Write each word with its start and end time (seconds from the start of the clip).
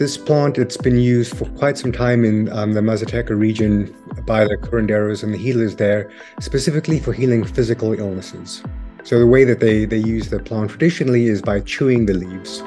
this 0.00 0.16
plant, 0.16 0.56
it's 0.56 0.78
been 0.78 0.98
used 0.98 1.36
for 1.36 1.44
quite 1.58 1.76
some 1.76 1.92
time 1.92 2.24
in 2.24 2.50
um, 2.54 2.72
the 2.72 2.80
Mazateca 2.80 3.38
region 3.38 3.94
by 4.24 4.44
the 4.44 4.56
curanderos 4.56 5.22
and 5.22 5.34
the 5.34 5.36
healers 5.36 5.76
there, 5.76 6.10
specifically 6.40 6.98
for 6.98 7.12
healing 7.12 7.44
physical 7.44 7.92
illnesses. 7.92 8.62
So 9.04 9.18
the 9.18 9.26
way 9.26 9.44
that 9.44 9.60
they, 9.60 9.84
they 9.84 9.98
use 9.98 10.30
the 10.30 10.38
plant 10.38 10.70
traditionally 10.70 11.26
is 11.26 11.42
by 11.42 11.60
chewing 11.60 12.06
the 12.06 12.14
leaves. 12.14 12.60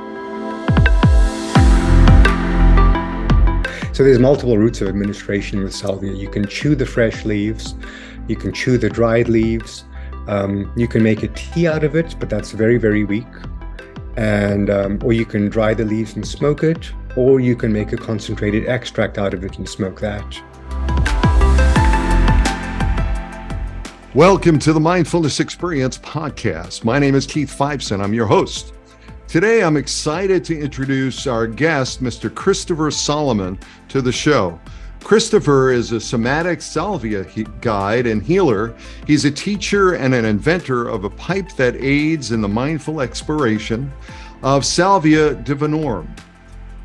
So 3.97 4.04
there's 4.04 4.20
multiple 4.20 4.59
routes 4.59 4.79
of 4.81 4.88
administration 4.88 5.63
with 5.63 5.73
salvia. 5.73 6.13
You 6.13 6.29
can 6.29 6.45
chew 6.47 6.75
the 6.75 6.86
fresh 6.86 7.25
leaves, 7.25 7.73
you 8.27 8.36
can 8.36 8.54
chew 8.54 8.77
the 8.77 8.91
dried 8.91 9.27
leaves, 9.27 9.86
um, 10.27 10.71
you 10.77 10.88
can 10.88 11.02
make 11.02 11.23
a 11.23 11.29
tea 11.29 11.68
out 11.68 11.84
of 11.84 11.95
it, 11.95 12.15
but 12.20 12.29
that's 12.29 12.52
very, 12.52 12.77
very 12.77 13.04
weak. 13.04 13.25
And 14.17 14.70
um, 14.70 14.99
or 15.03 15.13
you 15.13 15.25
can 15.25 15.49
dry 15.49 15.73
the 15.73 15.85
leaves 15.85 16.15
and 16.15 16.27
smoke 16.27 16.61
it, 16.61 16.93
or 17.16 17.40
you 17.40 17.55
can 17.55 17.72
make 17.72 17.94
a 17.94 17.98
concentrated 17.98 18.66
extract 18.66 19.17
out 19.17 19.34
of 19.34 19.44
it 19.44 19.58
and 19.58 19.67
smoke 19.67 19.99
that. 19.99 20.23
Welcome 24.16 24.59
to 24.59 24.73
the 24.73 24.80
Mindfulness 24.80 25.40
Experience 25.40 25.98
podcast. 25.98 26.84
My 26.84 26.99
name 26.99 27.16
is 27.16 27.26
Keith 27.26 27.55
Fiveson. 27.55 28.04
I'm 28.04 28.13
your 28.13 28.27
host. 28.27 28.73
Today, 29.27 29.63
I'm 29.63 29.77
excited 29.77 30.44
to 30.45 30.59
introduce 30.59 31.26
our 31.26 31.48
guest, 31.48 32.04
Mr. 32.04 32.34
Christopher 32.34 32.91
Solomon, 32.91 33.57
to 33.90 34.02
the 34.02 34.12
show. 34.12 34.59
Christopher 35.04 35.71
is 35.71 35.91
a 35.91 35.99
somatic 35.99 36.62
salvia 36.62 37.26
guide 37.59 38.05
and 38.05 38.21
healer. 38.21 38.76
He's 39.07 39.26
a 39.26 39.32
teacher 39.32 39.95
and 39.95 40.13
an 40.13 40.26
inventor 40.26 40.88
of 40.88 41.04
a 41.04 41.09
pipe 41.09 41.52
that 41.57 41.76
aids 41.76 42.32
in 42.32 42.41
the 42.41 42.48
mindful 42.48 43.02
exploration 43.02 43.91
of 44.43 44.66
salvia 44.66 45.35
divinorum. 45.35 46.07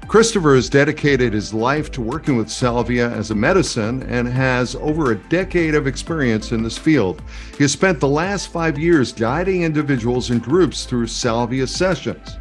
Christopher 0.09 0.55
has 0.55 0.71
dedicated 0.71 1.35
his 1.35 1.53
life 1.53 1.91
to 1.91 2.01
working 2.01 2.39
with 2.39 2.49
salvia 2.49 3.11
as 3.11 3.31
a 3.31 3.35
medicine 3.35 4.03
and 4.05 4.27
has 4.27 4.75
over 4.77 5.13
a 5.13 5.29
decade 5.29 5.75
of 5.75 5.87
experience 5.87 6.51
in 6.51 6.63
this 6.63 6.79
field. 6.79 7.21
He 7.59 7.65
has 7.65 7.73
spent 7.73 8.01
the 8.01 8.09
last 8.09 8.49
five 8.49 8.79
years 8.79 9.13
guiding 9.13 9.65
individuals 9.65 10.31
and 10.31 10.43
groups 10.43 10.87
through 10.87 11.09
salvia 11.09 11.67
sessions. 11.67 12.39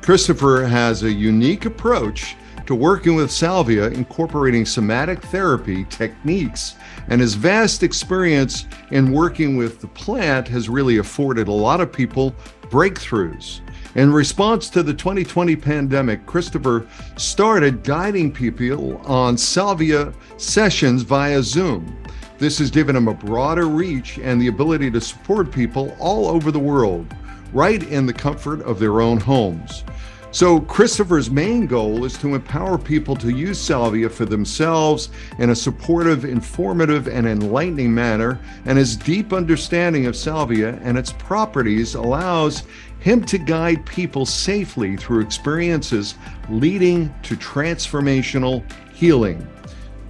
Christopher 0.00 0.64
has 0.64 1.02
a 1.02 1.12
unique 1.12 1.64
approach 1.64 2.36
to 2.66 2.76
working 2.76 3.16
with 3.16 3.32
salvia, 3.32 3.88
incorporating 3.88 4.64
somatic 4.64 5.20
therapy 5.24 5.86
techniques, 5.86 6.76
and 7.08 7.20
his 7.20 7.34
vast 7.34 7.82
experience 7.82 8.66
in 8.92 9.10
working 9.10 9.56
with 9.56 9.80
the 9.80 9.88
plant 9.88 10.46
has 10.46 10.68
really 10.68 10.98
afforded 10.98 11.48
a 11.48 11.52
lot 11.52 11.80
of 11.80 11.92
people 11.92 12.32
breakthroughs. 12.70 13.60
In 13.98 14.12
response 14.12 14.70
to 14.70 14.84
the 14.84 14.94
2020 14.94 15.56
pandemic, 15.56 16.24
Christopher 16.24 16.86
started 17.16 17.82
guiding 17.82 18.30
people 18.30 18.98
on 18.98 19.36
salvia 19.36 20.12
sessions 20.36 21.02
via 21.02 21.42
Zoom. 21.42 22.00
This 22.38 22.60
has 22.60 22.70
given 22.70 22.94
him 22.94 23.08
a 23.08 23.14
broader 23.14 23.66
reach 23.66 24.18
and 24.18 24.40
the 24.40 24.46
ability 24.46 24.92
to 24.92 25.00
support 25.00 25.50
people 25.50 25.96
all 25.98 26.28
over 26.28 26.52
the 26.52 26.60
world, 26.60 27.12
right 27.52 27.82
in 27.82 28.06
the 28.06 28.12
comfort 28.12 28.62
of 28.62 28.78
their 28.78 29.00
own 29.00 29.18
homes. 29.18 29.82
So, 30.30 30.60
Christopher's 30.60 31.30
main 31.30 31.66
goal 31.66 32.04
is 32.04 32.18
to 32.18 32.34
empower 32.34 32.76
people 32.76 33.16
to 33.16 33.30
use 33.30 33.58
salvia 33.58 34.10
for 34.10 34.26
themselves 34.26 35.08
in 35.38 35.48
a 35.48 35.56
supportive, 35.56 36.26
informative, 36.26 37.08
and 37.08 37.26
enlightening 37.26 37.94
manner. 37.94 38.38
And 38.66 38.76
his 38.76 38.94
deep 38.94 39.32
understanding 39.32 40.04
of 40.04 40.14
salvia 40.14 40.78
and 40.82 40.98
its 40.98 41.12
properties 41.12 41.94
allows 41.94 42.64
him 43.00 43.24
to 43.24 43.38
guide 43.38 43.84
people 43.86 44.26
safely 44.26 44.96
through 44.96 45.20
experiences 45.20 46.16
leading 46.48 47.14
to 47.22 47.36
transformational 47.36 48.64
healing. 48.92 49.46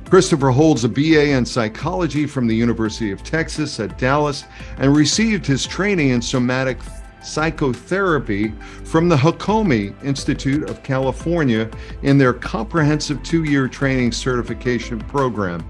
Christopher 0.09 0.51
holds 0.51 0.85
a 0.85 0.89
BA 0.89 1.33
in 1.33 1.45
psychology 1.45 2.27
from 2.27 2.47
the 2.47 2.57
University 2.57 3.11
of 3.11 3.23
Texas 3.23 3.79
at 3.79 3.99
Dallas 3.99 4.45
and 4.79 4.97
received 4.97 5.47
his 5.47 5.67
training 5.67 6.11
in 6.11 6.23
somatic 6.23 6.79
psychotherapy 7.23 8.55
from 8.85 9.09
the 9.09 9.17
Hakomi 9.17 9.93
Institute 10.03 10.69
of 10.71 10.83
California 10.83 11.71
in 12.03 12.17
their 12.17 12.33
comprehensive 12.33 13.23
two 13.23 13.45
year 13.45 13.69
training 13.69 14.13
certification 14.13 14.99
program. 15.01 15.69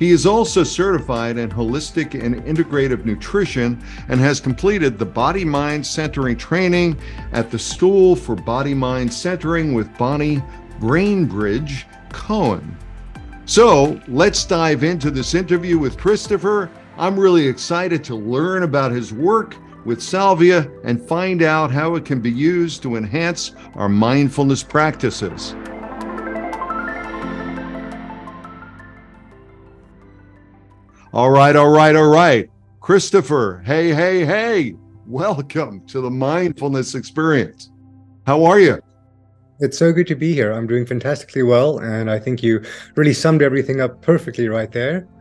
He 0.00 0.12
is 0.12 0.24
also 0.24 0.64
certified 0.64 1.36
in 1.36 1.50
holistic 1.50 2.14
and 2.14 2.42
integrative 2.46 3.04
nutrition 3.04 3.84
and 4.08 4.18
has 4.18 4.40
completed 4.40 4.98
the 4.98 5.04
body 5.04 5.44
mind 5.44 5.86
centering 5.86 6.38
training 6.38 6.96
at 7.32 7.50
the 7.50 7.58
School 7.58 8.16
for 8.16 8.34
Body 8.34 8.72
Mind 8.72 9.12
Centering 9.12 9.74
with 9.74 9.94
Bonnie 9.98 10.42
Bainbridge 10.80 11.86
Cohen. 12.08 12.74
So 13.44 14.00
let's 14.08 14.46
dive 14.46 14.84
into 14.84 15.10
this 15.10 15.34
interview 15.34 15.78
with 15.78 15.98
Christopher. 15.98 16.70
I'm 16.96 17.20
really 17.20 17.46
excited 17.46 18.02
to 18.04 18.14
learn 18.14 18.62
about 18.62 18.92
his 18.92 19.12
work 19.12 19.54
with 19.84 20.02
salvia 20.02 20.70
and 20.82 21.06
find 21.06 21.42
out 21.42 21.70
how 21.70 21.96
it 21.96 22.06
can 22.06 22.22
be 22.22 22.30
used 22.30 22.82
to 22.84 22.96
enhance 22.96 23.52
our 23.74 23.88
mindfulness 23.90 24.62
practices. 24.62 25.54
All 31.12 31.32
right, 31.32 31.56
all 31.56 31.70
right, 31.70 31.96
all 31.96 32.06
right. 32.06 32.48
Christopher, 32.78 33.64
hey, 33.66 33.92
hey, 33.92 34.24
hey. 34.24 34.76
Welcome 35.08 35.84
to 35.88 36.00
the 36.00 36.10
mindfulness 36.10 36.94
experience. 36.94 37.72
How 38.28 38.44
are 38.44 38.60
you? 38.60 38.80
It's 39.58 39.76
so 39.76 39.92
good 39.92 40.06
to 40.06 40.14
be 40.14 40.32
here. 40.34 40.52
I'm 40.52 40.68
doing 40.68 40.86
fantastically 40.86 41.42
well. 41.42 41.80
And 41.80 42.08
I 42.08 42.20
think 42.20 42.44
you 42.44 42.62
really 42.94 43.12
summed 43.12 43.42
everything 43.42 43.80
up 43.80 44.00
perfectly 44.02 44.48
right 44.48 44.70
there. 44.70 45.08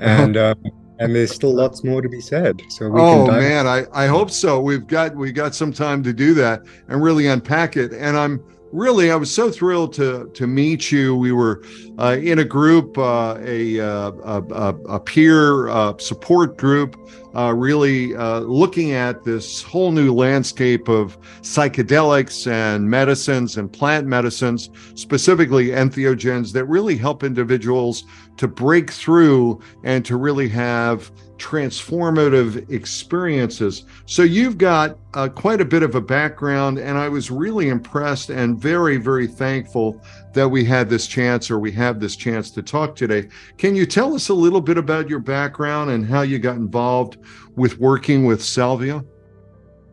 And, 0.00 0.36
um, 0.36 0.62
and 1.00 1.12
there's 1.12 1.34
still 1.34 1.52
lots 1.52 1.82
more 1.82 2.00
to 2.00 2.08
be 2.08 2.20
said. 2.20 2.62
So 2.68 2.88
we 2.88 3.00
oh 3.00 3.26
man, 3.26 3.66
I, 3.66 3.84
I 3.92 4.06
hope 4.06 4.30
so. 4.30 4.60
We've 4.60 4.86
got 4.86 5.16
we 5.16 5.32
got 5.32 5.56
some 5.56 5.72
time 5.72 6.04
to 6.04 6.12
do 6.12 6.34
that 6.34 6.62
and 6.86 7.02
really 7.02 7.26
unpack 7.26 7.76
it. 7.76 7.92
And 7.92 8.16
I'm 8.16 8.40
really, 8.72 9.10
I 9.10 9.16
was 9.16 9.32
so 9.32 9.50
thrilled 9.50 9.92
to 9.94 10.30
to 10.34 10.46
meet 10.46 10.92
you. 10.92 11.16
We 11.16 11.32
were 11.32 11.62
uh, 11.98 12.16
in 12.20 12.38
a 12.38 12.44
group, 12.44 12.96
uh, 12.98 13.38
a, 13.40 13.80
uh, 13.80 14.12
a, 14.24 14.74
a 14.88 15.00
peer 15.00 15.68
uh, 15.68 15.96
support 15.98 16.56
group, 16.56 16.96
uh, 17.34 17.52
really 17.54 18.14
uh, 18.16 18.40
looking 18.40 18.92
at 18.92 19.24
this 19.24 19.62
whole 19.62 19.92
new 19.92 20.12
landscape 20.14 20.88
of 20.88 21.18
psychedelics 21.42 22.50
and 22.50 22.88
medicines 22.88 23.56
and 23.56 23.72
plant 23.72 24.06
medicines, 24.06 24.70
specifically 24.94 25.68
entheogens, 25.68 26.52
that 26.52 26.64
really 26.64 26.96
help 26.96 27.22
individuals 27.22 28.04
to 28.36 28.48
break 28.48 28.90
through 28.90 29.60
and 29.84 30.04
to 30.04 30.16
really 30.16 30.48
have 30.48 31.10
transformative 31.38 32.68
experiences. 32.70 33.84
So 34.06 34.22
you've 34.22 34.58
got 34.58 34.98
uh, 35.14 35.28
quite 35.28 35.60
a 35.60 35.64
bit 35.64 35.82
of 35.82 35.94
a 35.94 36.00
background, 36.00 36.78
and 36.78 36.98
I 36.98 37.08
was 37.08 37.30
really 37.30 37.68
impressed 37.68 38.30
and 38.30 38.58
very, 38.58 38.96
very 38.96 39.26
thankful 39.26 40.02
that 40.38 40.48
we 40.48 40.64
had 40.64 40.88
this 40.88 41.08
chance 41.08 41.50
or 41.50 41.58
we 41.58 41.72
have 41.72 41.98
this 41.98 42.14
chance 42.14 42.52
to 42.52 42.62
talk 42.62 42.94
today. 42.94 43.28
Can 43.56 43.74
you 43.74 43.84
tell 43.84 44.14
us 44.14 44.28
a 44.28 44.34
little 44.34 44.60
bit 44.60 44.78
about 44.78 45.08
your 45.08 45.18
background 45.18 45.90
and 45.90 46.06
how 46.06 46.22
you 46.22 46.38
got 46.38 46.56
involved 46.56 47.18
with 47.56 47.80
working 47.80 48.24
with 48.24 48.42
Salvia? 48.42 49.04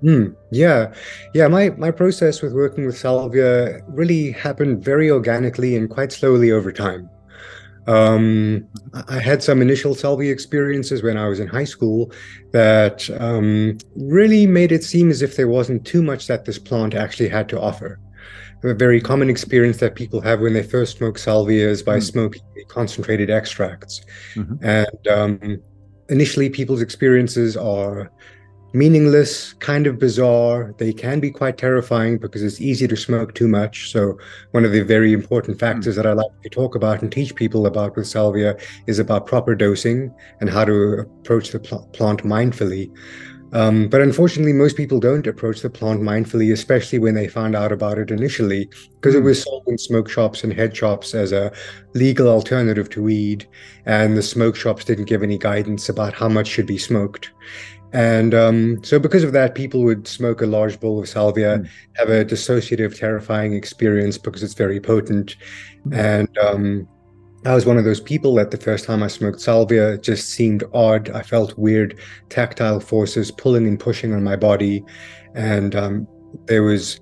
Hmm. 0.01 0.27
yeah, 0.51 0.93
yeah. 1.33 1.47
My 1.47 1.69
my 1.71 1.89
process 1.89 2.43
with 2.43 2.53
working 2.53 2.85
with 2.85 2.95
Salvia 2.95 3.81
really 3.87 4.31
happened 4.31 4.85
very 4.85 5.09
organically 5.09 5.75
and 5.75 5.89
quite 5.89 6.11
slowly 6.11 6.51
over 6.51 6.71
time. 6.71 7.09
Um, 7.87 8.67
I 9.07 9.19
had 9.19 9.41
some 9.41 9.63
initial 9.63 9.95
salvia 9.95 10.31
experiences 10.31 11.01
when 11.01 11.17
I 11.17 11.27
was 11.27 11.39
in 11.39 11.47
high 11.47 11.65
school 11.65 12.11
that 12.51 13.09
um, 13.19 13.77
really 13.95 14.45
made 14.45 14.71
it 14.71 14.83
seem 14.83 15.09
as 15.09 15.21
if 15.23 15.37
there 15.37 15.47
wasn't 15.47 15.85
too 15.85 16.03
much 16.03 16.27
that 16.27 16.45
this 16.45 16.59
plant 16.59 16.93
actually 16.93 17.29
had 17.29 17.49
to 17.49 17.59
offer. 17.59 17.99
A 18.63 18.73
very 18.73 18.99
common 18.99 19.29
experience 19.29 19.77
that 19.77 19.95
people 19.95 20.21
have 20.21 20.41
when 20.41 20.53
they 20.53 20.63
first 20.63 20.97
smoke 20.97 21.17
salvia 21.17 21.67
is 21.69 21.83
by 21.83 21.97
mm. 21.97 22.03
smoking 22.03 22.41
concentrated 22.67 23.29
extracts. 23.29 24.01
Mm-hmm. 24.33 24.65
And 24.65 25.07
um, 25.07 25.61
initially, 26.09 26.49
people's 26.49 26.81
experiences 26.81 27.55
are 27.55 28.11
meaningless, 28.73 29.53
kind 29.53 29.87
of 29.87 29.97
bizarre. 29.97 30.73
They 30.77 30.91
can 30.91 31.19
be 31.19 31.31
quite 31.31 31.57
terrifying 31.57 32.17
because 32.17 32.43
it's 32.43 32.59
easy 32.59 32.87
to 32.87 32.97
smoke 32.97 33.33
too 33.33 33.47
much. 33.47 33.91
So, 33.91 34.17
one 34.51 34.65
of 34.65 34.71
the 34.71 34.81
very 34.81 35.13
important 35.13 35.59
factors 35.59 35.93
mm. 35.93 35.97
that 35.97 36.05
I 36.05 36.13
like 36.13 36.41
to 36.43 36.49
talk 36.49 36.75
about 36.75 37.01
and 37.01 37.11
teach 37.11 37.35
people 37.35 37.65
about 37.65 37.95
with 37.95 38.07
salvia 38.07 38.57
is 38.87 38.99
about 38.99 39.27
proper 39.27 39.55
dosing 39.55 40.13
and 40.41 40.49
how 40.49 40.65
to 40.65 40.99
approach 40.99 41.51
the 41.51 41.59
pl- 41.59 41.87
plant 41.93 42.23
mindfully. 42.23 42.91
Um, 43.55 43.87
but 43.87 44.01
unfortunately, 44.01 44.51
most 44.51 44.75
people 44.75 44.99
don't 44.99 45.25
approach 45.25 45.61
the 45.61 45.69
plant 45.69 46.01
mindfully, 46.01 46.51
especially 46.51 46.99
when 46.99 47.15
they 47.15 47.29
found 47.29 47.55
out 47.55 47.71
about 47.71 47.97
it 47.97 48.11
initially, 48.11 48.69
because 48.95 49.15
it 49.15 49.19
hmm. 49.19 49.27
was 49.27 49.43
sold 49.43 49.63
in 49.67 49.77
smoke 49.77 50.09
shops 50.09 50.43
and 50.43 50.51
head 50.51 50.75
shops 50.75 51.15
as 51.15 51.31
a 51.31 51.53
legal 51.93 52.27
alternative 52.27 52.89
to 52.89 53.01
weed. 53.01 53.47
And 53.85 54.17
the 54.17 54.21
smoke 54.21 54.57
shops 54.57 54.83
didn't 54.83 55.05
give 55.05 55.23
any 55.23 55.37
guidance 55.37 55.87
about 55.87 56.13
how 56.13 56.27
much 56.27 56.47
should 56.47 56.65
be 56.65 56.77
smoked. 56.77 57.31
And 57.93 58.33
um, 58.33 58.83
so, 58.83 58.99
because 58.99 59.23
of 59.23 59.31
that, 59.31 59.55
people 59.55 59.83
would 59.83 60.05
smoke 60.05 60.41
a 60.41 60.45
large 60.45 60.77
bowl 60.81 60.99
of 60.99 61.07
salvia, 61.07 61.59
Mm. 61.59 61.69
have 61.93 62.09
a 62.09 62.25
dissociative, 62.25 62.99
terrifying 62.99 63.53
experience 63.53 64.17
because 64.17 64.43
it's 64.43 64.53
very 64.53 64.81
potent. 64.81 65.37
Mm. 65.87 65.95
And 65.95 66.37
um, 66.39 66.87
I 67.45 67.53
was 67.53 67.65
one 67.65 67.77
of 67.77 67.85
those 67.85 67.99
people 67.99 68.33
that 68.35 68.49
the 68.49 68.57
first 68.57 68.85
time 68.85 69.03
I 69.03 69.07
smoked 69.07 69.39
salvia, 69.39 69.93
it 69.93 70.03
just 70.03 70.29
seemed 70.29 70.63
odd. 70.73 71.09
I 71.11 71.21
felt 71.21 71.57
weird 71.57 71.99
tactile 72.29 72.79
forces 72.79 73.29
pulling 73.29 73.67
and 73.67 73.79
pushing 73.79 74.13
on 74.13 74.23
my 74.23 74.35
body. 74.35 74.83
And 75.35 75.75
um, 75.75 76.07
there 76.47 76.63
was 76.63 76.99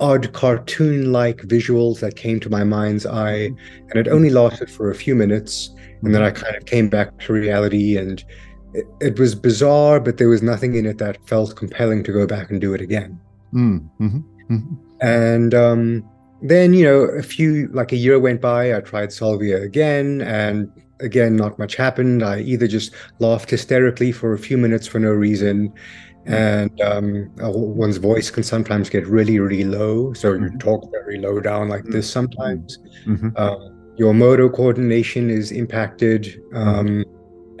odd 0.00 0.32
cartoon-like 0.32 1.42
visuals 1.42 2.00
that 2.00 2.16
came 2.16 2.40
to 2.40 2.48
my 2.48 2.64
mind's 2.64 3.04
eye. 3.04 3.50
And 3.90 3.96
it 3.96 4.08
only 4.08 4.30
lasted 4.30 4.70
for 4.70 4.90
a 4.90 4.94
few 4.94 5.14
minutes. 5.14 5.70
And 6.02 6.14
then 6.14 6.22
I 6.22 6.30
kind 6.30 6.56
of 6.56 6.64
came 6.64 6.88
back 6.88 7.18
to 7.20 7.32
reality 7.34 7.98
and 7.98 8.24
it, 8.72 8.86
it 9.00 9.18
was 9.18 9.34
bizarre, 9.34 10.00
but 10.00 10.16
there 10.16 10.28
was 10.28 10.42
nothing 10.42 10.74
in 10.76 10.86
it 10.86 10.98
that 10.98 11.26
felt 11.28 11.56
compelling 11.56 12.02
to 12.04 12.12
go 12.12 12.26
back 12.26 12.50
and 12.50 12.60
do 12.60 12.74
it 12.74 12.80
again. 12.80 13.20
Mm, 13.52 13.88
mhm, 14.00 14.24
mhm. 14.50 14.78
And 15.00 15.54
um, 15.54 16.08
then, 16.44 16.74
you 16.74 16.84
know, 16.84 17.00
a 17.00 17.22
few, 17.22 17.68
like 17.72 17.92
a 17.92 17.96
year 17.96 18.20
went 18.20 18.40
by, 18.40 18.76
I 18.76 18.80
tried 18.80 19.12
salvia 19.12 19.62
again, 19.62 20.20
and 20.20 20.70
again, 21.00 21.36
not 21.36 21.58
much 21.58 21.74
happened. 21.74 22.22
I 22.22 22.40
either 22.40 22.68
just 22.68 22.94
laughed 23.18 23.48
hysterically 23.48 24.12
for 24.12 24.34
a 24.34 24.38
few 24.38 24.58
minutes 24.58 24.86
for 24.86 24.98
no 24.98 25.10
reason, 25.10 25.72
and 26.26 26.78
um, 26.82 27.30
one's 27.38 27.96
voice 27.96 28.30
can 28.30 28.42
sometimes 28.42 28.90
get 28.90 29.06
really, 29.06 29.38
really 29.38 29.64
low. 29.64 30.12
So 30.12 30.34
you 30.34 30.50
Mhm. 30.50 30.60
talk 30.60 30.90
very 30.90 31.18
low 31.18 31.40
down 31.40 31.68
like 31.68 31.84
this 31.84 32.08
sometimes. 32.10 32.78
Mhm. 33.06 33.32
Um, 33.38 33.70
your 33.96 34.12
motor 34.12 34.48
coordination 34.48 35.30
is 35.30 35.50
impacted. 35.50 36.40
Um, 36.52 37.04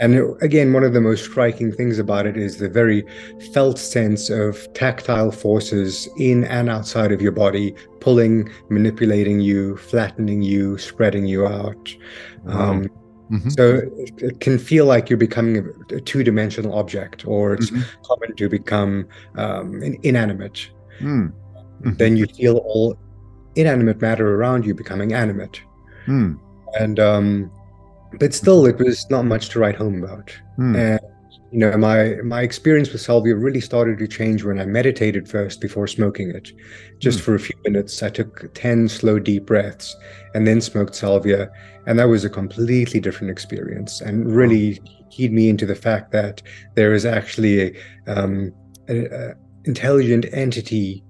and 0.04 0.42
again, 0.42 0.72
one 0.72 0.84
of 0.84 0.92
the 0.92 1.00
most 1.00 1.24
striking 1.24 1.72
things 1.72 1.98
about 1.98 2.26
it 2.26 2.36
is 2.36 2.58
the 2.58 2.68
very 2.68 3.04
felt 3.52 3.78
sense 3.78 4.28
of 4.28 4.70
tactile 4.74 5.30
forces 5.30 6.08
in 6.18 6.44
and 6.44 6.68
outside 6.68 7.10
of 7.12 7.22
your 7.22 7.32
body, 7.32 7.74
pulling, 8.00 8.50
manipulating 8.68 9.40
you, 9.40 9.76
flattening 9.76 10.42
you, 10.42 10.76
spreading 10.78 11.26
you 11.26 11.46
out. 11.46 11.94
Um, 12.46 12.86
Mhm. 13.30 13.50
so 13.58 13.80
it, 13.96 14.40
can 14.40 14.58
feel 14.58 14.84
like 14.84 15.08
you're 15.08 15.16
becoming 15.16 15.56
a, 15.58 15.94
a 15.94 16.00
two-dimensional 16.00 16.74
object, 16.74 17.26
or 17.26 17.54
it's 17.54 17.70
Mhm. 17.70 17.84
common 18.04 18.36
to 18.36 18.48
become 18.48 19.06
um, 19.36 19.82
in- 19.82 19.98
inanimate. 20.02 20.70
Mm, 21.00 21.32
Mhm. 21.82 21.98
Then 21.98 22.16
you 22.16 22.26
feel 22.26 22.58
all 22.58 22.96
inanimate 23.56 24.00
matter 24.02 24.34
around 24.36 24.66
you 24.66 24.74
becoming 24.74 25.12
animate 25.14 25.62
mm, 26.06 26.36
and 26.80 26.98
um 26.98 27.50
but 28.18 28.34
still 28.34 28.66
it 28.66 28.78
was 28.78 29.08
not 29.10 29.24
much 29.24 29.48
to 29.48 29.58
write 29.58 29.76
home 29.76 30.02
about 30.02 30.30
mm. 30.58 30.76
and 30.76 31.00
you 31.52 31.58
know 31.58 31.76
my 31.76 32.16
my 32.24 32.42
experience 32.42 32.90
with 32.90 33.00
salvia 33.00 33.36
really 33.36 33.60
started 33.60 33.98
to 33.98 34.08
change 34.08 34.42
when 34.42 34.58
i 34.58 34.64
meditated 34.64 35.28
first 35.28 35.60
before 35.60 35.86
smoking 35.86 36.30
it 36.30 36.52
just 36.98 37.20
Hmm. 37.20 37.24
for 37.24 37.34
a 37.34 37.38
few 37.38 37.56
minutes 37.64 38.02
i 38.02 38.08
took 38.08 38.52
10 38.54 38.88
slow 38.88 39.18
deep 39.18 39.46
breaths 39.46 39.94
and 40.34 40.46
then 40.46 40.60
smoked 40.60 40.94
salvia 40.94 41.50
and 41.86 41.98
that 41.98 42.08
was 42.08 42.24
a 42.24 42.30
completely 42.30 42.98
different 42.98 43.30
experience 43.30 44.00
and 44.00 44.34
really 44.34 44.80
keyed 45.10 45.32
me 45.32 45.48
into 45.48 45.66
the 45.66 45.76
fact 45.76 46.10
that 46.10 46.42
there 46.74 46.92
is 46.92 47.06
actually 47.06 47.60
a, 47.60 47.72
um, 48.08 48.52
a, 48.88 49.04
a 49.04 49.34
intelligent 49.64 50.26
entity 50.32 51.04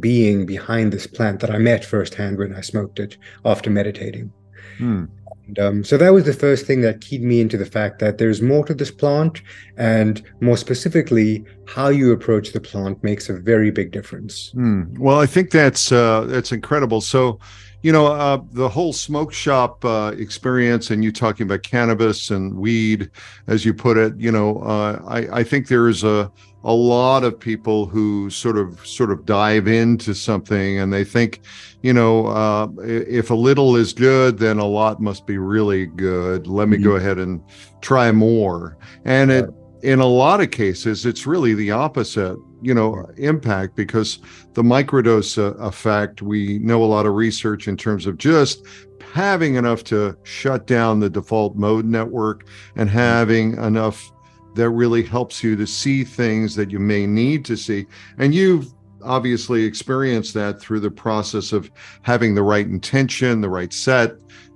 being 0.00 0.44
behind 0.44 0.92
this 0.92 1.06
plant 1.06 1.38
that 1.38 1.50
i 1.50 1.58
met 1.58 1.84
firsthand 1.84 2.36
when 2.36 2.54
i 2.54 2.60
smoked 2.60 2.98
it 2.98 3.16
after 3.44 3.70
meditating 3.70 4.32
Mm. 4.78 5.08
And, 5.46 5.58
um, 5.58 5.84
so 5.84 5.96
that 5.98 6.12
was 6.12 6.24
the 6.24 6.32
first 6.32 6.66
thing 6.66 6.80
that 6.82 7.00
keyed 7.00 7.22
me 7.22 7.40
into 7.40 7.56
the 7.56 7.66
fact 7.66 7.98
that 7.98 8.18
there's 8.18 8.40
more 8.40 8.64
to 8.64 8.74
this 8.74 8.90
plant, 8.90 9.42
and 9.76 10.22
more 10.40 10.56
specifically, 10.56 11.44
how 11.66 11.88
you 11.88 12.12
approach 12.12 12.52
the 12.52 12.60
plant 12.60 13.02
makes 13.02 13.28
a 13.28 13.34
very 13.34 13.70
big 13.70 13.90
difference. 13.90 14.52
Mm. 14.54 14.98
Well, 14.98 15.18
I 15.18 15.26
think 15.26 15.50
that's 15.50 15.92
uh, 15.92 16.22
that's 16.22 16.52
incredible. 16.52 17.00
So, 17.00 17.38
you 17.82 17.92
know, 17.92 18.06
uh, 18.06 18.40
the 18.52 18.68
whole 18.68 18.92
smoke 18.92 19.32
shop 19.32 19.84
uh, 19.84 20.14
experience, 20.16 20.90
and 20.90 21.04
you 21.04 21.12
talking 21.12 21.46
about 21.46 21.62
cannabis 21.62 22.30
and 22.30 22.56
weed, 22.56 23.10
as 23.46 23.64
you 23.64 23.74
put 23.74 23.96
it. 23.96 24.14
You 24.18 24.32
know, 24.32 24.58
uh, 24.58 25.02
I 25.06 25.40
I 25.40 25.44
think 25.44 25.68
there 25.68 25.88
is 25.88 26.04
a 26.04 26.30
a 26.64 26.72
lot 26.72 27.24
of 27.24 27.38
people 27.38 27.86
who 27.86 28.30
sort 28.30 28.56
of 28.56 28.84
sort 28.86 29.10
of 29.10 29.26
dive 29.26 29.68
into 29.68 30.14
something 30.14 30.78
and 30.78 30.92
they 30.92 31.04
think, 31.04 31.40
you 31.82 31.92
know, 31.92 32.26
uh, 32.26 32.68
if 32.82 33.30
a 33.30 33.34
little 33.34 33.76
is 33.76 33.92
good, 33.92 34.38
then 34.38 34.58
a 34.58 34.64
lot 34.64 35.00
must 35.00 35.26
be 35.26 35.38
really 35.38 35.86
good. 35.86 36.46
Let 36.46 36.68
me 36.68 36.78
Mhm. 36.78 36.84
go 36.84 36.96
ahead 36.96 37.18
and 37.18 37.40
try 37.82 38.10
more. 38.10 38.76
And 39.04 39.30
it 39.30 39.50
in 39.82 40.00
a 40.00 40.06
lot 40.06 40.40
of 40.40 40.50
cases, 40.50 41.04
it's 41.04 41.26
really 41.26 41.52
the 41.52 41.70
opposite, 41.70 42.38
you 42.62 42.72
know, 42.72 43.04
impact 43.18 43.76
because 43.76 44.18
the 44.54 44.62
microdose 44.62 45.36
uh, 45.36 45.54
effect, 45.58 46.22
we 46.22 46.58
know 46.60 46.82
a 46.82 46.86
lot 46.86 47.04
of 47.04 47.12
research 47.12 47.68
in 47.68 47.76
terms 47.76 48.06
of 48.06 48.16
just 48.16 48.64
having 49.12 49.56
enough 49.56 49.84
to 49.84 50.16
shut 50.22 50.66
down 50.66 51.00
the 51.00 51.10
default 51.10 51.54
mode 51.56 51.84
network 51.84 52.46
and 52.76 52.88
having 52.88 53.58
enough 53.58 54.10
that 54.54 54.70
really 54.70 55.02
helps 55.02 55.42
you 55.42 55.56
to 55.56 55.66
see 55.66 56.04
things 56.04 56.54
that 56.54 56.70
you 56.70 56.78
may 56.78 57.06
need 57.06 57.44
to 57.46 57.56
see. 57.56 57.86
And 58.18 58.34
you've 58.34 58.72
obviously 59.02 59.64
experienced 59.64 60.34
that 60.34 60.60
through 60.60 60.80
the 60.80 60.90
process 60.90 61.52
of 61.52 61.70
having 62.02 62.34
the 62.34 62.42
right 62.42 62.66
intention, 62.66 63.40
the 63.40 63.48
right 63.48 63.72
set, 63.72 64.12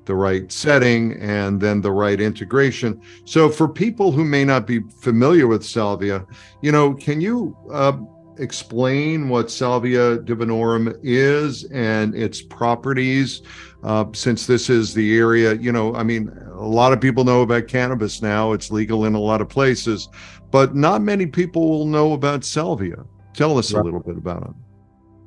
the 0.06 0.14
right 0.14 0.50
setting, 0.50 1.20
and 1.20 1.60
then 1.60 1.80
the 1.80 1.92
right 1.92 2.20
integration. 2.20 3.00
So, 3.26 3.50
for 3.50 3.68
people 3.68 4.10
who 4.10 4.24
may 4.24 4.44
not 4.44 4.66
be 4.66 4.80
familiar 5.02 5.46
with 5.46 5.64
salvia, 5.64 6.26
you 6.62 6.72
know, 6.72 6.94
can 6.94 7.20
you 7.20 7.54
uh, 7.70 7.98
explain 8.38 9.28
what 9.28 9.50
salvia 9.50 10.18
divinorum 10.18 10.98
is 11.02 11.64
and 11.64 12.14
its 12.14 12.40
properties? 12.40 13.42
Uh, 13.82 14.04
since 14.12 14.46
this 14.46 14.68
is 14.68 14.92
the 14.92 15.16
area, 15.16 15.54
you 15.54 15.70
know, 15.70 15.94
I 15.94 16.02
mean, 16.02 16.28
a 16.52 16.66
lot 16.66 16.92
of 16.92 17.00
people 17.00 17.22
know 17.24 17.42
about 17.42 17.68
cannabis 17.68 18.20
now, 18.20 18.52
it's 18.52 18.70
legal 18.70 19.04
in 19.04 19.14
a 19.14 19.20
lot 19.20 19.40
of 19.40 19.48
places, 19.48 20.08
but 20.50 20.74
not 20.74 21.00
many 21.00 21.26
people 21.26 21.68
will 21.68 21.86
know 21.86 22.12
about 22.12 22.44
salvia. 22.44 23.04
Tell 23.34 23.56
us 23.56 23.72
a 23.72 23.80
little 23.80 24.00
bit 24.00 24.16
about 24.16 24.42
it. 24.42 24.54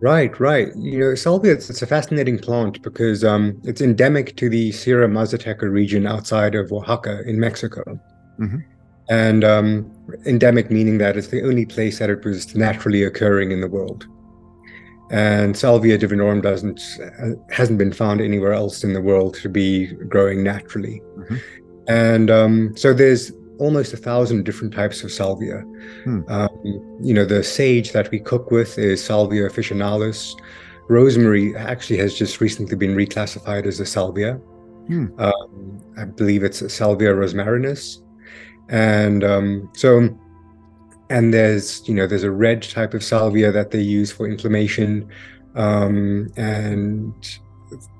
Right, 0.01 0.37
right. 0.39 0.75
You 0.75 0.99
know, 0.99 1.15
salvia, 1.15 1.53
it's, 1.53 1.69
it's 1.69 1.81
a 1.81 1.87
fascinating 1.87 2.39
plant 2.39 2.81
because 2.81 3.23
um, 3.23 3.61
it's 3.63 3.81
endemic 3.81 4.35
to 4.37 4.49
the 4.49 4.71
Sierra 4.71 5.07
Mazateca 5.07 5.71
region 5.71 6.07
outside 6.07 6.55
of 6.55 6.73
Oaxaca 6.73 7.21
in 7.27 7.39
Mexico. 7.39 7.99
Mhm. 8.39 8.63
And 9.09 9.43
um, 9.43 9.91
endemic 10.25 10.71
meaning 10.71 10.97
that 10.97 11.17
it's 11.17 11.27
the 11.27 11.43
only 11.43 11.65
place 11.65 11.99
that 11.99 12.09
it 12.09 12.25
was 12.25 12.55
naturally 12.55 13.03
occurring 13.03 13.51
in 13.51 13.61
the 13.61 13.67
world. 13.67 14.07
And 15.11 15.57
Salvia 15.57 15.97
divinorum 15.97 16.41
doesn't 16.41 16.81
uh, 17.21 17.35
hasn't 17.53 17.77
been 17.77 17.91
found 17.91 18.21
anywhere 18.21 18.53
else 18.53 18.83
in 18.83 18.93
the 18.93 19.01
world 19.01 19.35
to 19.35 19.49
be 19.49 19.87
growing 20.07 20.41
naturally. 20.41 21.01
Mhm. 21.17 21.41
And 21.87 22.31
um, 22.31 22.77
so 22.77 22.93
there's 22.93 23.33
almost 23.59 23.93
a 23.93 23.97
thousand 23.97 24.43
different 24.43 24.73
types 24.73 25.03
of 25.03 25.11
salvia. 25.11 25.59
Hmm. 26.03 26.21
Um, 26.27 26.49
you 27.01 27.13
know, 27.13 27.25
the 27.25 27.43
sage 27.43 27.91
that 27.91 28.09
we 28.09 28.19
cook 28.19 28.49
with 28.49 28.77
is 28.79 29.03
Salvia 29.03 29.47
officinalis. 29.47 30.33
Rosemary 30.89 31.55
actually 31.55 31.97
has 31.97 32.15
just 32.15 32.41
recently 32.41 32.75
been 32.75 32.95
reclassified 32.95 33.65
as 33.67 33.79
a 33.79 33.85
salvia. 33.85 34.35
Hmm. 34.87 35.07
Um, 35.19 35.79
I 35.97 36.05
believe 36.05 36.43
it's 36.43 36.61
a 36.61 36.69
Salvia 36.69 37.13
rosmarinus. 37.13 38.01
And 38.69 39.23
um, 39.23 39.69
so, 39.75 40.09
and 41.11 41.33
there's, 41.33 41.87
you 41.87 41.93
know, 41.93 42.07
there's 42.07 42.23
a 42.23 42.31
red 42.31 42.61
type 42.61 42.93
of 42.93 43.03
salvia 43.03 43.51
that 43.51 43.71
they 43.71 43.81
use 43.81 44.11
for 44.11 44.27
inflammation. 44.27 45.09
Um, 45.55 46.31
and, 46.37 47.13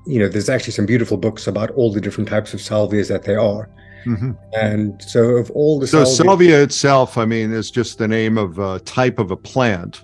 you 0.06 0.18
know, 0.18 0.28
there's 0.28 0.48
actually 0.48 0.72
some 0.72 0.86
beautiful 0.86 1.18
books 1.18 1.46
about 1.46 1.70
all 1.72 1.92
the 1.92 2.00
different 2.00 2.28
types 2.28 2.54
of 2.54 2.60
salvias 2.60 3.08
that 3.08 3.24
there 3.24 3.38
are. 3.40 3.68
Mhm. 4.06 4.36
And 4.58 5.00
so, 5.02 5.36
of 5.36 5.50
all 5.50 5.78
the 5.78 5.86
So, 5.86 6.04
salvia, 6.04 6.24
salvia 6.24 6.62
itself, 6.62 7.18
I 7.18 7.26
mean, 7.26 7.52
is 7.52 7.70
just 7.70 7.98
the 7.98 8.08
name 8.08 8.38
of 8.38 8.58
a 8.58 8.80
type 8.80 9.18
of 9.18 9.30
a 9.30 9.36
plant. 9.36 10.02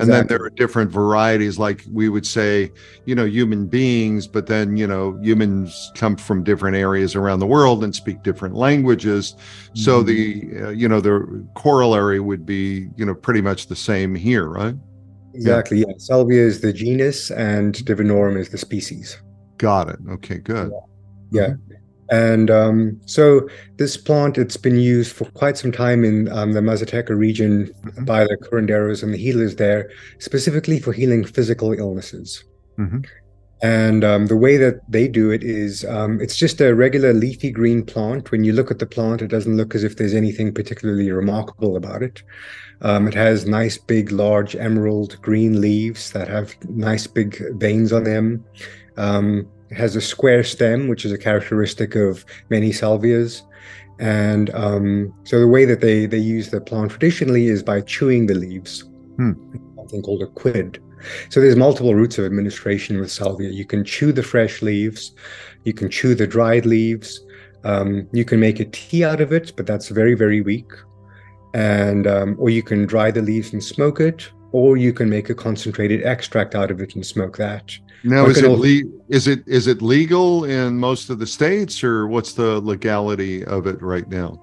And 0.00 0.10
then 0.10 0.26
there 0.26 0.42
are 0.42 0.50
different 0.50 0.90
varieties, 0.90 1.58
like 1.58 1.84
we 1.92 2.08
would 2.08 2.26
say, 2.26 2.70
you 3.04 3.14
know, 3.14 3.24
human 3.24 3.66
beings, 3.66 4.26
but 4.26 4.46
then, 4.46 4.76
you 4.76 4.86
know, 4.86 5.18
humans 5.22 5.90
come 5.94 6.16
from 6.16 6.44
different 6.44 6.76
areas 6.76 7.14
around 7.14 7.40
the 7.40 7.46
world 7.46 7.82
and 7.84 7.94
speak 7.94 8.22
different 8.22 8.54
languages. 8.54 9.34
So 9.74 10.02
Mhm. 10.02 10.06
the, 10.06 10.64
uh, 10.64 10.70
you 10.70 10.88
know, 10.88 11.00
the 11.00 11.46
corollary 11.54 12.20
would 12.20 12.44
be, 12.46 12.88
you 12.96 13.04
know, 13.04 13.14
pretty 13.14 13.40
much 13.40 13.66
the 13.66 13.76
same 13.76 14.14
here, 14.14 14.48
right? 14.48 14.74
Exactly. 15.34 15.80
Yeah. 15.80 15.92
Salvia 15.98 16.42
is 16.42 16.60
the 16.60 16.72
genus 16.72 17.30
and 17.30 17.74
divinorum 17.74 18.36
is 18.38 18.48
the 18.48 18.58
species. 18.58 19.16
Got 19.58 19.88
it. 19.90 19.98
Okay, 20.10 20.38
good. 20.38 20.72
Yeah. 21.30 21.54
And 22.10 22.50
um, 22.50 23.00
so 23.06 23.48
this 23.76 23.96
plant, 23.96 24.38
it's 24.38 24.56
been 24.56 24.78
used 24.78 25.12
for 25.12 25.26
quite 25.26 25.58
some 25.58 25.72
time 25.72 26.04
in 26.04 26.28
um, 26.32 26.52
the 26.52 26.60
Mazateca 26.60 27.16
region 27.16 27.70
Mhm. 27.84 28.06
by 28.06 28.24
the 28.24 28.36
curanderos 28.36 29.02
and 29.02 29.12
the 29.12 29.18
healers 29.18 29.56
there, 29.56 29.90
specifically 30.18 30.78
for 30.80 30.92
healing 30.92 31.24
physical 31.24 31.72
illnesses. 31.72 32.44
Mhm. 32.78 33.04
And 33.60 34.04
um, 34.04 34.26
the 34.26 34.36
way 34.36 34.56
that 34.56 34.80
they 34.88 35.08
do 35.08 35.30
it 35.30 35.42
is 35.42 35.84
um, 35.84 36.20
it's 36.20 36.36
just 36.36 36.60
a 36.60 36.74
regular 36.74 37.12
leafy 37.12 37.50
green 37.50 37.82
plant. 37.84 38.30
When 38.30 38.44
you 38.44 38.52
look 38.52 38.70
at 38.70 38.78
the 38.78 38.86
plant, 38.86 39.20
it 39.20 39.28
doesn't 39.28 39.56
look 39.56 39.74
as 39.74 39.82
if 39.82 39.96
there's 39.96 40.14
anything 40.14 40.54
particularly 40.54 41.10
remarkable 41.10 41.76
about 41.76 42.02
it. 42.02 42.22
Um, 42.82 43.08
it 43.08 43.14
has 43.14 43.46
nice, 43.46 43.76
big, 43.76 44.12
large 44.12 44.54
emerald 44.54 45.20
green 45.20 45.60
leaves 45.60 46.12
that 46.12 46.28
have 46.28 46.54
nice, 46.68 47.08
big 47.08 47.42
veins 47.58 47.92
on 47.92 48.04
them. 48.04 48.44
Um, 48.96 49.48
it 49.70 49.76
has 49.76 49.96
a 49.96 50.00
square 50.00 50.44
stem, 50.44 50.88
which 50.88 51.04
is 51.04 51.12
a 51.12 51.18
characteristic 51.18 51.94
of 51.94 52.24
many 52.50 52.70
salvias. 52.70 53.42
And 53.98 54.54
um, 54.54 55.12
so 55.24 55.40
the 55.40 55.48
way 55.48 55.64
that 55.64 55.80
they, 55.80 56.06
they 56.06 56.18
use 56.18 56.50
the 56.50 56.60
plant 56.60 56.92
traditionally 56.92 57.48
is 57.48 57.62
by 57.62 57.80
chewing 57.80 58.26
the 58.26 58.34
leaves, 58.34 58.84
Hmm. 59.16 59.32
something 59.74 60.02
called 60.02 60.22
a 60.22 60.28
quid. 60.28 60.80
So 61.28 61.40
there's 61.40 61.56
multiple 61.56 61.94
routes 61.94 62.18
of 62.18 62.24
administration 62.24 63.00
with 63.00 63.10
salvia. 63.10 63.50
You 63.50 63.64
can 63.64 63.84
chew 63.84 64.12
the 64.12 64.22
fresh 64.22 64.62
leaves, 64.62 65.12
you 65.64 65.72
can 65.72 65.90
chew 65.90 66.14
the 66.14 66.26
dried 66.26 66.66
leaves, 66.66 67.20
um, 67.64 68.08
you 68.12 68.24
can 68.24 68.38
make 68.38 68.60
a 68.60 68.64
tea 68.66 69.04
out 69.04 69.20
of 69.20 69.32
it, 69.32 69.52
but 69.56 69.66
that's 69.66 69.88
very 69.88 70.14
very 70.14 70.40
weak, 70.40 70.70
and 71.54 72.06
um, 72.06 72.36
or 72.38 72.50
you 72.50 72.62
can 72.62 72.86
dry 72.86 73.10
the 73.10 73.22
leaves 73.22 73.52
and 73.52 73.62
smoke 73.62 74.00
it, 74.00 74.30
or 74.52 74.76
you 74.76 74.92
can 74.92 75.08
make 75.08 75.30
a 75.30 75.34
concentrated 75.34 76.04
extract 76.04 76.54
out 76.54 76.70
of 76.70 76.80
it 76.80 76.94
and 76.94 77.04
smoke 77.04 77.36
that. 77.38 77.76
Now, 78.04 78.26
is 78.26 78.38
it 78.38 78.48
le- 78.48 78.90
is 79.08 79.26
it 79.26 79.42
is 79.46 79.66
it 79.66 79.82
legal 79.82 80.44
in 80.44 80.78
most 80.78 81.10
of 81.10 81.18
the 81.18 81.26
states, 81.26 81.82
or 81.82 82.06
what's 82.06 82.32
the 82.34 82.60
legality 82.60 83.44
of 83.44 83.66
it 83.66 83.82
right 83.82 84.08
now? 84.08 84.40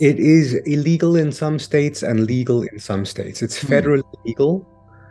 It 0.00 0.18
is 0.18 0.54
illegal 0.66 1.16
in 1.16 1.32
some 1.32 1.58
states 1.58 2.02
and 2.02 2.26
legal 2.26 2.62
in 2.62 2.78
some 2.78 3.04
states. 3.06 3.42
It's 3.42 3.58
Hmm. 3.60 3.72
federally 3.72 4.02
legal, 4.26 4.66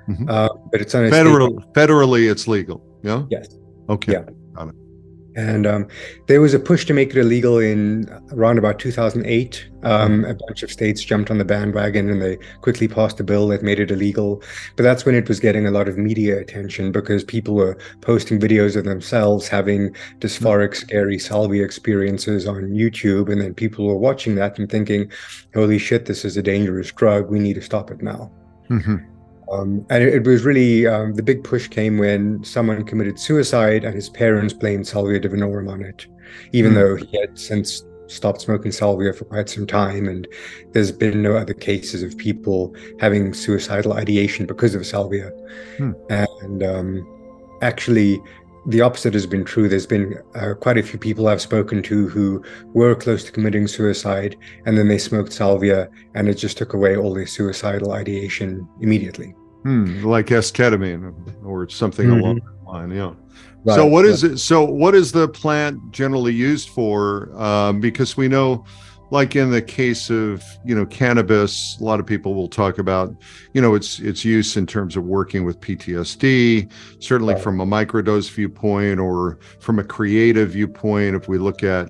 Mhm. 0.10 0.30
uh, 0.30 0.50
but 0.72 0.82
it's 0.82 0.94
on 0.94 1.08
state- 1.08 1.24
Federal 1.24 1.54
federally, 1.74 2.30
it's 2.30 2.48
legal. 2.48 2.82
Yeah. 3.02 3.24
Yes. 3.30 3.58
Okay. 3.90 4.14
Yeah. 4.14 4.26
And 5.36 5.66
um, 5.66 5.88
there 6.28 6.42
was 6.42 6.54
a 6.54 6.60
push 6.60 6.86
to 6.86 6.94
make 6.94 7.10
it 7.10 7.18
illegal 7.18 7.58
in 7.58 8.08
around 8.32 8.58
about 8.58 8.80
2008. 8.80 9.70
Um, 9.84 10.24
a 10.24 10.34
bunch 10.34 10.64
of 10.64 10.72
states 10.72 11.04
jumped 11.04 11.30
on 11.30 11.40
the 11.40 11.46
bandwagon 11.46 12.10
and 12.10 12.22
they 12.22 12.38
quickly 12.62 12.88
passed 12.88 13.20
a 13.20 13.24
bill 13.24 13.48
that 13.50 13.64
made 13.64 13.80
it 13.80 13.92
illegal. 13.92 14.42
But 14.78 14.84
that's 14.84 15.06
when 15.06 15.16
it 15.16 15.28
was 15.28 15.40
getting 15.40 15.66
a 15.66 15.72
lot 15.72 15.88
of 15.90 15.98
media 15.98 16.40
attention 16.40 16.92
because 16.92 17.24
people 17.24 17.56
were 17.56 17.78
posting 18.02 18.40
videos 18.40 18.76
of 18.76 18.86
themselves 18.86 19.48
having 19.48 19.96
dysphoric, 20.20 20.76
scary 20.76 21.20
salvia 21.20 21.66
experiences 21.66 22.48
on 22.48 22.72
YouTube. 22.72 23.32
And 23.32 23.42
then 23.42 23.54
people 23.54 23.88
were 23.88 23.98
watching 23.98 24.36
that 24.36 24.58
and 24.58 24.70
thinking, 24.70 25.12
holy 25.54 25.80
shit, 25.80 26.06
this 26.06 26.24
is 26.24 26.38
a 26.38 26.44
dangerous 26.44 26.92
drug. 26.92 27.30
We 27.30 27.40
need 27.40 27.56
to 27.56 27.62
stop 27.62 27.92
it 27.92 28.02
now. 28.02 28.32
Mhm. 28.70 29.04
Um, 29.54 29.86
and 29.90 30.04
it, 30.04 30.14
it 30.16 30.26
was 30.26 30.44
really 30.44 30.88
um, 30.88 31.14
the 31.14 31.24
big 31.24 31.44
push 31.44 31.68
came 31.68 31.98
when 31.98 32.44
someone 32.44 32.84
committed 32.84 33.20
suicide 33.20 33.84
and 33.84 33.94
his 33.94 34.10
parents 34.10 34.54
blamed 34.54 34.88
salvia 34.88 35.20
divinorum 35.20 35.70
on 35.70 35.82
it, 35.84 36.08
even 36.52 36.72
Hmm. 36.72 36.78
though 36.80 36.96
he 36.96 37.20
had 37.20 37.38
since 37.38 37.84
stopped 38.08 38.42
smoking 38.42 38.72
salvia 38.72 39.14
for 39.14 39.26
quite 39.26 39.50
some 39.50 39.66
time. 39.68 40.08
And 40.08 40.28
there's 40.74 40.92
been 40.92 41.22
no 41.22 41.36
other 41.36 41.54
cases 41.54 42.04
of 42.04 42.18
people 42.18 42.76
having 43.00 43.34
suicidal 43.34 43.94
ideation 43.94 44.46
because 44.46 44.76
of 44.76 44.86
salvia. 44.86 45.32
Hmm. 45.78 45.92
And 46.10 46.64
um, 46.64 46.88
actually, 47.62 48.20
the 48.66 48.82
opposite 48.82 49.14
has 49.14 49.26
been 49.26 49.44
true. 49.44 49.68
There's 49.68 49.86
been 49.88 50.16
uh, 50.36 50.54
quite 50.54 50.78
a 50.78 50.84
few 50.84 50.98
people 50.98 51.28
I've 51.28 51.42
spoken 51.42 51.82
to 51.84 52.08
who 52.08 52.44
were 52.74 52.96
close 52.96 53.24
to 53.26 53.32
committing 53.32 53.68
suicide, 53.68 54.38
and 54.66 54.78
then 54.78 54.88
they 54.88 54.98
smoked 54.98 55.34
salvia, 55.34 55.90
and 56.16 56.30
it 56.30 56.36
just 56.36 56.58
took 56.58 56.74
away 56.74 56.96
all 56.96 57.14
their 57.14 57.28
suicidal 57.28 57.92
ideation 57.92 58.68
immediately. 58.80 59.36
Hmm, 59.64 60.04
like 60.06 60.28
esketamine 60.28 61.14
or 61.44 61.70
something 61.70 62.08
Mhm. 62.08 62.20
along 62.20 62.36
that 62.36 62.72
line. 62.72 62.92
Yeah. 62.92 63.12
so 63.66 63.84
Right, 63.84 63.92
what 63.92 64.06
is 64.06 64.24
it? 64.26 64.38
So 64.40 64.64
what 64.66 64.94
is 64.94 65.12
the 65.14 65.28
plant 65.30 65.80
generally 65.92 66.34
used 66.34 66.70
for? 66.70 67.30
Um, 67.42 67.80
because 67.80 68.18
we 68.18 68.28
know, 68.28 68.66
like 69.10 69.36
in 69.38 69.52
the 69.52 69.62
case 69.62 70.10
of 70.10 70.44
you 70.66 70.76
know 70.76 70.86
cannabis, 70.86 71.78
a 71.80 71.84
lot 71.84 72.00
of 72.02 72.06
people 72.06 72.34
will 72.36 72.50
talk 72.50 72.78
about 72.78 73.16
you 73.54 73.62
know 73.62 73.74
its 73.74 74.00
its 74.00 74.26
use 74.26 74.58
in 74.58 74.66
terms 74.66 74.98
of 74.98 75.06
working 75.06 75.46
with 75.46 75.62
PTSD. 75.62 76.68
Certainly 77.00 77.36
Right. 77.36 77.44
from 77.44 77.62
a 77.62 77.66
microdose 77.66 78.30
viewpoint 78.30 79.00
or 79.00 79.38
from 79.60 79.80
a 79.80 79.84
creative 79.84 80.50
viewpoint. 80.52 81.16
If 81.16 81.30
we 81.30 81.38
look 81.38 81.64
at 81.64 81.90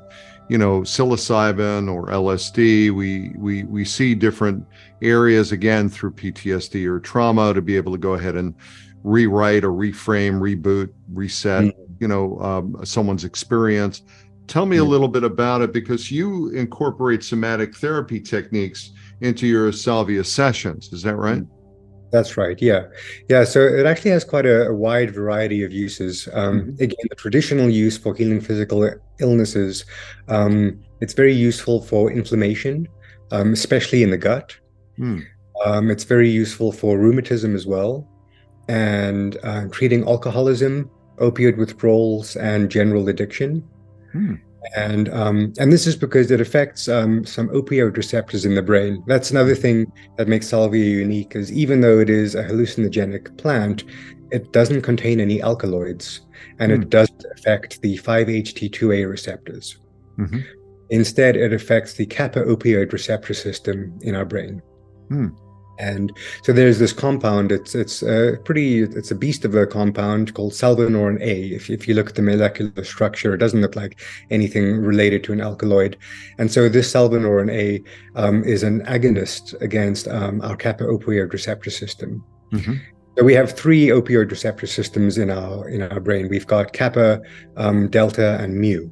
you 0.49 0.57
know 0.59 0.81
psilocybin 0.81 1.91
or 1.91 2.11
LSD, 2.11 2.91
we 2.91 3.31
we 3.37 3.63
we 3.63 3.83
see 3.85 4.13
different 4.13 4.63
areas 5.03 5.51
again 5.51 5.89
through 5.89 6.11
PTSD 6.11 6.85
or 6.87 6.99
trauma 6.99 7.53
to 7.53 7.61
be 7.61 7.75
able 7.77 7.91
to 7.91 7.97
go 7.97 8.13
ahead 8.13 8.35
and 8.35 8.55
rewrite 9.03 9.63
or 9.63 9.71
reframe, 9.71 10.39
reboot, 10.39 10.89
reset, 11.13 11.65
Mm. 11.65 11.73
you 11.99 12.07
know, 12.07 12.39
um, 12.39 12.77
someone's 12.85 13.25
experience. 13.25 14.01
Tell 14.47 14.65
me 14.65 14.77
a 14.77 14.81
Mm. 14.81 14.87
little 14.89 15.07
bit 15.09 15.23
about 15.23 15.61
it 15.61 15.73
because 15.73 16.09
you 16.11 16.49
incorporate 16.49 17.23
somatic 17.23 17.75
therapy 17.75 18.19
techniques 18.19 18.91
into 19.21 19.45
your 19.45 19.71
salvia 19.71 20.23
sessions. 20.23 20.89
Is 20.93 21.03
that 21.03 21.15
right? 21.17 21.43
That's 22.11 22.37
right. 22.37 22.61
Yeah. 22.61 22.83
Yeah. 23.27 23.43
So 23.43 23.59
it 23.61 23.85
actually 23.85 24.11
has 24.11 24.23
quite 24.23 24.45
a, 24.45 24.67
a 24.67 24.73
wide 24.73 25.11
variety 25.11 25.63
of 25.63 25.71
uses. 25.73 26.29
Um, 26.33 26.61
Mhm. 26.61 26.81
Again, 26.81 27.05
the 27.09 27.15
traditional 27.15 27.69
use 27.69 27.97
for 27.97 28.13
healing 28.13 28.39
physical 28.39 28.87
illnesses, 29.19 29.83
um, 30.27 30.79
it's 31.01 31.13
very 31.13 31.33
useful 31.33 31.81
for 31.81 32.11
inflammation, 32.11 32.87
um, 33.31 33.51
especially 33.53 34.03
in 34.03 34.11
the 34.11 34.17
gut. 34.17 34.55
Hmm. 34.97 35.19
Um, 35.65 35.89
it's 35.91 36.03
very 36.03 36.29
useful 36.29 36.71
for 36.71 36.97
rheumatism 36.97 37.55
as 37.55 37.65
well, 37.65 38.07
and 38.67 39.37
uh, 39.43 39.67
treating 39.71 40.03
alcoholism, 40.07 40.89
opioid 41.17 41.57
withdrawals, 41.57 42.35
and 42.35 42.69
general 42.69 43.07
addiction. 43.09 43.63
Hmm. 44.11 44.35
And 44.77 45.09
um, 45.09 45.53
and 45.59 45.73
this 45.73 45.85
is 45.85 45.95
because 45.95 46.31
it 46.31 46.39
affects 46.39 46.87
um, 46.87 47.25
some 47.25 47.49
opioid 47.49 47.97
receptors 47.97 48.45
in 48.45 48.55
the 48.55 48.61
brain. 48.61 49.03
That's 49.07 49.29
another 49.29 49.55
thing 49.55 49.91
that 50.17 50.29
makes 50.29 50.47
salvia 50.47 50.85
unique. 50.85 51.35
Is 51.35 51.51
even 51.51 51.81
though 51.81 51.99
it 51.99 52.09
is 52.09 52.33
a 52.35 52.43
hallucinogenic 52.43 53.37
plant, 53.37 53.83
it 54.31 54.53
doesn't 54.53 54.81
contain 54.81 55.19
any 55.19 55.41
alkaloids, 55.41 56.21
and 56.59 56.71
Hmm. 56.71 56.81
it 56.81 56.89
doesn't 56.89 57.25
affect 57.35 57.81
the 57.81 57.97
5-HT2A 57.97 59.05
receptors. 59.09 59.77
Mhm. 60.17 60.43
Instead, 60.89 61.35
it 61.35 61.53
affects 61.53 61.93
the 61.93 62.05
kappa 62.05 62.41
opioid 62.43 62.93
receptor 62.93 63.33
system 63.33 63.93
in 64.01 64.15
our 64.15 64.25
brain. 64.25 64.61
Hmm. 65.13 65.27
And 65.79 66.15
so 66.43 66.53
there's 66.53 66.79
this 66.79 66.93
compound. 66.93 67.51
It's 67.51 67.73
it's 67.73 68.03
a 68.03 68.37
pretty 68.45 68.81
it's 68.81 69.11
a 69.11 69.15
beast 69.15 69.43
of 69.43 69.55
a 69.55 69.65
compound 69.65 70.33
called 70.35 70.53
salvinorin 70.53 71.19
A. 71.21 71.47
If 71.47 71.69
if 71.69 71.87
you 71.87 71.95
look 71.95 72.09
at 72.09 72.15
the 72.15 72.21
molecular 72.21 72.83
structure, 72.83 73.33
it 73.33 73.39
doesn't 73.39 73.61
look 73.61 73.75
like 73.75 73.99
anything 74.29 74.77
related 74.77 75.23
to 75.25 75.33
an 75.33 75.41
alkaloid. 75.41 75.97
And 76.37 76.51
so 76.51 76.69
this 76.69 76.91
salvinorin 76.93 77.51
A 77.51 77.83
um, 78.15 78.43
is 78.43 78.61
an 78.61 78.81
agonist 78.85 79.59
against 79.61 80.07
um, 80.07 80.41
our 80.41 80.55
kappa 80.55 80.83
opioid 80.83 81.33
receptor 81.33 81.71
system. 81.71 82.23
Mhm. 82.51 82.79
So 83.17 83.23
we 83.23 83.33
have 83.33 83.51
three 83.51 83.87
opioid 83.87 84.29
receptor 84.29 84.67
systems 84.67 85.17
in 85.17 85.31
our 85.31 85.67
in 85.69 85.81
our 85.81 85.99
brain. 85.99 86.29
We've 86.29 86.47
got 86.47 86.73
kappa, 86.73 87.19
um, 87.57 87.89
delta, 87.89 88.37
and 88.39 88.61
mu. 88.61 88.89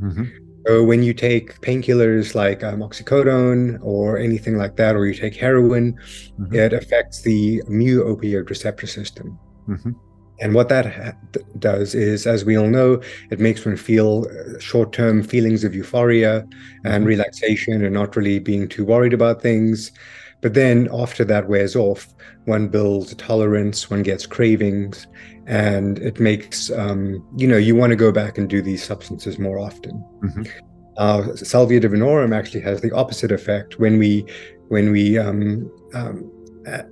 Mhm. 0.00 0.43
So 0.66 0.82
when 0.82 1.02
you 1.02 1.12
take 1.12 1.60
painkillers 1.60 2.34
like 2.34 2.64
um, 2.64 2.80
oxycodone 2.80 3.78
or 3.82 4.18
anything 4.18 4.56
like 4.56 4.76
that, 4.76 4.96
or 4.96 5.06
you 5.06 5.14
take 5.14 5.34
heroin, 5.36 5.94
Mhm. 6.40 6.54
it 6.54 6.72
affects 6.72 7.22
the 7.22 7.62
mu 7.68 8.02
opioid 8.04 8.48
receptor 8.48 8.86
system. 8.86 9.38
Mhm. 9.68 9.94
And 10.40 10.54
what 10.54 10.68
that 10.70 10.86
ha- 10.86 11.12
does 11.58 11.94
is, 11.94 12.26
as 12.26 12.44
we 12.44 12.56
all 12.56 12.68
know, 12.68 13.00
it 13.30 13.38
makes 13.38 13.64
one 13.64 13.76
feel 13.76 14.26
uh, 14.30 14.58
short-term 14.58 15.22
feelings 15.22 15.64
of 15.64 15.74
euphoria 15.74 16.44
and 16.84 17.04
Mhm. 17.04 17.08
relaxation 17.08 17.84
and 17.84 17.94
not 17.94 18.16
really 18.16 18.38
being 18.38 18.66
too 18.66 18.84
worried 18.84 19.12
about 19.12 19.42
things. 19.42 19.92
But 20.40 20.54
then 20.54 20.88
after 20.92 21.24
that 21.26 21.48
wears 21.48 21.76
off, 21.76 22.08
one 22.46 22.68
builds 22.68 23.12
a 23.12 23.16
tolerance, 23.16 23.88
one 23.90 24.02
gets 24.02 24.26
cravings, 24.26 25.06
and 25.46 25.98
it 25.98 26.18
makes, 26.20 26.70
um, 26.70 27.22
you 27.36 27.46
know, 27.46 27.56
you 27.56 27.74
want 27.74 27.90
to 27.90 27.96
go 27.96 28.10
back 28.12 28.38
and 28.38 28.48
do 28.48 28.62
these 28.62 28.82
substances 28.82 29.38
more 29.38 29.58
often. 29.58 30.02
Mhm. 30.22 30.48
Uh, 30.96 31.34
Salvia 31.36 31.80
divinorum 31.80 32.34
actually 32.34 32.60
has 32.60 32.80
the 32.80 32.92
opposite 32.92 33.32
effect 33.32 33.78
when 33.78 33.98
we 33.98 34.24
when 34.68 34.92
we 34.92 35.18
um, 35.18 35.70
um, 35.92 36.30
a- 36.66 36.84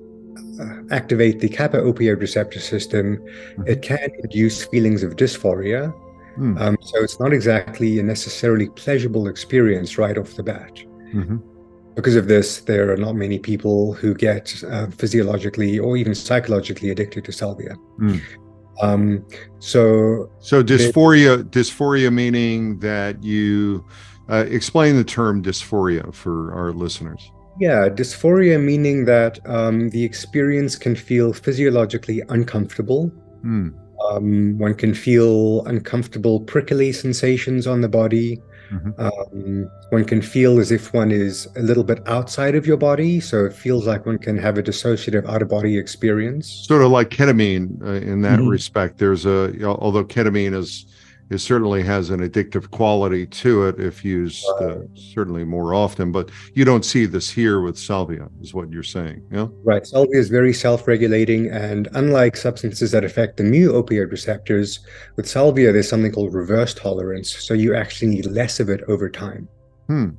uh, 0.60 0.74
activate 0.90 1.40
the 1.40 1.48
kappa 1.48 1.78
opioid 1.78 2.20
receptor 2.20 2.60
system. 2.60 3.16
Mhm. 3.56 3.68
It 3.68 3.82
can 3.82 4.08
induce 4.22 4.64
feelings 4.64 5.02
of 5.02 5.16
dysphoria. 5.16 5.92
Um, 6.58 6.78
so 6.80 7.02
it's 7.02 7.20
not 7.20 7.32
exactly 7.32 7.98
a 7.98 8.02
necessarily 8.02 8.68
pleasurable 8.70 9.28
experience 9.28 9.98
right 9.98 10.16
off 10.16 10.34
the 10.34 10.42
bat. 10.42 10.72
Mhm. 11.14 11.42
Because 11.94 12.16
of 12.16 12.26
this, 12.26 12.60
there 12.62 12.90
are 12.90 12.96
not 12.96 13.16
many 13.16 13.38
people 13.38 13.92
who 13.92 14.14
get 14.14 14.54
uh, 14.70 14.86
physiologically 14.86 15.78
or 15.78 15.98
even 15.98 16.14
psychologically 16.14 16.88
addicted 16.88 17.24
to 17.26 17.32
salvia. 17.32 17.74
Hmm. 17.98 18.16
Um, 18.80 19.24
so 19.58 20.30
So 20.40 20.62
dysphoria, 20.62 21.44
dysphoria 21.44 22.12
meaning 22.12 22.78
that 22.80 23.22
you 23.22 23.84
uh, 24.28 24.44
explain 24.48 24.96
the 24.96 25.04
term 25.04 25.42
dysphoria 25.42 26.14
for 26.14 26.52
our 26.54 26.72
listeners. 26.72 27.30
Yeah, 27.60 27.88
dysphoria 27.88 28.62
meaning 28.62 29.04
that 29.04 29.38
um, 29.46 29.90
the 29.90 30.02
experience 30.02 30.74
can 30.74 30.96
feel 30.96 31.34
physiologically 31.34 32.22
uncomfortable, 32.30 33.12
Hmm. 33.42 33.70
Um, 34.10 34.58
one 34.58 34.74
can 34.74 34.94
feel 34.94 35.64
uncomfortable, 35.66 36.40
prickly 36.40 36.92
sensations 36.92 37.66
on 37.66 37.82
the 37.82 37.88
body. 37.88 38.40
Mhm. 38.72 38.94
Um, 38.98 39.70
one 39.90 40.04
can 40.04 40.22
feel 40.22 40.58
as 40.58 40.72
if 40.72 40.94
one 40.94 41.10
is 41.10 41.46
a 41.56 41.62
little 41.62 41.84
bit 41.84 42.00
outside 42.06 42.54
of 42.54 42.66
your 42.66 42.76
body, 42.78 43.20
so 43.20 43.44
it 43.44 43.52
feels 43.52 43.86
like 43.86 44.06
one 44.06 44.18
can 44.18 44.38
have 44.38 44.56
a 44.56 44.62
dissociative 44.62 45.28
out 45.28 45.42
of 45.42 45.48
body 45.48 45.76
experience. 45.76 46.64
Sort 46.66 46.82
of 46.82 46.90
like 46.90 47.10
ketamine 47.10 47.82
uh, 47.84 47.92
in 48.10 48.22
that 48.22 48.38
Mhm. 48.38 48.48
respect. 48.50 48.98
There's 48.98 49.26
a 49.26 49.52
although 49.64 50.04
ketamine 50.04 50.54
is 50.54 50.86
it 51.30 51.38
certainly 51.38 51.82
has 51.82 52.10
an 52.10 52.20
addictive 52.20 52.70
quality 52.70 53.26
to 53.26 53.66
it 53.66 53.80
if 53.80 54.04
used 54.04 54.44
uh, 54.60 54.80
certainly 54.94 55.44
more 55.44 55.74
often, 55.74 56.12
but 56.12 56.30
you 56.54 56.64
don't 56.64 56.84
see 56.84 57.06
this 57.06 57.30
here 57.30 57.60
with 57.60 57.78
salvia, 57.78 58.28
is 58.40 58.52
what 58.52 58.70
you're 58.70 58.82
saying. 58.82 59.22
Yeah. 59.30 59.48
Right. 59.64 59.86
Salvia 59.86 60.18
is 60.18 60.28
very 60.28 60.52
self 60.52 60.86
regulating, 60.86 61.48
and 61.50 61.88
unlike 61.94 62.36
substances 62.36 62.90
that 62.90 63.04
affect 63.04 63.38
the 63.38 63.44
mu 63.44 63.72
opioid 63.72 64.10
receptors, 64.10 64.80
with 65.16 65.28
salvia, 65.28 65.72
there's 65.72 65.88
something 65.88 66.12
called 66.12 66.34
reverse 66.34 66.74
tolerance. 66.74 67.34
So 67.34 67.54
you 67.54 67.74
actually 67.74 68.08
need 68.08 68.26
less 68.26 68.60
of 68.60 68.68
it 68.68 68.82
over 68.88 69.08
time. 69.08 69.48
Hmm. 69.86 70.10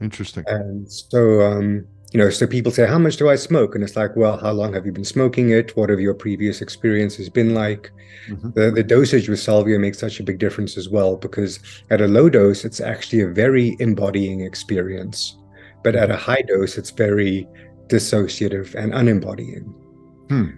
Interesting. 0.00 0.44
And 0.46 0.90
so, 0.90 1.42
um, 1.42 1.86
you 2.12 2.18
know, 2.18 2.28
so 2.30 2.46
people 2.46 2.72
say, 2.72 2.86
How 2.86 2.98
much 2.98 3.16
do 3.16 3.28
I 3.28 3.36
smoke? 3.36 3.74
And 3.74 3.84
it's 3.84 3.96
like, 3.96 4.16
Well, 4.16 4.36
how 4.38 4.52
long 4.52 4.72
have 4.74 4.86
you 4.86 4.92
been 4.92 5.04
smoking 5.04 5.50
it? 5.50 5.76
What 5.76 5.90
have 5.90 6.00
your 6.00 6.14
previous 6.14 6.60
experiences 6.60 7.28
been 7.28 7.54
like? 7.54 7.90
Mhm. 8.28 8.54
The, 8.54 8.70
the 8.70 8.82
dosage 8.82 9.28
with 9.28 9.38
salvia 9.38 9.78
makes 9.78 9.98
such 9.98 10.18
a 10.20 10.24
big 10.24 10.38
difference 10.38 10.76
as 10.76 10.88
well, 10.88 11.16
because 11.16 11.60
at 11.90 12.00
a 12.00 12.08
low 12.08 12.28
dose, 12.28 12.64
it's 12.64 12.80
actually 12.80 13.22
a 13.22 13.28
very 13.28 13.76
embodying 13.78 14.40
experience. 14.40 15.36
But 15.84 15.94
at 15.94 16.10
a 16.10 16.16
high 16.16 16.42
dose, 16.42 16.76
it's 16.76 16.90
very 16.90 17.46
dissociative 17.86 18.74
and 18.74 18.92
unembodying. 18.92 19.72
Hmm. 20.28 20.50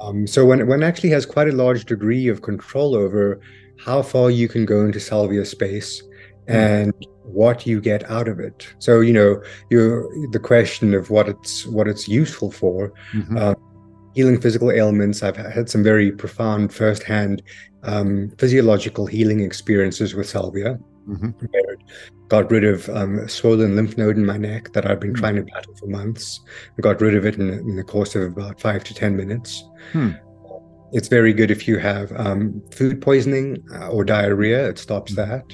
Um, 0.00 0.26
so 0.26 0.44
one, 0.44 0.66
one 0.66 0.82
actually 0.82 1.10
has 1.10 1.24
quite 1.24 1.48
a 1.48 1.52
large 1.52 1.84
degree 1.86 2.28
of 2.28 2.42
control 2.42 2.94
over 2.94 3.40
how 3.78 4.02
far 4.02 4.30
you 4.30 4.48
can 4.48 4.66
go 4.66 4.84
into 4.84 5.00
salvia 5.00 5.44
space 5.44 6.02
and 6.48 6.92
what 7.36 7.66
you 7.66 7.80
get 7.80 8.02
out 8.10 8.28
of 8.28 8.40
it. 8.48 8.58
So 8.78 8.92
you 9.00 9.12
know, 9.12 9.30
you 9.70 10.28
the 10.32 10.40
question 10.52 10.94
of 10.94 11.10
what 11.10 11.28
it's 11.28 11.66
what 11.66 11.86
it's 11.92 12.08
useful 12.08 12.50
for. 12.50 12.92
Mhm. 13.14 13.36
Uh, 13.42 13.54
healing 14.14 14.40
physical 14.40 14.70
ailments. 14.80 15.22
I've 15.22 15.36
had 15.58 15.68
some 15.68 15.82
very 15.84 16.10
profound 16.10 16.72
firsthand 16.72 17.42
um, 17.82 18.32
physiological 18.38 19.04
healing 19.06 19.40
experiences 19.48 20.14
with 20.14 20.26
salvia. 20.26 20.78
Mhm. 21.06 21.34
It 21.52 21.78
got 22.28 22.50
rid 22.50 22.64
of 22.64 22.88
um, 22.88 23.18
a 23.18 23.28
swollen 23.28 23.76
lymph 23.76 23.96
node 23.98 24.16
in 24.16 24.24
my 24.26 24.38
neck 24.38 24.72
that 24.72 24.84
I've 24.88 24.98
been 25.04 25.10
Hmm. 25.14 25.22
trying 25.22 25.36
to 25.36 25.42
battle 25.52 25.74
for 25.78 25.86
months. 25.86 26.40
I 26.76 26.80
got 26.80 27.00
rid 27.02 27.14
of 27.14 27.26
it 27.26 27.34
in, 27.36 27.48
in 27.50 27.76
the 27.76 27.84
course 27.84 28.16
of 28.16 28.22
about 28.22 28.58
five 28.60 28.82
to 28.84 28.94
ten 28.94 29.16
minutes. 29.22 29.50
Hmm. 29.92 30.12
It's 30.96 31.08
very 31.18 31.32
good 31.34 31.50
if 31.50 31.68
you 31.68 31.76
have 31.78 32.08
um, 32.26 32.62
food 32.78 32.96
poisoning 33.02 33.48
uh, 33.74 33.88
or 33.94 34.02
diarrhea. 34.04 34.60
It 34.70 34.78
stops 34.78 35.12
Hmm. 35.12 35.20
that. 35.22 35.44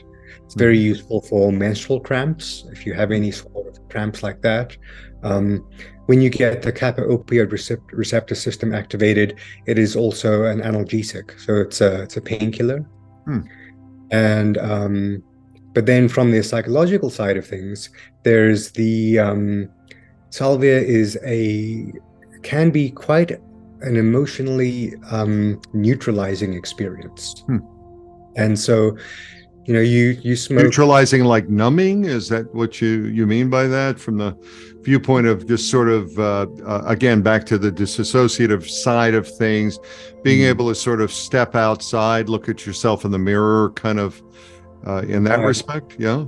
It's 0.44 0.54
very 0.54 0.78
useful 0.78 1.22
for 1.22 1.52
menstrual 1.52 2.00
cramps 2.00 2.64
if 2.72 2.86
you 2.86 2.94
have 2.94 3.10
any 3.10 3.30
sort 3.30 3.66
of 3.66 3.88
cramps 3.88 4.22
like 4.22 4.42
that. 4.42 4.76
Um, 5.22 5.66
when 6.06 6.20
you 6.20 6.30
get 6.30 6.62
the 6.62 6.72
kappa 6.72 7.02
opioid 7.02 7.48
recep- 7.48 7.92
receptor 7.92 8.34
system 8.34 8.74
activated, 8.74 9.38
it 9.66 9.78
is 9.78 9.94
also 9.94 10.44
an 10.44 10.60
analgesic, 10.60 11.38
so 11.40 11.56
it's 11.56 11.80
a 11.80 12.02
it's 12.02 12.16
a 12.16 12.20
painkiller. 12.20 12.80
Hmm. 13.24 13.40
And 14.10 14.58
um, 14.58 15.22
but 15.74 15.86
then 15.86 16.08
from 16.08 16.30
the 16.30 16.42
psychological 16.42 17.08
side 17.08 17.36
of 17.36 17.46
things, 17.46 17.88
there's 18.24 18.72
the 18.72 19.18
um, 19.18 19.68
salvia 20.30 20.78
is 20.78 21.18
a 21.24 21.92
can 22.42 22.70
be 22.70 22.90
quite 22.90 23.32
an 23.82 23.96
emotionally 23.96 24.94
um, 25.10 25.60
neutralizing 25.72 26.54
experience. 26.54 27.42
Hmm. 27.46 27.58
And 28.36 28.58
so, 28.58 28.96
you 29.66 29.74
know, 29.74 29.80
you 29.80 30.18
you 30.22 30.34
smoke. 30.36 30.64
Neutralizing 30.64 31.24
like 31.24 31.48
numbing 31.48 32.04
is 32.04 32.28
that 32.28 32.52
what 32.54 32.80
you 32.80 33.04
you 33.06 33.26
mean 33.26 33.48
by 33.50 33.66
that 33.68 33.98
from 34.00 34.18
the 34.18 34.36
viewpoint 34.82 35.26
of 35.28 35.46
just 35.46 35.70
sort 35.70 35.88
of 35.88 36.18
uh, 36.18 36.46
uh, 36.66 36.82
again 36.86 37.22
back 37.22 37.44
to 37.46 37.58
the 37.58 37.70
disassociative 37.70 38.68
side 38.68 39.14
of 39.14 39.28
things 39.38 39.78
being 40.24 40.40
Mhm. 40.40 40.48
able 40.48 40.68
to 40.68 40.74
sort 40.74 41.00
of 41.00 41.12
step 41.12 41.54
outside 41.54 42.28
look 42.28 42.48
at 42.48 42.66
yourself 42.66 43.04
in 43.04 43.12
the 43.12 43.18
mirror 43.18 43.70
kind 43.76 44.00
of 44.00 44.20
uh, 44.86 45.02
in 45.06 45.22
that 45.24 45.38
respect 45.40 45.94
yeah 46.00 46.24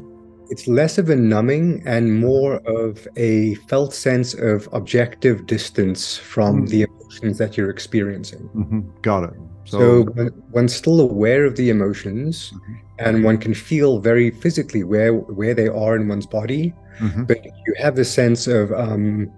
it's 0.50 0.68
less 0.68 0.98
of 0.98 1.10
a 1.10 1.16
numbing 1.16 1.82
and 1.86 2.14
more 2.20 2.56
of 2.66 3.08
a 3.16 3.54
felt 3.68 3.92
sense 3.92 4.34
of 4.34 4.68
objective 4.72 5.46
distance 5.46 6.16
from 6.16 6.60
Hmm. 6.60 6.66
the 6.66 6.82
emotions 6.82 7.38
that 7.38 7.56
you're 7.56 7.70
experiencing. 7.70 8.48
Mhm. 8.54 8.84
got 9.02 9.24
it 9.24 9.30
so, 9.64 9.78
So, 9.78 10.02
one, 10.12 10.30
one's 10.52 10.74
still 10.74 11.00
aware 11.00 11.44
of 11.46 11.56
the 11.56 11.70
emotions, 11.70 12.52
Mhm. 12.54 12.76
And 12.98 13.24
one 13.24 13.38
can 13.38 13.54
feel 13.54 13.98
very 13.98 14.30
physically 14.30 14.84
where 14.84 15.12
where 15.14 15.54
they 15.54 15.68
are 15.68 15.96
in 15.96 16.08
one's 16.08 16.26
body. 16.26 16.74
Mhm. 17.00 17.26
But 17.26 17.44
you 17.44 17.74
have 17.78 17.96
the 17.96 18.04
sense 18.04 18.46
of 18.46 18.72
um, 18.72 19.30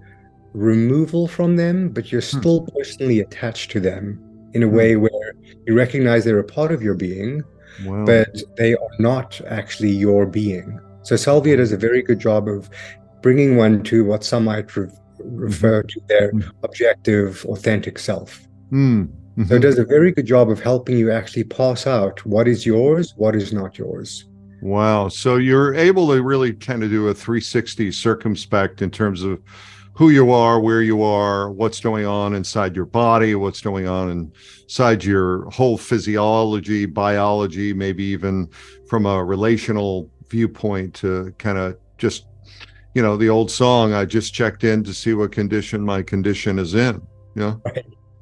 removal 0.53 1.27
from 1.29 1.57
them, 1.57 1.89
but 1.91 2.11
you're 2.13 2.21
Hmm. 2.21 2.39
still 2.39 2.61
personally 2.77 3.21
attached 3.21 3.71
to 3.73 3.81
them 3.81 4.19
in 4.55 4.63
a 4.63 4.67
Hmm. 4.69 4.77
way 4.77 4.97
where 4.97 5.33
you 5.67 5.75
recognize 5.75 6.25
they're 6.25 6.39
a 6.39 6.45
part 6.45 6.73
of 6.73 6.83
your 6.83 6.95
being, 6.95 7.43
wow 7.87 8.05
but 8.07 8.29
they 8.57 8.73
are 8.75 8.95
not 8.99 9.41
actually 9.49 9.91
your 9.91 10.27
being. 10.27 10.79
So 11.03 11.17
salvia 11.17 11.57
does 11.59 11.73
a 11.73 11.77
very 11.77 12.03
good 12.03 12.19
job 12.19 12.49
of 12.49 12.69
bringing 13.23 13.57
one 13.57 13.83
to 13.85 14.05
what 14.05 14.25
some 14.25 14.45
might 14.45 14.75
re- 14.77 14.89
refer 15.25 15.83
to 15.83 16.01
their 16.09 16.31
objective, 16.63 17.45
authentic 17.49 17.99
self. 17.99 18.47
Mm. 19.39 19.49
So 19.49 19.55
it 19.55 19.59
Mhm. 19.59 19.63
does 19.63 19.79
a 19.79 19.85
very 19.85 20.13
good 20.13 20.27
job 20.27 20.51
of 20.51 20.61
helping 20.61 20.97
you 20.99 21.11
actually 21.11 21.45
pass 21.45 21.87
out 21.87 22.25
what 22.25 22.49
is 22.49 22.65
yours, 22.65 23.15
what 23.17 23.37
is 23.37 23.53
not 23.53 23.79
yours. 23.79 24.25
Wow. 24.63 25.09
So 25.09 25.37
you're 25.37 25.75
able 25.75 26.09
to 26.09 26.23
really 26.23 26.53
kind 26.53 26.83
of 26.83 26.91
do 26.91 27.09
a 27.09 27.15
360 27.15 27.93
circumspect 27.93 28.81
in 28.83 28.91
terms 28.91 29.23
of 29.23 29.41
who 29.95 30.11
you 30.11 30.31
are, 30.31 30.61
where 30.61 30.83
you 30.83 31.03
are, 31.03 31.51
what's 31.51 31.81
going 31.81 32.07
on 32.07 32.35
inside 32.35 32.77
your 32.77 32.85
body, 32.87 33.35
what's 33.35 33.61
going 33.61 33.87
on 33.87 34.31
inside 34.67 35.05
your 35.05 35.49
whole 35.51 35.79
physiology, 35.79 36.85
biology, 36.87 37.73
maybe 37.73 38.05
even 38.05 38.49
from 38.89 39.07
a 39.07 39.25
relational 39.25 40.11
viewpoint 40.31 40.93
to 40.95 41.33
kind 41.39 41.57
of 41.57 41.77
just, 41.99 42.27
you 42.95 43.03
know, 43.03 43.17
the 43.17 43.29
old 43.29 43.51
song, 43.51 43.93
I 43.95 44.05
just 44.05 44.35
checked 44.35 44.65
in 44.65 44.83
to 44.85 44.93
see 44.93 45.15
what 45.15 45.33
condition 45.33 45.83
my 45.83 46.03
condition 46.03 46.59
is 46.59 46.75
in. 46.75 47.01
Yeah. 47.35 47.55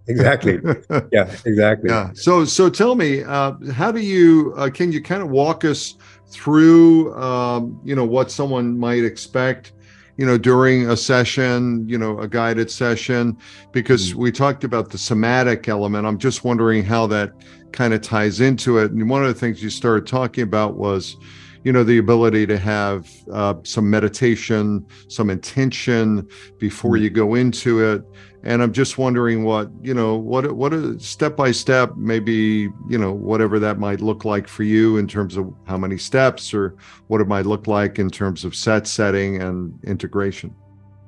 Exactly. 0.07 0.59
yeah, 1.13 1.35
exactly. 1.47 1.91
Yeah. 1.91 2.11
So 2.15 2.45
so 2.45 2.69
tell 2.69 2.95
me, 2.95 3.23
uh, 3.23 3.53
how 3.73 3.91
do 3.91 4.01
you 4.01 4.53
uh, 4.57 4.69
can 4.71 4.93
you 4.93 5.03
kind 5.03 5.23
of 5.23 5.31
walk 5.31 5.65
us 5.65 5.95
through 6.31 7.15
um, 7.15 7.81
you 7.85 7.95
know 7.95 8.05
what 8.05 8.31
someone 8.31 8.79
might 8.79 9.05
expect 9.05 9.73
you 10.17 10.27
know 10.27 10.37
during 10.39 10.91
a 10.91 10.97
session 10.97 11.89
you 11.89 11.99
know 11.99 12.19
a 12.21 12.29
guided 12.29 12.71
session 12.71 13.37
because 13.73 14.13
Mhm. 14.13 14.17
we 14.17 14.33
talked 14.33 14.63
about 14.65 14.91
the 14.91 14.99
somatic 14.99 15.69
element 15.69 16.07
i'm 16.07 16.19
just 16.19 16.45
wondering 16.45 16.85
how 16.85 17.07
that 17.09 17.31
kind 17.73 17.93
of 17.95 18.01
ties 18.01 18.41
into 18.41 18.79
it 18.79 18.93
and 18.93 19.09
one 19.11 19.23
of 19.23 19.29
the 19.29 19.39
things 19.39 19.63
you 19.63 19.71
started 19.71 20.07
talking 20.07 20.45
about 20.45 20.77
was 20.77 21.17
you 21.65 21.73
know 21.73 21.83
the 21.85 21.99
ability 21.99 22.47
to 22.47 22.59
have 22.59 23.09
uh, 23.33 23.55
some 23.65 23.89
meditation 23.91 24.87
some 25.09 25.31
intention 25.31 26.27
before 26.59 26.93
Mhm. 26.97 27.01
you 27.03 27.11
go 27.11 27.35
into 27.35 27.83
it 27.83 28.03
and 28.45 28.63
i'm 28.63 28.73
just 28.73 28.99
wondering 28.99 29.43
what 29.43 29.71
you 29.83 29.95
know 29.95 30.17
what 30.17 30.53
what 30.53 30.73
a 30.73 30.99
step 31.01 31.37
by 31.37 31.51
step 31.51 31.97
maybe 31.97 32.69
you 32.89 32.99
know 32.99 33.13
whatever 33.13 33.59
that 33.59 33.79
might 33.79 34.01
look 34.01 34.25
like 34.25 34.47
for 34.47 34.63
you 34.63 34.97
in 34.99 35.09
terms 35.09 35.37
of 35.37 35.53
how 35.67 35.77
many 35.77 35.99
steps 35.99 36.55
or 36.55 36.77
what 37.09 37.21
it 37.21 37.27
might 37.27 37.47
look 37.47 37.67
like 37.67 37.99
in 37.99 38.09
terms 38.09 38.45
of 38.45 38.55
set 38.55 38.87
setting 38.87 39.43
and 39.43 39.79
integration 39.85 40.55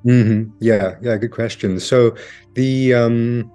hmm 0.03 0.43
Yeah, 0.59 0.95
yeah, 1.01 1.17
good 1.17 1.31
question. 1.31 1.79
So 1.79 2.15
the 2.53 2.93
um 2.93 3.51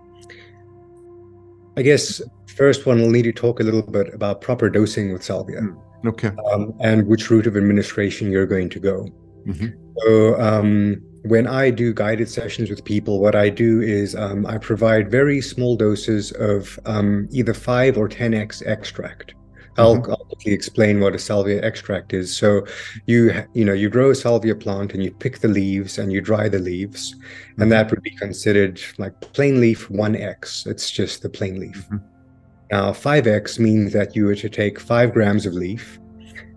I 1.76 1.82
guess 1.82 2.20
first 2.56 2.84
one 2.84 2.98
we'll 3.00 3.10
need 3.10 3.22
to 3.22 3.32
talk 3.32 3.60
a 3.60 3.62
little 3.62 3.82
bit 3.82 4.12
about 4.12 4.40
proper 4.42 4.68
dosing 4.68 5.12
with 5.12 5.22
salvia 5.22 5.60
Mm. 5.60 5.76
okay 6.12 6.32
um, 6.52 6.74
and 6.80 7.06
which 7.06 7.30
route 7.30 7.46
of 7.46 7.56
administration 7.56 8.30
you're 8.32 8.46
going 8.54 8.68
to 8.70 8.80
go. 8.80 9.06
Mhm. 9.46 9.72
So 9.98 10.40
um, 10.40 11.00
when 11.24 11.46
I 11.46 11.70
do 11.70 11.92
guided 11.94 12.28
sessions 12.28 12.68
with 12.70 12.84
people, 12.84 13.20
what 13.20 13.34
I 13.34 13.48
do 13.48 13.80
is 13.80 14.14
um, 14.16 14.44
I 14.46 14.58
provide 14.58 15.10
very 15.10 15.40
small 15.40 15.76
doses 15.76 16.32
of 16.32 16.78
um, 16.84 17.28
either 17.30 17.54
five 17.54 17.96
or 17.96 18.08
10x 18.08 18.62
extract. 18.66 19.34
I'll, 19.78 19.96
Mhm. 19.96 20.10
I'll 20.10 20.24
quickly 20.26 20.52
explain 20.52 21.00
what 21.00 21.14
a 21.14 21.18
salvia 21.18 21.62
extract 21.62 22.12
is. 22.12 22.36
So 22.36 22.66
you 23.06 23.32
you 23.54 23.64
know 23.64 23.72
you 23.72 23.88
grow 23.88 24.10
a 24.10 24.14
salvia 24.14 24.54
plant 24.54 24.92
and 24.92 25.02
you 25.02 25.10
pick 25.12 25.38
the 25.38 25.48
leaves 25.48 25.96
and 25.98 26.12
you 26.12 26.20
dry 26.20 26.46
the 26.48 26.58
leaves, 26.58 27.14
Mhm. 27.14 27.62
and 27.62 27.72
that 27.72 27.90
would 27.90 28.02
be 28.02 28.10
considered 28.10 28.80
like 28.98 29.18
plain 29.20 29.60
leaf 29.62 29.88
1x. 29.88 30.66
It's 30.66 30.90
just 30.90 31.22
the 31.22 31.30
plain 31.30 31.58
leaf. 31.58 31.86
Mhm. 31.90 32.02
Now 32.70 32.92
5x 32.92 33.58
means 33.58 33.92
that 33.94 34.14
you 34.14 34.26
were 34.26 34.34
to 34.34 34.48
take 34.50 34.78
five 34.78 35.14
grams 35.14 35.46
of 35.46 35.54
leaf, 35.54 35.98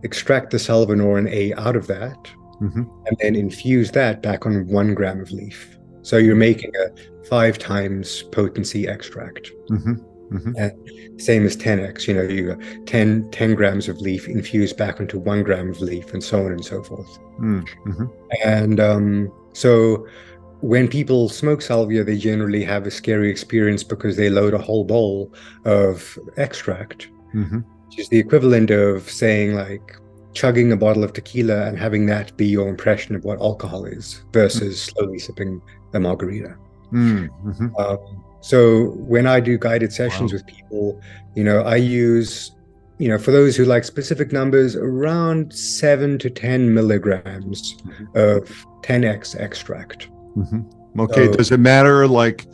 extract 0.03 0.51
the 0.51 0.57
salvinorin 0.57 1.29
A 1.31 1.53
out 1.53 1.77
of 1.77 1.87
that, 1.87 2.17
Mhm. 2.61 2.89
and 3.07 3.17
then 3.21 3.35
infuse 3.35 3.91
that 3.91 4.21
back 4.21 4.45
on 4.45 4.67
one 4.67 4.93
gram 4.93 5.19
of 5.19 5.31
leaf. 5.31 5.77
So 6.01 6.17
you're 6.17 6.35
making 6.35 6.71
a 6.75 7.25
five 7.27 7.57
times 7.57 8.23
potency 8.31 8.87
extract. 8.87 9.51
Mhm. 9.69 9.99
Mm-hmm. 10.31 11.17
Same 11.19 11.45
as 11.45 11.55
10x, 11.55 12.07
you 12.07 12.13
know, 12.13 12.23
you 12.23 12.57
10, 12.85 13.29
10 13.31 13.55
grams 13.55 13.87
of 13.87 14.01
leaf 14.01 14.27
infused 14.27 14.75
back 14.75 14.99
into 14.99 15.19
one 15.19 15.43
gram 15.43 15.69
of 15.69 15.79
leaf, 15.81 16.13
and 16.13 16.23
so 16.23 16.45
on 16.45 16.51
and 16.51 16.65
so 16.65 16.83
forth. 16.83 17.19
Mm-hmm. 17.39 18.05
And 18.43 18.79
um, 18.79 19.31
so 19.53 20.07
when 20.61 20.87
people 20.87 21.29
smoke 21.29 21.61
salvia, 21.61 22.03
they 22.03 22.17
generally 22.17 22.63
have 22.63 22.87
a 22.87 22.91
scary 22.91 23.29
experience 23.29 23.83
because 23.83 24.17
they 24.17 24.29
load 24.29 24.53
a 24.53 24.57
whole 24.57 24.83
bowl 24.83 25.31
of 25.63 26.17
extract, 26.37 27.07
mm-hmm. 27.35 27.59
which 27.87 27.99
is 27.99 28.09
the 28.09 28.17
equivalent 28.17 28.71
of 28.71 29.09
saying, 29.09 29.53
like, 29.53 29.95
chugging 30.35 30.71
a 30.71 30.77
bottle 30.77 31.03
of 31.03 31.13
tequila 31.13 31.65
and 31.65 31.79
having 31.79 32.05
that 32.05 32.35
be 32.37 32.45
your 32.45 32.67
impression 32.67 33.15
of 33.15 33.23
what 33.23 33.39
alcohol 33.39 33.85
is 33.85 34.23
versus 34.31 34.85
mm-hmm. 34.85 34.97
slowly 34.97 35.19
sipping 35.19 35.61
a 35.93 35.99
margarita. 35.99 36.55
Mm-hmm. 36.91 37.75
Um, 37.77 38.23
so 38.41 38.91
when 38.91 39.25
I 39.25 39.39
do 39.39 39.57
guided 39.57 39.91
sessions 39.91 40.31
wow. 40.31 40.37
with 40.37 40.45
people, 40.45 41.01
you 41.35 41.43
know, 41.43 41.61
I 41.61 41.77
use, 41.77 42.51
you 42.99 43.07
know, 43.07 43.17
for 43.17 43.31
those 43.31 43.55
who 43.55 43.65
like 43.65 43.85
specific 43.85 44.31
numbers, 44.31 44.75
around 44.75 45.51
seven 45.53 46.19
to 46.19 46.29
10 46.29 46.73
milligrams 46.73 47.75
mm-hmm. 47.75 48.05
of 48.15 48.49
10x 48.81 49.39
extract. 49.39 50.09
Mm-hmm. 50.37 50.99
Okay. 50.99 51.25
So, 51.27 51.33
Does 51.33 51.51
it 51.51 51.59
matter? 51.59 52.07
Like, 52.07 52.45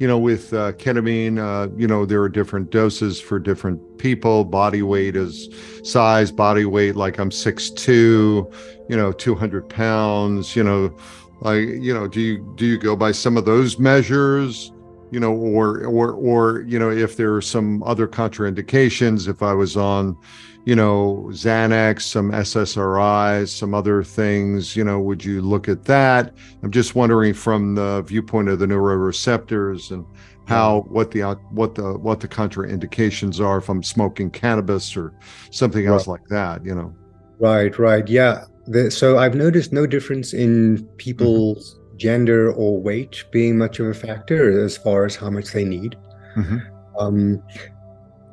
you 0.00 0.08
know, 0.08 0.18
with 0.18 0.54
uh, 0.54 0.72
ketamine, 0.72 1.38
uh, 1.38 1.70
you 1.76 1.86
know, 1.86 2.06
there 2.06 2.22
are 2.22 2.28
different 2.28 2.70
doses 2.70 3.20
for 3.20 3.38
different 3.38 3.98
people. 3.98 4.44
Body 4.44 4.80
weight 4.80 5.14
is 5.14 5.50
size, 5.84 6.32
body 6.32 6.64
weight. 6.64 6.96
Like 6.96 7.18
I'm 7.18 7.30
six 7.30 7.68
two, 7.68 8.50
you 8.88 8.96
know, 8.96 9.12
200 9.12 9.68
pounds, 9.68 10.56
you 10.56 10.64
know, 10.64 10.96
like, 11.42 11.60
you 11.60 11.92
know, 11.92 12.08
do 12.08 12.18
you, 12.18 12.54
do 12.56 12.64
you 12.64 12.78
go 12.78 12.96
by 12.96 13.12
some 13.12 13.36
of 13.36 13.44
those 13.44 13.78
measures? 13.78 14.72
You 15.10 15.20
know, 15.20 15.32
or 15.32 15.84
or 15.84 16.12
or 16.12 16.62
you 16.62 16.78
know, 16.78 16.90
if 16.90 17.16
there 17.16 17.34
are 17.34 17.42
some 17.42 17.82
other 17.82 18.06
contraindications, 18.06 19.28
if 19.28 19.42
I 19.42 19.52
was 19.52 19.76
on, 19.76 20.16
you 20.64 20.76
know, 20.76 21.26
Xanax, 21.30 22.02
some 22.02 22.30
SSRIs, 22.30 23.48
some 23.48 23.74
other 23.74 24.02
things, 24.02 24.76
you 24.76 24.84
know, 24.84 25.00
would 25.00 25.24
you 25.24 25.42
look 25.42 25.68
at 25.68 25.84
that? 25.84 26.34
I'm 26.62 26.70
just 26.70 26.94
wondering 26.94 27.34
from 27.34 27.74
the 27.74 28.02
viewpoint 28.02 28.48
of 28.48 28.58
the 28.58 28.66
neuroreceptors 28.66 29.90
and 29.90 30.04
how 30.46 30.80
what 30.88 31.12
the 31.12 31.22
what 31.50 31.74
the 31.74 31.96
what 31.98 32.20
the 32.20 32.28
contraindications 32.28 33.40
are 33.40 33.58
if 33.58 33.68
I'm 33.68 33.82
smoking 33.82 34.30
cannabis 34.30 34.96
or 34.96 35.14
something 35.50 35.86
else 35.86 36.06
right. 36.06 36.20
like 36.20 36.28
that, 36.28 36.64
you 36.64 36.74
know. 36.74 36.94
Right, 37.38 37.76
right, 37.78 38.06
yeah. 38.06 38.44
The, 38.66 38.90
so 38.90 39.18
I've 39.18 39.34
noticed 39.34 39.72
no 39.72 39.86
difference 39.86 40.34
in 40.34 40.76
mm-hmm. 40.76 40.96
people's 40.96 41.79
gender 42.00 42.52
or 42.52 42.80
weight 42.80 43.24
being 43.30 43.58
much 43.58 43.78
of 43.78 43.86
a 43.86 43.94
factor 43.94 44.64
as 44.64 44.76
far 44.76 45.04
as 45.04 45.14
how 45.14 45.30
much 45.30 45.52
they 45.52 45.64
need. 45.64 45.96
Mm-hmm. 46.34 46.58
Um, 46.98 47.42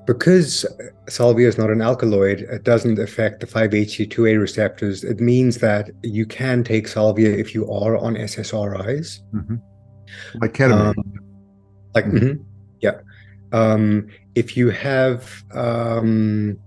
because 0.08 0.66
salvia 1.10 1.50
is 1.50 1.58
not 1.58 1.70
an 1.70 1.82
alkaloid, 1.82 2.40
it 2.40 2.64
doesn't 2.64 2.98
affect 2.98 3.42
the 3.42 3.46
5-HT2A 3.48 4.40
receptors. 4.40 5.04
It 5.04 5.20
means 5.20 5.58
that 5.58 5.92
you 6.02 6.26
can 6.26 6.64
take 6.64 6.88
salvia 6.88 7.30
if 7.30 7.54
you 7.54 7.70
are 7.70 7.98
on 7.98 8.16
SSRIs. 8.16 9.20
Mm-hmm. 9.34 9.56
Like 10.42 10.54
ketamine. 10.54 10.98
Um, 10.98 11.14
like, 11.94 12.06
mm-hmm. 12.06 12.18
mm-hmm. 12.18 12.44
yeah. 12.80 13.02
Um, 13.52 14.08
if 14.36 14.56
you 14.56 14.70
have, 14.70 15.44
um, 15.54 16.58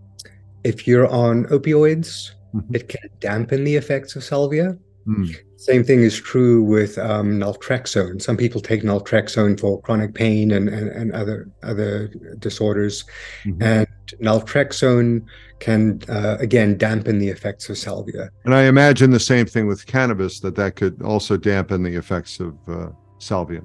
if 0.63 0.87
you're 0.87 1.09
on 1.09 1.47
opioids, 1.47 2.33
mm-hmm. 2.55 2.75
it 2.75 2.89
can 2.89 3.09
dampen 3.21 3.65
the 3.65 3.77
effects 3.77 4.17
of 4.17 4.23
salvia. 4.23 4.77
Mm. 5.07 5.35
Same 5.57 5.85
thing 5.85 6.03
is 6.03 6.19
true 6.19 6.63
with 6.63 6.99
um, 6.99 7.39
naltrexone. 7.39 8.21
Some 8.21 8.37
people 8.37 8.61
take 8.61 8.83
naltrexone 8.83 9.59
for 9.59 9.81
chronic 9.81 10.15
pain 10.15 10.51
and, 10.53 10.69
and, 10.69 10.89
and 10.89 11.13
other 11.13 11.51
other 11.63 12.09
disorders, 12.39 13.05
mm-hmm. 13.45 13.63
and 13.63 13.87
naltrexone 14.23 15.25
can 15.59 16.01
uh, 16.09 16.37
again 16.41 16.79
dampen 16.79 17.19
the 17.19 17.29
effects 17.29 17.69
of 17.69 17.79
salvia. 17.79 18.31
And 18.45 18.55
I 18.55 18.63
imagine 18.63 19.11
the 19.11 19.21
same 19.21 19.47
thing 19.47 19.67
with 19.67 19.87
cannabis 19.87 20.41
that 20.41 20.55
that 20.57 20.77
could 20.77 21.03
also 21.03 21.37
dampen 21.37 21.83
the 21.83 21.95
effects 21.95 22.41
of 22.41 22.57
uh, 22.69 22.89
salvia. 23.19 23.63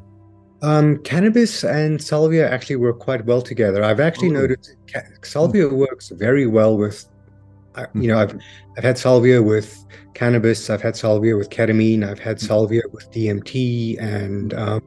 Um, 0.62 0.98
cannabis 1.04 1.63
and 1.63 2.02
salvia 2.02 2.50
actually 2.50 2.78
work 2.78 3.00
quite 3.00 3.26
well 3.26 3.41
together. 3.41 3.84
I've 3.84 4.00
actually 4.00 4.30
oh. 4.30 4.41
noticed 4.41 4.76
ca- 4.91 5.04
salvia 5.21 5.67
works 5.67 6.10
very 6.10 6.48
well 6.48 6.78
with 6.78 7.08
you 7.94 8.08
know, 8.08 8.18
I've 8.18 8.38
I've 8.78 8.84
had 8.84 8.98
salvia 8.98 9.42
with 9.42 9.86
cannabis, 10.14 10.70
I've 10.70 10.82
had 10.82 10.96
salvia 10.96 11.38
with 11.38 11.50
ketamine, 11.50 12.08
I've 12.08 12.20
had 12.20 12.38
mm-hmm. 12.38 12.48
salvia 12.48 12.82
with 12.92 13.10
DMT, 13.12 14.02
and 14.02 14.54
um, 14.54 14.82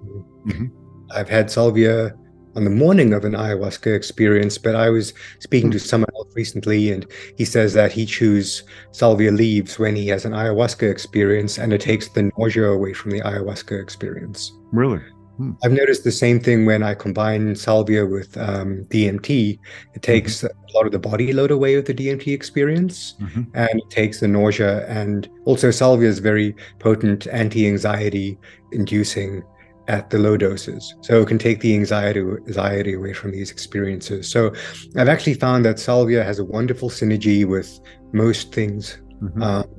mm-hmm. 0.46 0.66
I've 1.10 1.28
had 1.28 1.50
salvia 1.50 2.14
on 2.56 2.64
the 2.64 2.70
morning 2.70 3.12
of 3.12 3.24
an 3.24 3.32
ayahuasca 3.32 3.94
experience. 3.94 4.58
But 4.58 4.74
I 4.74 4.90
was 4.90 5.14
speaking 5.38 5.70
to 5.70 5.78
mm. 5.78 5.86
someone 5.86 6.10
else 6.16 6.32
recently, 6.34 6.90
and 6.90 7.06
he 7.36 7.44
says 7.44 7.72
that 7.74 7.92
he 7.92 8.04
chews 8.04 8.64
salvia 8.90 9.30
leaves 9.30 9.78
when 9.78 9.94
he 9.94 10.08
has 10.08 10.24
an 10.24 10.32
ayahuasca 10.32 10.90
experience, 10.90 11.58
and 11.58 11.72
it 11.72 11.80
takes 11.80 12.08
the 12.08 12.30
nausea 12.36 12.68
away 12.68 12.92
from 12.94 13.12
the 13.12 13.20
ayahuasca 13.20 13.80
experience. 13.80 14.52
Really? 14.72 15.02
Hmm. 15.38 15.52
I've 15.62 15.72
noticed 15.72 16.02
the 16.02 16.12
same 16.12 16.40
thing 16.40 16.66
when 16.66 16.82
I 16.82 16.94
combine 16.94 17.54
salvia 17.54 18.04
with 18.04 18.36
um, 18.36 18.84
DMT. 18.86 19.58
It 19.94 20.02
takes 20.02 20.38
mm-hmm. 20.38 20.46
a 20.46 20.76
lot 20.76 20.84
of 20.84 20.92
the 20.92 20.98
body 20.98 21.32
load 21.32 21.52
away 21.52 21.76
with 21.76 21.86
the 21.86 21.94
DMT 21.94 22.34
experience, 22.34 23.14
mm-hmm. 23.20 23.44
and 23.54 23.70
it 23.80 23.88
takes 23.88 24.18
the 24.18 24.26
nausea. 24.26 24.84
And 24.88 25.30
also, 25.44 25.70
salvia 25.70 26.08
is 26.08 26.18
very 26.18 26.56
potent 26.80 27.28
anti-anxiety 27.28 28.36
inducing 28.72 29.44
at 29.86 30.10
the 30.10 30.18
low 30.18 30.36
doses, 30.36 30.94
so 31.02 31.22
it 31.22 31.28
can 31.28 31.38
take 31.38 31.60
the 31.60 31.72
anxiety 31.72 32.20
anxiety 32.20 32.94
away 32.94 33.12
from 33.12 33.30
these 33.30 33.52
experiences. 33.52 34.28
So, 34.28 34.52
I've 34.96 35.08
actually 35.08 35.34
found 35.34 35.64
that 35.66 35.78
salvia 35.78 36.24
has 36.24 36.40
a 36.40 36.44
wonderful 36.44 36.90
synergy 36.90 37.46
with 37.46 37.78
most 38.12 38.52
things. 38.52 38.98
Mm-hmm. 39.22 39.42
Um, 39.42 39.77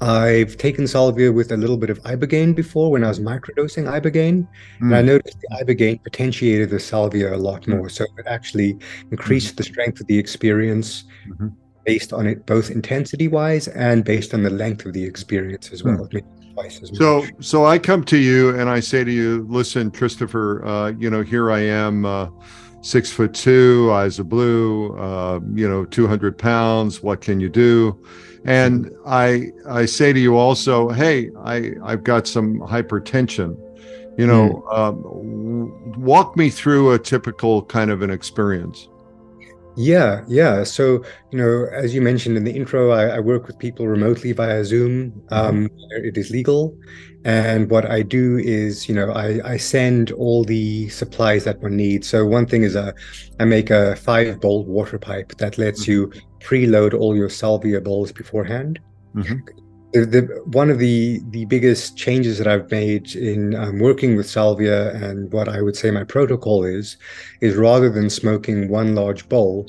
I've 0.00 0.56
taken 0.56 0.86
salvia 0.86 1.30
with 1.30 1.52
a 1.52 1.56
little 1.56 1.76
bit 1.76 1.90
of 1.90 2.02
ibogaine 2.04 2.54
before 2.54 2.90
when 2.90 3.04
I 3.04 3.08
was 3.08 3.20
microdosing 3.20 3.84
ibogaine, 3.84 4.42
mm. 4.42 4.80
and 4.80 4.94
I 4.94 5.02
mm. 5.02 5.06
noticed 5.06 5.38
the 5.40 5.64
ibogaine 5.64 6.02
potentiated 6.02 6.70
the 6.70 6.80
salvia 6.80 7.34
a 7.34 7.36
lot 7.36 7.66
more. 7.68 7.88
So 7.90 8.04
it 8.16 8.26
actually 8.26 8.78
increased 9.10 9.54
mm. 9.54 9.56
the 9.58 9.62
strength 9.64 10.00
of 10.00 10.06
the 10.06 10.18
experience 10.18 11.04
mm-hmm. 11.28 11.48
based 11.84 12.14
on 12.14 12.26
it, 12.26 12.46
both 12.46 12.70
intensity 12.70 13.28
wise 13.28 13.68
and 13.68 14.04
based 14.04 14.32
on 14.32 14.42
the 14.42 14.50
length 14.50 14.86
of 14.86 14.94
the 14.94 15.04
experience 15.04 15.70
as 15.70 15.84
well. 15.84 16.08
Mm. 16.12 16.22
As 16.64 16.80
so, 16.94 17.22
much. 17.22 17.30
so 17.40 17.64
I 17.64 17.78
come 17.78 18.04
to 18.04 18.18
you 18.18 18.58
and 18.58 18.68
I 18.68 18.80
say 18.80 19.04
to 19.04 19.10
you, 19.10 19.46
listen, 19.48 19.90
Christopher, 19.90 20.64
uh, 20.66 20.92
you 20.98 21.08
know, 21.08 21.22
here 21.22 21.50
I 21.50 21.60
am. 21.60 22.04
Uh, 22.04 22.28
six 22.82 23.10
foot 23.10 23.34
two, 23.34 23.90
eyes 23.92 24.18
of 24.18 24.28
blue, 24.28 24.96
uh, 24.98 25.38
you 25.54 25.68
know, 25.68 25.84
200 25.84 26.38
pounds. 26.38 27.02
What 27.02 27.20
can 27.20 27.40
you 27.40 27.48
do? 27.48 28.02
And 28.44 28.90
I 29.06 29.48
I 29.68 29.86
say 29.86 30.12
to 30.12 30.20
you 30.20 30.36
also, 30.36 30.88
hey, 30.88 31.30
I 31.44 31.72
I've 31.84 32.04
got 32.04 32.26
some 32.26 32.60
hypertension. 32.60 33.56
You 34.18 34.26
know, 34.26 34.64
mm. 34.66 34.78
um, 34.78 36.02
walk 36.02 36.36
me 36.36 36.50
through 36.50 36.92
a 36.92 36.98
typical 36.98 37.62
kind 37.64 37.90
of 37.90 38.02
an 38.02 38.10
experience. 38.10 38.88
Yeah, 39.76 40.24
yeah. 40.28 40.64
So, 40.64 41.04
you 41.30 41.38
know, 41.38 41.66
as 41.72 41.94
you 41.94 42.02
mentioned 42.02 42.36
in 42.36 42.44
the 42.44 42.52
intro, 42.52 42.90
I, 42.90 43.16
I 43.16 43.20
work 43.20 43.46
with 43.46 43.58
people 43.58 43.86
remotely 43.88 44.32
via 44.32 44.64
Zoom. 44.64 45.12
Mm-hmm. 45.12 45.34
Um, 45.34 45.70
it 45.90 46.18
is 46.18 46.30
legal. 46.30 46.76
And 47.24 47.70
what 47.70 47.86
I 47.90 48.02
do 48.02 48.38
is, 48.38 48.88
you 48.88 48.94
know, 48.94 49.12
I, 49.12 49.40
I 49.44 49.56
send 49.56 50.10
all 50.12 50.42
the 50.44 50.88
supplies 50.88 51.44
that 51.44 51.60
one 51.60 51.76
needs. 51.76 52.08
So 52.08 52.26
one 52.26 52.46
thing 52.46 52.62
is 52.62 52.74
a, 52.74 52.94
I 53.38 53.44
make 53.44 53.70
a 53.70 53.96
five 53.96 54.40
bolt 54.40 54.66
water 54.66 54.98
pipe 54.98 55.36
that 55.36 55.56
lets 55.56 55.82
mm-hmm. 55.82 55.92
you 55.92 56.12
preload 56.40 56.94
all 56.94 57.16
your 57.16 57.28
salvia 57.28 57.80
bowls 57.80 58.12
beforehand. 58.12 58.80
Mm-hmm. 59.14 59.38
The, 59.92 60.06
the, 60.06 60.20
one 60.44 60.70
of 60.70 60.78
the 60.78 61.20
the 61.30 61.46
biggest 61.46 61.96
changes 61.96 62.38
that 62.38 62.46
I've 62.46 62.70
made 62.70 63.16
in 63.16 63.56
um, 63.56 63.80
working 63.80 64.16
with 64.16 64.30
salvia 64.30 64.94
and 64.94 65.32
what 65.32 65.48
I 65.48 65.62
would 65.62 65.76
say 65.76 65.90
my 65.90 66.04
protocol 66.04 66.64
is 66.64 66.96
is 67.40 67.56
rather 67.56 67.90
than 67.90 68.08
smoking 68.08 68.68
one 68.68 68.94
large 68.94 69.28
bowl, 69.28 69.68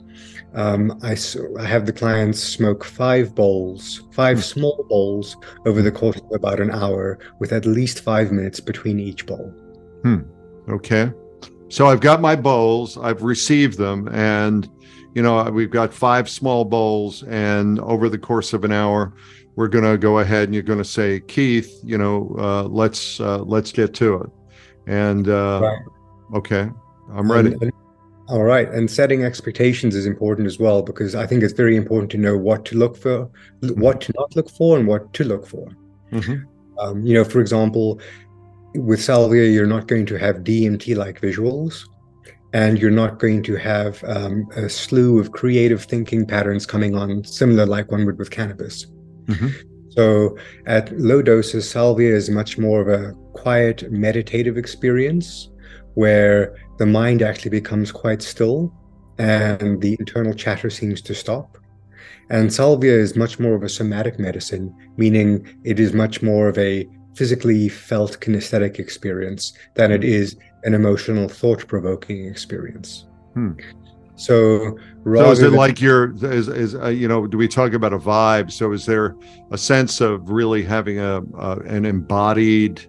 um, 0.53 0.99
I, 1.01 1.17
I 1.59 1.65
have 1.65 1.85
the 1.85 1.93
clients 1.93 2.39
smoke 2.39 2.83
five 2.83 3.33
bowls, 3.33 4.03
five 4.11 4.37
mm-hmm. 4.37 4.59
small 4.59 4.85
bowls 4.89 5.37
over 5.65 5.81
the 5.81 5.91
course 5.91 6.17
of 6.17 6.31
about 6.33 6.59
an 6.59 6.71
hour, 6.71 7.17
with 7.39 7.51
at 7.51 7.65
least 7.65 8.01
five 8.01 8.31
minutes 8.31 8.59
between 8.59 8.99
each 8.99 9.25
bowl. 9.25 9.49
Hmm. 10.03 10.19
Okay. 10.69 11.11
So 11.69 11.87
I've 11.87 12.01
got 12.01 12.19
my 12.19 12.35
bowls, 12.35 12.97
I've 12.97 13.23
received 13.23 13.77
them, 13.77 14.09
and 14.09 14.69
you 15.13 15.21
know, 15.21 15.43
we've 15.43 15.71
got 15.71 15.93
five 15.93 16.29
small 16.29 16.65
bowls, 16.65 17.23
and 17.23 17.79
over 17.79 18.09
the 18.09 18.17
course 18.17 18.53
of 18.53 18.63
an 18.63 18.71
hour, 18.71 19.13
we're 19.55 19.67
going 19.67 19.83
to 19.83 19.97
go 19.97 20.19
ahead 20.19 20.45
and 20.45 20.53
you're 20.53 20.63
going 20.63 20.79
to 20.79 20.85
say, 20.85 21.19
Keith, 21.21 21.79
you 21.83 21.97
know, 21.97 22.35
uh, 22.39 22.63
let's 22.63 23.19
uh, 23.19 23.39
let's 23.39 23.71
get 23.71 23.93
to 23.95 24.15
it. 24.21 24.29
And 24.87 25.27
uh, 25.27 25.59
right. 25.63 26.37
okay, 26.37 26.69
I'm 27.13 27.31
ready. 27.31 27.53
And, 27.53 27.63
and, 27.63 27.71
all 28.29 28.43
right, 28.43 28.69
and 28.69 28.89
setting 28.89 29.25
expectations 29.25 29.93
is 29.95 30.05
important 30.05 30.47
as 30.47 30.57
well 30.57 30.81
because 30.81 31.15
I 31.15 31.27
think 31.27 31.43
it's 31.43 31.53
very 31.53 31.75
important 31.75 32.09
to 32.11 32.17
know 32.17 32.37
what 32.37 32.63
to 32.65 32.77
look 32.77 32.95
for, 32.95 33.29
mm-hmm. 33.61 33.79
what 33.79 33.99
to 34.01 34.13
not 34.17 34.33
look 34.35 34.49
for, 34.49 34.77
and 34.77 34.87
what 34.87 35.11
to 35.13 35.23
look 35.25 35.45
for. 35.45 35.67
Mm-hmm. 36.13 36.79
Um, 36.79 37.05
you 37.05 37.13
know, 37.13 37.25
for 37.25 37.41
example, 37.41 37.99
with 38.73 39.03
salvia, 39.03 39.49
you're 39.49 39.67
not 39.67 39.87
going 39.87 40.05
to 40.05 40.15
have 40.15 40.37
DMT-like 40.37 41.19
visuals 41.19 41.83
and 42.53 42.79
you're 42.79 42.91
not 42.91 43.19
going 43.19 43.43
to 43.43 43.55
have 43.55 44.03
um, 44.05 44.47
a 44.55 44.67
slew 44.67 45.19
of 45.19 45.31
creative 45.31 45.83
thinking 45.83 46.25
patterns 46.25 46.65
coming 46.65 46.95
on, 46.95 47.23
similar 47.23 47.65
like 47.65 47.91
one 47.91 48.05
would 48.05 48.17
with 48.17 48.31
cannabis. 48.31 48.87
Mm-hmm. 49.25 49.47
So, 49.89 50.37
at 50.65 50.97
low 50.97 51.21
doses, 51.21 51.69
salvia 51.69 52.15
is 52.15 52.29
much 52.29 52.57
more 52.57 52.81
of 52.81 52.87
a 52.87 53.13
quiet, 53.33 53.91
meditative 53.91 54.57
experience 54.57 55.49
where 55.95 56.57
the 56.77 56.85
mind 56.85 57.21
actually 57.21 57.51
becomes 57.51 57.91
quite 57.91 58.21
still 58.21 58.73
and 59.17 59.81
the 59.81 59.95
internal 59.99 60.33
chatter 60.33 60.69
seems 60.69 61.01
to 61.01 61.13
stop. 61.13 61.57
And 62.29 62.51
salvia 62.51 62.93
is 62.93 63.15
much 63.17 63.39
more 63.39 63.53
of 63.53 63.63
a 63.63 63.69
somatic 63.69 64.17
medicine, 64.17 64.73
meaning 64.95 65.45
it 65.63 65.79
is 65.79 65.93
much 65.93 66.21
more 66.21 66.47
of 66.47 66.57
a 66.57 66.87
physically 67.15 67.67
felt 67.67 68.19
kinesthetic 68.21 68.79
experience 68.79 69.53
than 69.75 69.91
it 69.91 70.03
is 70.03 70.37
an 70.63 70.73
emotional, 70.73 71.27
thought 71.27 71.67
provoking 71.67 72.25
experience. 72.25 73.05
Hmm. 73.33 73.53
So, 74.15 74.77
so 75.03 75.31
is 75.31 75.41
it 75.41 75.53
like 75.53 75.81
your 75.81 76.13
is, 76.23 76.47
is 76.47 76.75
uh, 76.75 76.89
you 76.89 77.07
know 77.07 77.25
do 77.25 77.37
we 77.37 77.47
talk 77.47 77.73
about 77.73 77.91
a 77.91 77.97
vibe? 77.97 78.51
So 78.51 78.71
is 78.71 78.85
there 78.85 79.15
a 79.49 79.57
sense 79.57 79.99
of 79.99 80.29
really 80.29 80.63
having 80.63 80.99
a 80.99 81.23
uh, 81.37 81.59
an 81.65 81.85
embodied 81.85 82.85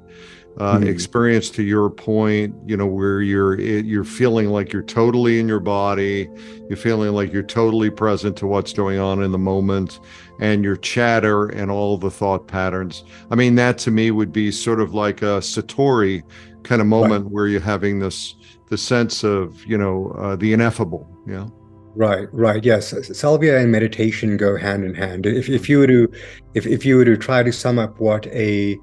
uh, 0.59 0.79
mm. 0.79 0.87
experience 0.87 1.49
to 1.49 1.63
your 1.63 1.89
point 1.89 2.55
you 2.67 2.77
know 2.77 2.87
where 2.87 3.23
you're 3.23 3.59
you're 3.59 4.05
feeling 4.05 4.51
like 4.51 4.71
you're 4.73 4.83
totally 4.83 5.41
in 5.41 5.49
your 5.49 5.61
body 5.61 6.29
you're 6.69 6.77
feeling 6.77 7.13
like 7.13 7.33
you're 7.33 7.43
totally 7.43 7.89
present 7.89 8.37
to 8.37 8.47
what's 8.47 8.73
going 8.73 8.99
on 8.99 9.23
in 9.23 9.33
the 9.33 9.39
moment 9.39 9.99
and 10.41 10.63
your 10.63 10.77
chatter 10.77 11.47
and 11.47 11.71
all 11.71 11.97
the 11.97 12.11
thought 12.11 12.47
patterns 12.47 13.03
i 13.31 13.35
mean 13.35 13.55
that 13.55 13.79
to 13.79 13.91
me 13.91 14.11
would 14.11 14.31
be 14.31 14.51
sort 14.51 14.81
of 14.81 14.93
like 14.93 15.23
a 15.23 15.41
satori 15.41 16.23
kind 16.63 16.81
of 16.81 16.87
moment 16.87 17.25
right. 17.25 17.33
where 17.33 17.47
you're 17.47 17.61
having 17.61 17.99
this 17.99 18.35
the 18.69 18.79
sense 18.79 19.25
of 19.25 19.65
you 19.67 19.77
know 19.77 20.13
uh, 20.19 20.37
the 20.37 20.53
ineffable 20.53 21.09
yeah 21.27 21.47
Right, 21.95 22.27
right. 22.33 22.65
Yes, 22.65 22.95
salvia 23.17 23.59
and 23.59 23.71
meditation 23.71 24.39
go 24.39 24.57
hand 24.57 24.83
in 24.83 24.95
hand. 24.95 25.27
If, 25.27 25.51
if 25.51 25.69
you 25.69 25.79
were 25.79 25.87
to, 25.87 26.11
if, 26.55 26.67
if 26.67 26.87
you 26.87 26.97
were 26.97 27.05
to 27.05 27.19
try 27.19 27.43
to 27.43 27.53
sum 27.53 27.79
up 27.79 28.01
what 28.01 28.27
a 28.29 28.79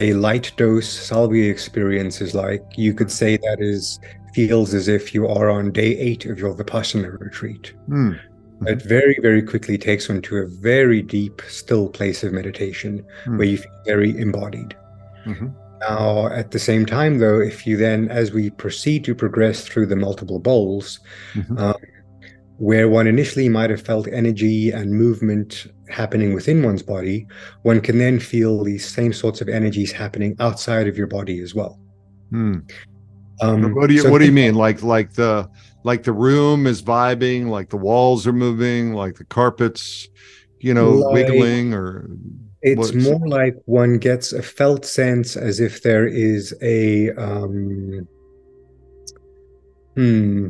a 0.00 0.14
light 0.14 0.52
dose 0.56 0.88
salvia 0.88 1.50
experience 1.50 2.20
is 2.20 2.34
like, 2.34 2.62
you 2.76 2.94
could 2.94 3.10
say 3.10 3.36
that 3.36 3.58
is 3.60 3.98
feels 4.34 4.72
as 4.72 4.88
if 4.88 5.14
you 5.14 5.28
are 5.28 5.50
on 5.50 5.70
day 5.70 5.96
eight 5.98 6.24
of 6.26 6.38
your 6.38 6.54
Vipassana 6.54 7.18
retreat. 7.20 7.74
Mm. 7.88 8.18
It 8.66 8.82
very, 8.82 9.18
very 9.20 9.42
quickly 9.42 9.76
takes 9.76 10.08
one 10.08 10.22
to 10.22 10.38
a 10.38 10.46
very 10.46 11.02
deep, 11.02 11.42
still 11.48 11.88
place 11.88 12.22
of 12.22 12.32
meditation 12.32 13.04
mm. 13.24 13.36
where 13.36 13.46
you 13.46 13.58
feel 13.58 13.72
very 13.84 14.16
embodied. 14.18 14.76
Mm-hmm. 15.26 15.48
Now, 15.88 16.28
at 16.28 16.50
the 16.50 16.58
same 16.58 16.86
time, 16.86 17.18
though, 17.18 17.40
if 17.40 17.66
you 17.66 17.76
then, 17.76 18.08
as 18.08 18.32
we 18.32 18.50
proceed 18.50 19.04
to 19.04 19.14
progress 19.14 19.66
through 19.66 19.86
the 19.86 19.96
multiple 19.96 20.38
bowls, 20.38 21.00
mm-hmm. 21.34 21.58
um, 21.58 21.74
where 22.58 22.88
one 22.88 23.06
initially 23.06 23.48
might 23.48 23.70
have 23.70 23.82
felt 23.82 24.06
energy 24.08 24.70
and 24.70 24.92
movement 24.92 25.66
happening 25.88 26.34
within 26.34 26.62
one's 26.62 26.82
body, 26.82 27.26
one 27.62 27.80
can 27.80 27.98
then 27.98 28.20
feel 28.20 28.62
these 28.62 28.88
same 28.88 29.12
sorts 29.12 29.40
of 29.40 29.48
energies 29.48 29.90
happening 29.90 30.36
outside 30.38 30.86
of 30.86 30.96
your 30.96 31.08
body 31.08 31.40
as 31.40 31.54
well. 31.54 31.80
Hmm. 32.30 32.60
Um, 33.40 33.74
what 33.74 33.88
do 33.88 33.94
you 33.94 34.02
so 34.02 34.10
What 34.10 34.18
do 34.18 34.26
you 34.26 34.32
mean? 34.32 34.54
Like 34.54 34.82
like 34.82 35.14
the 35.14 35.50
like 35.82 36.04
the 36.04 36.12
room 36.12 36.66
is 36.66 36.80
vibing, 36.82 37.48
like 37.48 37.70
the 37.70 37.76
walls 37.76 38.26
are 38.26 38.32
moving, 38.32 38.94
like 38.94 39.16
the 39.16 39.24
carpets, 39.24 40.08
you 40.60 40.72
know, 40.72 40.90
like, 40.90 41.14
wiggling, 41.14 41.74
or 41.74 42.08
it's 42.62 42.94
more 42.94 43.26
like 43.26 43.56
one 43.64 43.98
gets 43.98 44.32
a 44.32 44.42
felt 44.42 44.84
sense 44.84 45.36
as 45.36 45.60
if 45.60 45.82
there 45.82 46.06
is 46.06 46.54
a 46.62 47.10
um, 47.12 48.06
hmm 49.96 50.48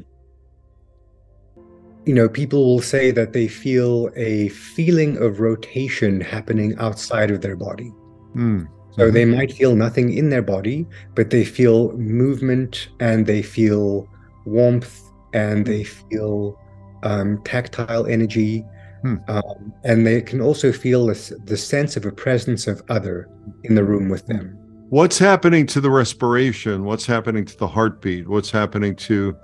you 2.05 2.15
know, 2.15 2.29
people 2.29 2.65
will 2.65 2.83
say 2.83 3.11
that 3.13 3.33
they 3.33 3.47
feel 3.47 4.11
a 4.17 4.49
feeling 4.49 5.17
of 5.19 5.41
rotation 5.41 6.21
happening 6.21 6.77
outside 6.79 7.31
of 7.31 7.41
their 7.43 7.57
body. 7.57 7.93
Mm. 8.35 8.69
So 8.93 9.11
they 9.11 9.23
mm-hmm. 9.23 9.37
might 9.37 9.53
feel 9.53 9.75
nothing 9.75 10.13
in 10.13 10.29
their 10.29 10.43
body, 10.43 10.87
but 11.15 11.31
they 11.31 11.45
feel 11.45 11.93
movement 11.93 12.89
and 13.01 13.27
they 13.27 13.41
feel 13.41 14.09
warmth 14.45 15.01
and 15.33 15.65
they 15.65 15.85
feel 15.85 16.59
um, 17.03 17.43
tactile 17.45 18.07
energy. 18.07 18.65
Hmm. 19.03 19.17
Um, 19.29 19.73
and 19.85 20.07
they 20.07 20.23
can 20.23 20.41
also 20.41 20.73
feel 20.73 21.07
this, 21.07 21.33
the 21.45 21.57
sense 21.57 21.97
of 21.97 22.07
a 22.07 22.13
presence 22.13 22.67
of 22.67 22.83
other 22.89 23.29
in 23.65 23.75
the 23.75 23.85
room 23.85 24.09
with 24.09 24.27
them. 24.27 24.57
What's 24.91 25.19
happening 25.19 25.67
to 25.69 25.81
the 25.81 25.91
respiration? 25.91 26.85
What's 26.85 27.07
happening 27.07 27.45
to 27.47 27.57
the 27.57 27.67
heartbeat? 27.67 28.29
What's 28.29 28.51
happening 28.51 28.95
to 28.97 29.35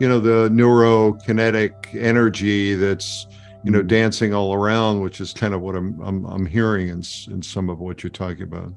you 0.00 0.08
know 0.08 0.20
the 0.20 0.48
neurokinetic 0.50 1.94
energy 1.94 2.74
that's 2.74 3.26
you 3.64 3.70
know 3.70 3.78
mm-hmm. 3.78 3.86
dancing 3.86 4.34
all 4.34 4.52
around 4.52 5.00
which 5.00 5.20
is 5.20 5.32
kind 5.32 5.54
of 5.54 5.60
what 5.60 5.74
i'm 5.74 6.00
i'm, 6.02 6.24
I'm 6.26 6.44
hearing 6.44 6.88
in, 6.88 7.02
in 7.30 7.40
some 7.40 7.70
of 7.70 7.78
what 7.78 8.02
you're 8.02 8.10
talking 8.10 8.42
about? 8.42 8.72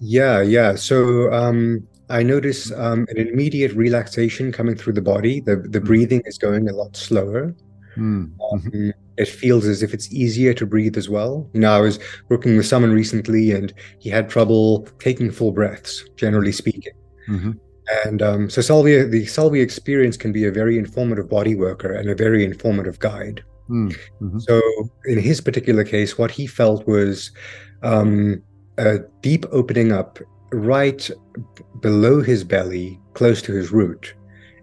Yeah 0.00 0.40
yeah. 0.40 0.74
So 0.74 1.32
um 1.32 1.86
i 2.08 2.22
notice 2.22 2.72
um 2.72 3.06
an 3.10 3.18
immediate 3.18 3.72
relaxation 3.72 4.52
coming 4.52 4.76
through 4.76 4.94
the 4.94 5.02
body. 5.02 5.40
The 5.40 5.56
the 5.56 5.80
mm. 5.80 5.84
breathing 5.84 6.22
is 6.24 6.38
going 6.38 6.68
a 6.68 6.72
lot 6.72 6.96
slower 6.96 7.54
mm. 7.96 8.30
um, 8.52 8.92
it 9.16 9.28
feels 9.28 9.66
as 9.66 9.82
if 9.82 9.94
it's 9.94 10.12
easier 10.12 10.52
to 10.54 10.66
breathe 10.66 10.96
as 10.96 11.08
well. 11.08 11.48
You 11.52 11.60
know, 11.60 11.72
I 11.72 11.80
was 11.80 11.98
working 12.28 12.56
with 12.56 12.66
someone 12.66 12.92
recently 12.92 13.52
and 13.52 13.72
he 13.98 14.10
had 14.10 14.28
trouble 14.28 14.88
taking 14.98 15.30
full 15.30 15.52
breaths, 15.52 16.04
generally 16.16 16.52
speaking. 16.52 16.92
Mm-hmm. 17.28 17.52
And 18.04 18.22
um, 18.22 18.50
so 18.50 18.62
salvia, 18.62 19.06
the 19.06 19.26
salvia 19.26 19.62
experience 19.62 20.16
can 20.16 20.32
be 20.32 20.46
a 20.46 20.50
very 20.50 20.78
informative 20.78 21.28
body 21.28 21.54
worker 21.54 21.92
and 21.92 22.08
a 22.08 22.14
very 22.14 22.44
informative 22.44 22.98
guide. 22.98 23.44
Mm-hmm. 23.68 24.38
So 24.38 24.60
in 25.06 25.18
his 25.18 25.40
particular 25.40 25.84
case, 25.84 26.18
what 26.18 26.30
he 26.30 26.46
felt 26.46 26.86
was 26.86 27.30
um, 27.82 28.42
a 28.78 28.98
deep 29.20 29.44
opening 29.52 29.92
up 29.92 30.18
right 30.52 31.10
below 31.80 32.20
his 32.22 32.42
belly, 32.44 32.98
close 33.12 33.42
to 33.42 33.52
his 33.52 33.70
root. 33.70 34.14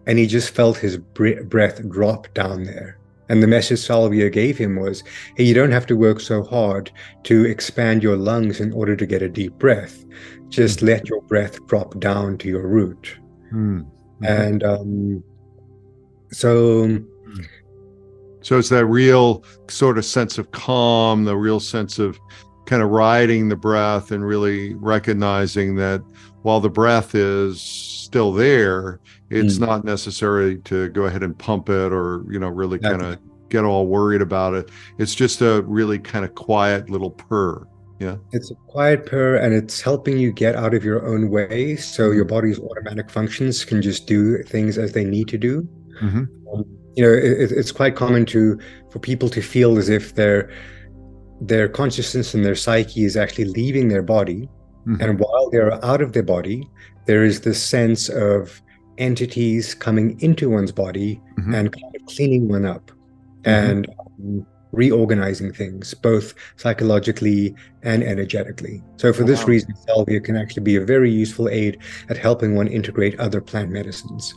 And 0.07 0.17
he 0.17 0.25
just 0.25 0.49
felt 0.49 0.77
his 0.77 0.97
breath 0.97 1.87
drop 1.89 2.33
down 2.33 2.63
there. 2.63 2.97
And 3.31 3.41
the 3.41 3.47
message 3.47 3.79
Salvia 3.79 4.29
gave 4.29 4.57
him 4.57 4.75
was 4.75 5.05
hey, 5.37 5.45
you 5.45 5.53
don't 5.53 5.71
have 5.71 5.85
to 5.85 5.95
work 5.95 6.19
so 6.19 6.43
hard 6.43 6.91
to 7.23 7.45
expand 7.45 8.03
your 8.03 8.17
lungs 8.17 8.59
in 8.59 8.73
order 8.73 8.93
to 8.97 9.05
get 9.05 9.21
a 9.21 9.29
deep 9.29 9.53
breath. 9.53 10.03
Just 10.49 10.79
mm-hmm. 10.79 10.87
let 10.87 11.07
your 11.07 11.21
breath 11.21 11.65
drop 11.67 11.97
down 11.97 12.37
to 12.39 12.49
your 12.49 12.67
root. 12.67 13.17
Mm-hmm. 13.53 14.25
And 14.25 14.63
um, 14.65 15.23
so. 16.33 16.87
Hmm. 16.87 17.41
So 18.41 18.59
it's 18.59 18.69
that 18.69 18.85
real 18.87 19.45
sort 19.69 19.97
of 19.97 20.03
sense 20.03 20.37
of 20.37 20.51
calm, 20.51 21.23
the 21.23 21.37
real 21.37 21.61
sense 21.61 21.99
of 21.99 22.19
kind 22.65 22.81
of 22.81 22.89
riding 22.89 23.47
the 23.47 23.55
breath 23.55 24.11
and 24.11 24.25
really 24.27 24.73
recognizing 24.73 25.75
that 25.75 26.01
while 26.41 26.59
the 26.59 26.69
breath 26.69 27.15
is 27.15 27.61
still 27.61 28.33
there, 28.33 28.99
it's 29.31 29.57
mm. 29.57 29.65
not 29.65 29.83
necessary 29.83 30.57
to 30.59 30.89
go 30.89 31.03
ahead 31.03 31.23
and 31.23 31.37
pump 31.37 31.69
it 31.69 31.91
or 31.91 32.25
you 32.29 32.39
know 32.39 32.49
really 32.49 32.77
kind 32.77 33.01
of 33.01 33.17
get 33.49 33.63
all 33.63 33.87
worried 33.87 34.21
about 34.21 34.53
it 34.53 34.69
it's 34.97 35.15
just 35.15 35.41
a 35.41 35.61
really 35.63 35.97
kind 35.97 36.23
of 36.23 36.35
quiet 36.35 36.89
little 36.89 37.11
purr 37.11 37.65
yeah 37.99 38.15
it's 38.31 38.51
a 38.51 38.55
quiet 38.67 39.05
purr 39.05 39.37
and 39.37 39.53
it's 39.53 39.81
helping 39.81 40.17
you 40.17 40.31
get 40.31 40.55
out 40.55 40.73
of 40.73 40.83
your 40.83 41.05
own 41.05 41.29
way 41.29 41.75
so 41.75 42.11
your 42.11 42.25
mm-hmm. 42.25 42.35
body's 42.35 42.59
automatic 42.59 43.09
functions 43.09 43.65
can 43.65 43.81
just 43.81 44.07
do 44.07 44.41
things 44.43 44.77
as 44.77 44.93
they 44.93 45.03
need 45.03 45.27
to 45.27 45.37
do 45.37 45.67
mm-hmm. 46.01 46.23
um, 46.53 46.65
you 46.95 47.03
know 47.03 47.11
it, 47.11 47.51
it's 47.51 47.71
quite 47.71 47.95
common 47.95 48.25
to 48.25 48.59
for 48.89 48.99
people 48.99 49.29
to 49.29 49.41
feel 49.41 49.77
as 49.77 49.89
if 49.89 50.15
their 50.15 50.51
their 51.41 51.67
consciousness 51.67 52.33
and 52.33 52.45
their 52.45 52.55
psyche 52.55 53.03
is 53.03 53.17
actually 53.17 53.45
leaving 53.45 53.87
their 53.87 54.03
body 54.03 54.47
mm-hmm. 54.87 55.01
and 55.01 55.19
while 55.19 55.49
they're 55.49 55.83
out 55.83 56.01
of 56.01 56.13
their 56.13 56.23
body 56.23 56.69
there 57.05 57.23
is 57.23 57.41
this 57.41 57.61
sense 57.61 58.07
of 58.09 58.61
entities 59.01 59.73
coming 59.73 60.19
into 60.21 60.49
one's 60.49 60.71
body 60.71 61.19
mm-hmm. 61.37 61.53
and 61.53 61.71
kind 61.73 61.95
of 61.95 62.05
cleaning 62.05 62.47
one 62.47 62.65
up 62.65 62.91
mm-hmm. 63.43 63.49
and 63.49 63.87
um, 63.99 64.45
reorganizing 64.71 65.51
things, 65.51 65.93
both 65.93 66.33
psychologically 66.55 67.53
and 67.83 68.03
energetically. 68.03 68.81
So, 68.97 69.11
for 69.11 69.23
wow. 69.23 69.27
this 69.27 69.43
reason, 69.45 69.75
salvia 69.75 70.21
can 70.21 70.37
actually 70.37 70.63
be 70.63 70.75
a 70.77 70.85
very 70.85 71.11
useful 71.11 71.49
aid 71.49 71.77
at 72.09 72.17
helping 72.17 72.55
one 72.55 72.67
integrate 72.67 73.19
other 73.19 73.41
plant 73.41 73.71
medicines. 73.71 74.33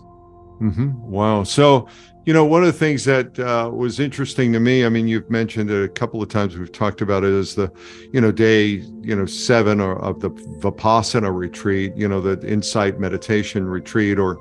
Mm-hmm. 0.64 1.10
Wow. 1.10 1.44
So, 1.44 1.88
you 2.24 2.32
know, 2.32 2.44
one 2.44 2.62
of 2.62 2.66
the 2.66 2.78
things 2.78 3.04
that 3.04 3.38
uh, 3.38 3.70
was 3.70 4.00
interesting 4.00 4.52
to 4.54 4.60
me, 4.60 4.86
I 4.86 4.88
mean, 4.88 5.06
you've 5.06 5.28
mentioned 5.28 5.70
it 5.70 5.84
a 5.84 5.88
couple 5.88 6.22
of 6.22 6.30
times, 6.30 6.56
we've 6.56 6.72
talked 6.72 7.02
about 7.02 7.22
it, 7.22 7.30
is 7.30 7.54
the, 7.54 7.70
you 8.12 8.20
know, 8.20 8.32
day, 8.32 8.82
you 9.02 9.14
know, 9.14 9.26
seven 9.26 9.78
or 9.78 9.98
of 10.00 10.20
the 10.20 10.30
Vipassana 10.30 11.34
retreat, 11.34 11.92
you 11.96 12.08
know, 12.08 12.22
the 12.22 12.40
insight 12.48 12.98
meditation 12.98 13.66
retreat, 13.66 14.18
or, 14.18 14.38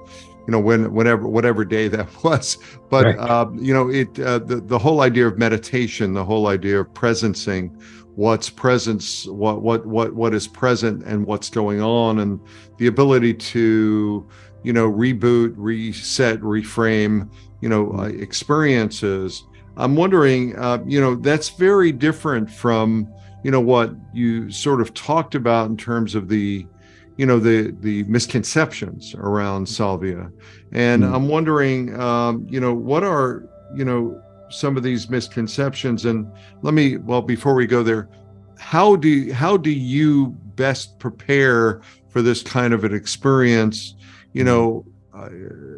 you 0.47 0.51
know, 0.51 0.62
when, 0.62 0.93
whenever, 0.93 1.27
whatever 1.27 1.65
day 1.65 1.89
that 1.89 2.07
was. 2.23 2.57
But, 2.89 3.05
right. 3.05 3.17
uh, 3.17 3.49
you 3.55 3.73
know, 3.73 3.89
it, 3.89 4.17
uh, 4.17 4.39
the, 4.39 4.62
the 4.62 4.79
whole 4.79 5.01
idea 5.01 5.27
of 5.27 5.38
meditation, 5.38 6.13
the 6.13 6.23
whole 6.23 6.47
idea 6.47 6.79
of 6.79 6.88
presencing, 6.93 7.81
what's 8.15 8.49
presence, 8.49 9.27
what, 9.27 9.62
what, 9.62 9.86
what, 9.86 10.13
what 10.13 10.33
is 10.33 10.47
present 10.47 11.03
and 11.03 11.25
what's 11.25 11.49
going 11.49 11.81
on, 11.81 12.19
and 12.19 12.39
the 12.77 12.88
ability 12.88 13.33
to, 13.33 14.25
you 14.63 14.73
know, 14.73 14.91
reboot, 14.91 15.54
reset, 15.58 16.39
reframe, 16.41 17.30
you 17.62 17.69
know, 17.69 17.93
uh, 17.93 18.04
experiences. 18.04 19.43
I'm 19.78 19.95
wondering, 19.95 20.56
uh, 20.58 20.84
you 20.86 21.02
know, 21.02 21.15
that's 21.15 21.49
very 21.49 21.91
different 21.91 22.49
from, 22.49 23.12
you 23.43 23.52
know, 23.52 23.60
what 23.62 23.91
you 24.13 24.52
sort 24.52 24.82
of 24.82 24.93
talked 24.93 25.36
about 25.36 25.69
in 25.69 25.78
terms 25.78 26.15
of 26.15 26.30
the, 26.30 26.65
you 27.17 27.26
know, 27.26 27.39
the 27.39 27.76
the 27.82 28.04
misconceptions 28.04 29.15
around 29.15 29.67
salvia, 29.67 30.32
and 30.71 31.04
mm. 31.04 31.13
I'm 31.13 31.28
wondering, 31.28 31.99
um, 31.99 32.47
you 32.49 32.60
know, 32.60 32.73
what 32.73 33.04
are, 33.04 33.47
you 33.76 33.86
know, 33.86 34.19
some 34.49 34.78
of 34.78 34.84
these 34.84 35.10
misconceptions, 35.10 36.06
and 36.06 36.32
let 36.62 36.73
me, 36.73 36.97
well, 36.97 37.21
before 37.21 37.54
we 37.56 37.67
go 37.67 37.84
there, 37.84 38.10
how 38.58 38.95
do 38.95 39.32
how 39.34 39.58
do 39.58 39.71
you 39.71 40.36
best 40.56 40.99
prepare 40.99 41.82
for 42.10 42.21
this 42.21 42.41
kind 42.41 42.73
of 42.73 42.84
an 42.84 42.93
experience? 42.93 43.95
You 44.34 44.43
know, 44.43 44.86
uh, 45.13 45.30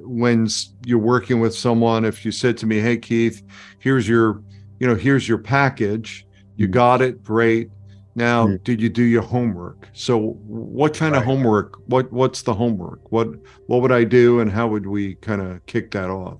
when 0.04 0.48
you're 0.86 0.98
working 0.98 1.40
with 1.40 1.56
someone, 1.56 2.06
if 2.06 2.24
you 2.26 2.32
said 2.32 2.58
to 2.58 2.66
me, 2.66 2.80
"Hey, 2.80 2.98
Keith, 2.98 3.44
here's 3.80 4.08
your, 4.08 4.42
you 4.80 4.88
know, 4.88 4.96
here's 4.96 5.28
your 5.28 5.38
package. 5.38 6.26
You 6.56 6.68
mm. 6.68 6.72
got 6.72 7.02
it, 7.02 7.24
great. 7.24 7.70
Now, 8.16 8.48
mm. 8.48 8.64
did 8.64 8.82
you 8.82 8.90
do 8.90 9.04
your 9.04 9.22
homework? 9.22 9.90
So, 9.94 10.38
what 10.48 10.94
kind 10.94 11.14
right. 11.14 11.20
of 11.20 11.26
homework? 11.26 11.78
What 11.88 12.12
What's 12.14 12.44
the 12.44 12.54
homework? 12.54 13.12
What 13.12 13.28
What 13.68 13.82
would 13.82 13.92
I 13.92 14.06
do, 14.06 14.40
and 14.40 14.52
how 14.52 14.68
would 14.68 14.88
we 14.88 15.16
kind 15.16 15.42
of 15.42 15.66
kick 15.66 15.92
that 15.92 16.10
off? 16.10 16.40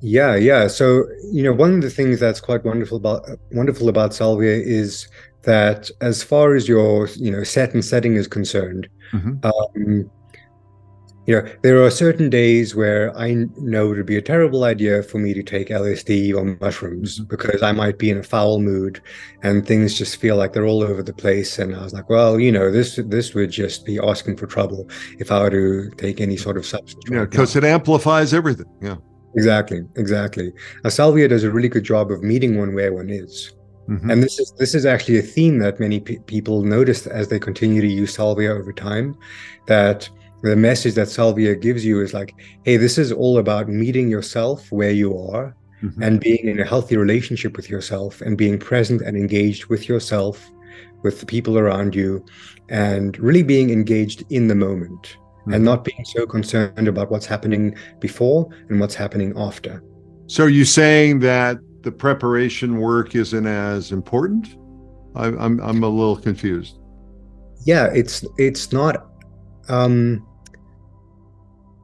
Yeah, 0.00 0.36
yeah. 0.36 0.68
So, 0.68 1.04
you 1.32 1.42
know, 1.42 1.52
one 1.52 1.74
of 1.74 1.82
the 1.82 1.90
things 1.90 2.20
that's 2.20 2.40
quite 2.40 2.64
wonderful 2.64 2.96
about 2.96 3.28
wonderful 3.50 3.88
about 3.88 4.14
Salvia 4.14 4.54
is 4.54 5.08
that 5.42 5.90
as 6.00 6.22
far 6.22 6.54
as 6.54 6.68
your, 6.68 7.08
you 7.16 7.30
know, 7.30 7.42
set 7.42 7.74
and 7.74 7.84
setting 7.84 8.14
is 8.14 8.28
concerned, 8.28 8.88
mm-hmm. 9.12 9.44
um, 9.44 10.10
you 11.28 11.34
know, 11.34 11.46
there 11.60 11.84
are 11.84 11.90
certain 11.90 12.30
days 12.30 12.74
where 12.74 13.14
I 13.14 13.34
know 13.58 13.92
it 13.92 13.98
would 13.98 14.06
be 14.06 14.16
a 14.16 14.22
terrible 14.22 14.64
idea 14.64 15.02
for 15.02 15.18
me 15.18 15.34
to 15.34 15.42
take 15.42 15.68
LSD 15.68 16.34
or 16.34 16.56
mushrooms 16.58 17.18
mm-hmm. 17.18 17.28
because 17.28 17.62
I 17.62 17.70
might 17.70 17.98
be 17.98 18.08
in 18.08 18.16
a 18.16 18.22
foul 18.22 18.60
mood 18.60 19.02
and 19.42 19.66
things 19.66 19.98
just 19.98 20.16
feel 20.16 20.36
like 20.36 20.54
they're 20.54 20.64
all 20.64 20.82
over 20.82 21.02
the 21.02 21.12
place. 21.12 21.58
And 21.58 21.76
I 21.76 21.82
was 21.82 21.92
like, 21.92 22.08
well, 22.08 22.40
you 22.40 22.50
know, 22.50 22.70
this 22.70 22.98
this 23.04 23.34
would 23.34 23.50
just 23.50 23.84
be 23.84 23.98
asking 24.02 24.38
for 24.38 24.46
trouble 24.46 24.88
if 25.18 25.30
I 25.30 25.42
were 25.42 25.50
to 25.50 25.90
take 25.98 26.18
any 26.22 26.38
sort 26.38 26.56
of 26.56 26.64
substance. 26.64 27.04
Yeah, 27.10 27.26
because 27.26 27.54
it 27.54 27.62
amplifies 27.62 28.32
everything. 28.32 28.72
Yeah. 28.80 28.96
Exactly, 29.36 29.82
exactly. 29.96 30.50
Now, 30.82 30.88
Salvia 30.88 31.28
does 31.28 31.44
a 31.44 31.50
really 31.50 31.68
good 31.68 31.84
job 31.84 32.10
of 32.10 32.22
meeting 32.22 32.56
one 32.56 32.74
where 32.74 32.94
one 32.94 33.10
is. 33.10 33.52
Mm-hmm. 33.90 34.10
And 34.10 34.22
this 34.22 34.38
is 34.38 34.52
this 34.58 34.74
is 34.74 34.86
actually 34.86 35.18
a 35.18 35.22
theme 35.22 35.58
that 35.58 35.78
many 35.78 36.00
pe- 36.00 36.20
people 36.20 36.62
notice 36.62 37.06
as 37.06 37.28
they 37.28 37.38
continue 37.38 37.82
to 37.82 37.86
use 37.86 38.14
Salvia 38.14 38.50
over 38.50 38.72
time. 38.72 39.14
That 39.66 40.08
the 40.42 40.56
message 40.56 40.94
that 40.94 41.08
salvia 41.08 41.54
gives 41.54 41.84
you 41.84 42.00
is 42.00 42.14
like 42.14 42.34
hey 42.64 42.76
this 42.76 42.98
is 42.98 43.12
all 43.12 43.38
about 43.38 43.68
meeting 43.68 44.08
yourself 44.08 44.70
where 44.70 44.92
you 44.92 45.18
are 45.18 45.56
mm-hmm. 45.82 46.02
and 46.02 46.20
being 46.20 46.46
in 46.46 46.60
a 46.60 46.64
healthy 46.64 46.96
relationship 46.96 47.56
with 47.56 47.68
yourself 47.68 48.20
and 48.20 48.38
being 48.38 48.58
present 48.58 49.02
and 49.02 49.16
engaged 49.16 49.66
with 49.66 49.88
yourself 49.88 50.50
with 51.02 51.20
the 51.20 51.26
people 51.26 51.58
around 51.58 51.94
you 51.94 52.24
and 52.68 53.18
really 53.18 53.42
being 53.42 53.70
engaged 53.70 54.24
in 54.30 54.48
the 54.48 54.54
moment 54.54 55.16
mm-hmm. 55.40 55.54
and 55.54 55.64
not 55.64 55.84
being 55.84 56.04
so 56.04 56.26
concerned 56.26 56.88
about 56.88 57.10
what's 57.10 57.26
happening 57.26 57.74
before 58.00 58.48
and 58.68 58.78
what's 58.80 58.94
happening 58.94 59.32
after 59.36 59.82
so 60.26 60.44
are 60.44 60.48
you 60.48 60.64
saying 60.64 61.18
that 61.18 61.58
the 61.82 61.92
preparation 61.92 62.78
work 62.78 63.14
isn't 63.14 63.46
as 63.46 63.92
important 63.92 64.56
I, 65.14 65.26
I'm, 65.26 65.60
I'm 65.60 65.82
a 65.82 65.88
little 65.88 66.16
confused 66.16 66.78
yeah 67.64 67.86
it's 67.86 68.24
it's 68.36 68.72
not 68.72 69.06
um 69.68 70.24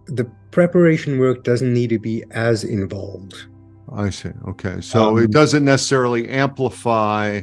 the 0.06 0.24
preparation 0.50 1.18
work 1.18 1.44
doesn't 1.44 1.72
need 1.72 1.90
to 1.90 1.98
be 1.98 2.24
as 2.30 2.64
involved. 2.64 3.46
I 3.92 4.10
see. 4.10 4.30
Okay. 4.48 4.80
So 4.80 5.16
um, 5.16 5.22
it 5.22 5.30
doesn't 5.30 5.64
necessarily 5.64 6.28
amplify 6.28 7.42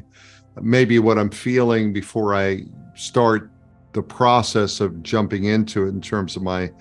maybe 0.61 0.99
what 0.99 1.17
I'm 1.17 1.29
feeling 1.29 1.93
before 1.93 2.35
I 2.35 2.63
start 2.95 3.49
the 3.93 4.01
process 4.01 4.79
of 4.79 5.01
jumping 5.03 5.45
into 5.45 5.85
it 5.85 5.89
in 5.89 6.01
terms 6.01 6.35
of 6.35 6.43
my, 6.43 6.71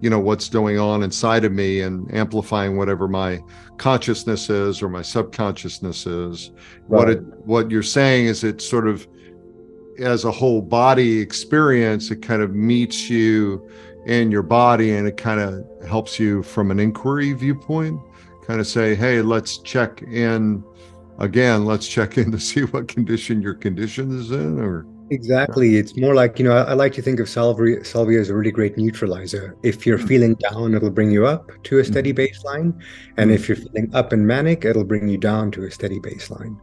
you 0.00 0.10
know, 0.10 0.18
what's 0.18 0.48
going 0.48 0.78
on 0.78 1.02
inside 1.02 1.44
of 1.44 1.52
me 1.52 1.80
and 1.80 2.12
amplifying 2.14 2.76
whatever 2.76 3.08
my 3.08 3.40
consciousness 3.78 4.50
is 4.50 4.82
or 4.82 4.88
my 4.88 5.02
subconsciousness 5.02 6.06
is. 6.06 6.50
Right. 6.88 6.98
What 6.98 7.10
it 7.10 7.20
what 7.46 7.70
you're 7.70 7.82
saying 7.82 8.26
is 8.26 8.44
it 8.44 8.60
sort 8.60 8.86
of 8.86 9.06
as 9.98 10.24
a 10.24 10.30
whole 10.30 10.60
body 10.60 11.20
experience, 11.20 12.10
it 12.10 12.22
kind 12.22 12.42
of 12.42 12.54
meets 12.54 13.08
you 13.08 13.68
in 14.06 14.30
your 14.30 14.42
body 14.42 14.92
and 14.92 15.06
it 15.06 15.16
kind 15.16 15.40
of 15.40 15.64
helps 15.86 16.18
you 16.18 16.42
from 16.42 16.70
an 16.70 16.78
inquiry 16.78 17.32
viewpoint 17.32 18.00
kind 18.46 18.60
of 18.60 18.66
say 18.66 18.94
hey 18.94 19.20
let's 19.20 19.58
check 19.58 20.00
in 20.02 20.62
again 21.18 21.64
let's 21.64 21.88
check 21.88 22.16
in 22.16 22.30
to 22.30 22.38
see 22.50 22.62
what 22.62 22.86
condition 22.88 23.42
your 23.42 23.54
condition 23.54 24.16
is 24.18 24.30
in 24.30 24.60
or 24.60 24.86
exactly 25.10 25.76
it's 25.76 25.96
more 25.96 26.14
like 26.14 26.38
you 26.38 26.44
know 26.44 26.52
i, 26.52 26.72
like 26.72 26.92
to 26.92 27.02
think 27.02 27.20
of 27.20 27.28
salvia, 27.28 27.84
salvia 27.84 28.20
as 28.20 28.28
a 28.28 28.34
really 28.34 28.50
great 28.50 28.76
neutralizer 28.76 29.56
if 29.62 29.86
you're 29.86 29.98
mm-hmm. 29.98 30.06
feeling 30.06 30.34
down 30.34 30.74
it'll 30.74 30.90
bring 30.90 31.10
you 31.10 31.26
up 31.26 31.50
to 31.64 31.78
a 31.78 31.84
steady 31.84 32.12
mm-hmm. 32.12 32.48
baseline 32.48 32.72
and 33.16 33.30
mm-hmm. 33.30 33.30
if 33.30 33.48
you're 33.48 33.56
feeling 33.56 33.92
up 33.94 34.12
and 34.12 34.26
manic 34.26 34.64
it'll 34.64 34.84
bring 34.84 35.08
you 35.08 35.18
down 35.18 35.50
to 35.50 35.64
a 35.64 35.70
steady 35.70 35.98
baseline 36.00 36.56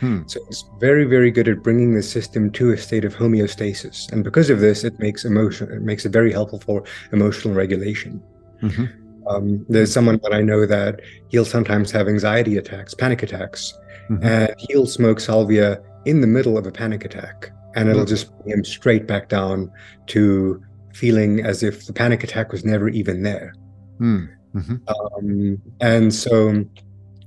Hmm. 0.00 0.22
So 0.26 0.40
it's 0.48 0.64
very, 0.78 1.04
very 1.04 1.30
good 1.30 1.48
at 1.48 1.62
bringing 1.62 1.94
the 1.94 2.02
system 2.02 2.50
to 2.52 2.72
a 2.72 2.76
state 2.76 3.04
of 3.04 3.14
homeostasis, 3.14 4.12
and 4.12 4.22
because 4.22 4.50
of 4.50 4.60
this, 4.60 4.84
it 4.84 4.98
makes 4.98 5.24
emotion. 5.24 5.70
It 5.70 5.82
makes 5.82 6.04
it 6.04 6.12
very 6.12 6.32
helpful 6.32 6.60
for 6.60 6.84
emotional 7.12 7.54
regulation. 7.54 8.22
Mm-hmm. 8.62 8.84
Um, 9.28 9.66
there's 9.68 9.92
someone 9.92 10.20
that 10.22 10.32
I 10.32 10.40
know 10.40 10.66
that 10.66 11.00
he'll 11.28 11.44
sometimes 11.44 11.90
have 11.90 12.08
anxiety 12.08 12.58
attacks, 12.58 12.94
panic 12.94 13.22
attacks, 13.22 13.72
mm-hmm. 14.08 14.24
and 14.24 14.54
he'll 14.58 14.86
smoke 14.86 15.20
salvia 15.20 15.82
in 16.04 16.20
the 16.20 16.26
middle 16.26 16.56
of 16.56 16.66
a 16.66 16.72
panic 16.72 17.04
attack, 17.04 17.50
and 17.74 17.88
it'll 17.88 18.02
mm-hmm. 18.02 18.08
just 18.08 18.36
bring 18.38 18.58
him 18.58 18.64
straight 18.64 19.06
back 19.06 19.28
down 19.28 19.70
to 20.08 20.62
feeling 20.94 21.44
as 21.44 21.62
if 21.62 21.86
the 21.86 21.92
panic 21.92 22.22
attack 22.24 22.52
was 22.52 22.64
never 22.64 22.88
even 22.88 23.22
there. 23.22 23.54
Hmm. 23.98 24.26
Mm-hmm. 24.54 24.76
Um, 24.88 25.62
and 25.80 26.14
so 26.14 26.64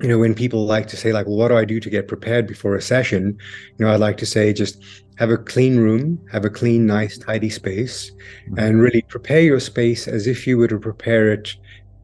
you 0.02 0.08
know, 0.08 0.18
when 0.18 0.34
people 0.34 0.66
like 0.66 0.88
to 0.88 0.98
say, 0.98 1.12
like, 1.12 1.28
well, 1.28 1.36
what 1.36 1.50
do 1.50 1.58
I 1.58 1.66
do 1.66 1.80
to 1.80 1.90
get 1.90 2.08
prepared 2.08 2.48
before 2.48 2.76
a 2.76 2.82
session? 2.82 3.38
You 3.78 3.86
know, 3.86 3.94
I'd 3.94 4.00
like 4.00 4.18
to 4.18 4.26
say 4.26 4.54
just 4.54 4.82
have 5.18 5.30
a 5.30 5.38
clean 5.38 5.78
room, 5.78 6.20
have 6.32 6.46
a 6.46 6.50
clean, 6.50 6.86
nice, 6.86 7.18
tidy 7.18 7.50
space, 7.50 8.12
mm-hmm. 8.46 8.60
and 8.60 8.82
really 8.82 9.02
prepare 9.04 9.42
your 9.42 9.60
space 9.60 10.08
as 10.08 10.28
if 10.28 10.48
you 10.48 10.58
were 10.58 10.68
to 10.70 10.80
prepare 10.80 11.32
it 11.34 11.56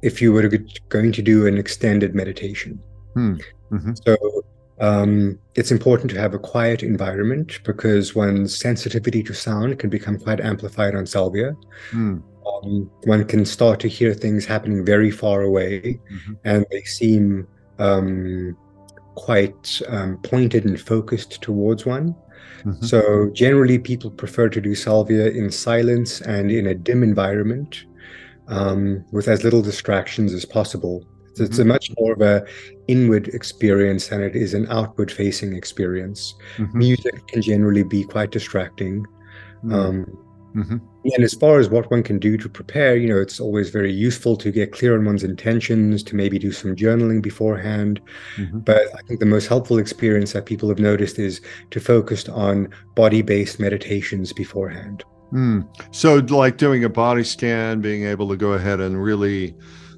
if 0.01 0.21
you 0.21 0.33
were 0.33 0.47
going 0.89 1.11
to 1.11 1.21
do 1.21 1.47
an 1.47 1.57
extended 1.57 2.13
meditation. 2.13 2.79
Hmm. 3.13 3.35
Mm-hmm. 3.71 3.93
So 4.05 4.43
um, 4.79 5.39
it's 5.55 5.71
important 5.71 6.11
to 6.11 6.19
have 6.19 6.33
a 6.33 6.39
quiet 6.39 6.83
environment 6.83 7.59
because 7.63 8.13
one's 8.13 8.57
sensitivity 8.57 9.23
to 9.23 9.33
sound 9.33 9.79
can 9.79 9.89
become 9.89 10.19
quite 10.19 10.41
amplified 10.41 10.95
on 10.95 11.05
salvia. 11.05 11.55
Mm. 11.91 12.21
Um, 12.45 12.91
one 13.05 13.25
can 13.25 13.45
start 13.45 13.79
to 13.79 13.87
hear 13.87 14.13
things 14.13 14.45
happening 14.45 14.85
very 14.85 15.09
far 15.09 15.41
away, 15.41 15.99
mm-hmm. 16.11 16.33
and 16.43 16.65
they 16.69 16.83
seem 16.83 17.47
um, 17.79 18.57
quite 19.15 19.81
um, 19.87 20.17
pointed 20.17 20.65
and 20.65 20.79
focused 20.79 21.41
towards 21.41 21.85
one. 21.85 22.15
Mm-hmm. 22.63 22.85
So 22.85 23.29
generally, 23.33 23.79
people 23.79 24.09
prefer 24.09 24.49
to 24.49 24.61
do 24.61 24.75
salvia 24.75 25.29
in 25.29 25.51
silence 25.51 26.21
and 26.21 26.51
in 26.51 26.67
a 26.67 26.75
dim 26.75 27.03
environment 27.03 27.85
um, 28.47 29.05
with 29.11 29.27
as 29.27 29.43
little 29.43 29.61
distractions 29.61 30.33
as 30.33 30.45
possible. 30.45 31.05
So 31.35 31.43
mm-hmm. 31.43 31.43
It's 31.43 31.59
a 31.59 31.61
mm-hmm. 31.61 31.69
much 31.69 31.91
more 31.99 32.13
of 32.13 32.21
a 32.21 32.45
inward 32.87 33.27
experience 33.29 34.07
than 34.07 34.21
it 34.21 34.35
is 34.35 34.53
an 34.53 34.67
outward 34.69 35.11
facing 35.11 35.55
experience. 35.55 36.35
Mm-hmm. 36.57 36.77
Music 36.77 37.27
can 37.27 37.41
generally 37.41 37.83
be 37.83 38.03
quite 38.03 38.31
distracting. 38.31 39.05
Mm. 39.63 39.73
Um, 39.73 40.24
Mm-hmm. 40.55 40.77
And 41.03 41.23
as 41.23 41.33
far 41.33 41.59
as 41.59 41.69
what 41.69 41.91
one 41.91 42.01
can 42.01 42.17
do 42.17 42.37
to 42.37 42.47
prepare, 42.47 42.95
you 42.95 43.09
know, 43.09 43.19
it's 43.19 43.39
always 43.39 43.69
very 43.69 43.91
useful 43.91 44.37
to 44.37 44.51
get 44.51 44.71
clear 44.71 44.97
on 44.97 45.05
one's 45.05 45.23
intentions, 45.23 46.01
to 46.03 46.15
maybe 46.15 46.39
do 46.39 46.51
some 46.51 46.75
journaling 46.75 47.21
beforehand. 47.21 48.01
Mm-hmm. 48.37 48.59
But 48.59 48.83
I 48.95 49.01
think 49.01 49.19
the 49.19 49.25
most 49.25 49.47
helpful 49.47 49.77
experience 49.77 50.33
that 50.33 50.45
people 50.45 50.69
have 50.69 50.79
noticed 50.79 51.19
is 51.19 51.41
to 51.71 51.79
focus 51.79 52.29
on 52.29 52.69
body 52.95 53.21
based 53.21 53.59
meditations 53.59 54.31
beforehand. 54.31 55.03
Mm. 55.33 55.67
So, 55.93 56.15
like 56.29 56.57
doing 56.57 56.83
a 56.83 56.89
body 56.89 57.23
scan, 57.23 57.81
being 57.81 58.05
able 58.05 58.29
to 58.29 58.37
go 58.37 58.53
ahead 58.53 58.79
and 58.79 59.03
really 59.03 59.55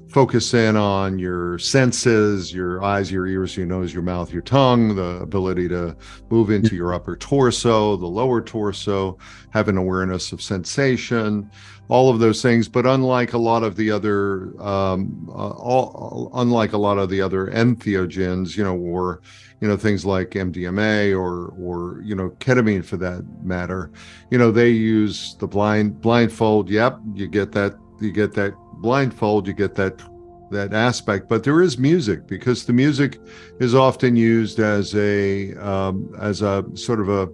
focus 0.08 0.54
in 0.54 0.76
on 0.76 1.18
your 1.18 1.58
senses, 1.58 2.52
your 2.52 2.82
eyes, 2.82 3.12
your 3.12 3.26
ears, 3.26 3.56
your 3.56 3.66
nose, 3.66 3.92
your 3.92 4.02
mouth, 4.02 4.32
your 4.32 4.42
tongue, 4.42 4.94
the 4.94 5.18
ability 5.20 5.68
to 5.68 5.94
move 6.30 6.50
into 6.50 6.74
your 6.74 6.94
upper 6.94 7.16
torso, 7.16 7.96
the 7.96 8.06
lower 8.06 8.40
torso, 8.40 9.18
have 9.50 9.68
an 9.68 9.76
awareness 9.76 10.32
of 10.32 10.40
sensation, 10.40 11.50
all 11.88 12.10
of 12.10 12.20
those 12.20 12.40
things. 12.40 12.68
But 12.68 12.86
unlike 12.86 13.34
a 13.34 13.38
lot 13.38 13.62
of 13.62 13.76
the 13.76 13.90
other, 13.90 14.60
um, 14.62 15.28
uh, 15.30 15.50
all, 15.50 16.30
unlike 16.34 16.72
a 16.72 16.78
lot 16.78 16.98
of 16.98 17.10
the 17.10 17.20
other 17.20 17.48
entheogens, 17.48 18.56
you 18.56 18.64
know, 18.64 18.76
or 18.76 19.20
you 19.60 19.66
know 19.66 19.76
things 19.76 20.06
like 20.06 20.30
MDMA 20.30 21.12
or 21.18 21.48
or 21.58 22.00
you 22.02 22.14
know 22.14 22.30
ketamine 22.38 22.84
for 22.84 22.96
that 22.98 23.24
matter, 23.42 23.90
you 24.30 24.38
know 24.38 24.50
they 24.50 24.70
use 24.70 25.36
the 25.38 25.46
blind 25.46 26.00
blindfold. 26.00 26.70
Yep, 26.70 26.98
you 27.14 27.26
get 27.26 27.52
that 27.52 27.76
you 28.00 28.12
get 28.12 28.32
that 28.34 28.54
blindfold, 28.80 29.46
you 29.46 29.52
get 29.52 29.74
that 29.76 30.02
that 30.50 30.72
aspect. 30.72 31.28
But 31.28 31.44
there 31.44 31.60
is 31.60 31.78
music 31.78 32.26
because 32.26 32.64
the 32.64 32.72
music 32.72 33.20
is 33.60 33.74
often 33.74 34.16
used 34.16 34.58
as 34.60 34.94
a 34.94 35.54
um, 35.56 36.14
as 36.20 36.42
a 36.42 36.64
sort 36.74 37.00
of 37.00 37.08
a 37.08 37.28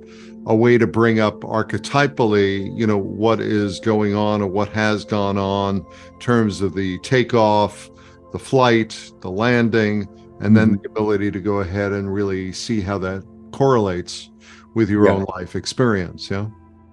a 0.47 0.55
way 0.55 0.77
to 0.77 0.87
bring 0.87 1.21
up 1.21 1.41
archetypally, 1.41 2.77
you 2.79 2.87
know, 2.87 2.99
what 2.99 3.41
is 3.41 3.81
going 3.81 4.15
on 4.15 4.43
or 4.43 4.47
what 4.47 4.69
has 4.71 5.05
gone 5.05 5.39
on 5.39 5.77
in 6.13 6.19
terms 6.21 6.61
of 6.61 6.75
the 6.75 6.99
takeoff, 6.99 7.91
the 8.33 8.39
flight, 8.39 9.11
the 9.21 9.31
landing, 9.31 10.07
and 10.41 10.57
then 10.57 10.73
mm-hmm. 10.73 10.83
the 10.83 10.89
ability 10.91 11.31
to 11.31 11.41
go 11.41 11.61
ahead 11.61 11.93
and 11.93 12.13
really 12.13 12.53
see 12.53 12.81
how 12.81 12.99
that 12.99 13.25
correlates 13.53 14.31
with 14.75 14.91
your 14.91 15.07
yeah. 15.07 15.13
own 15.13 15.25
life 15.37 15.57
experience. 15.57 16.31
Yeah. 16.31 16.49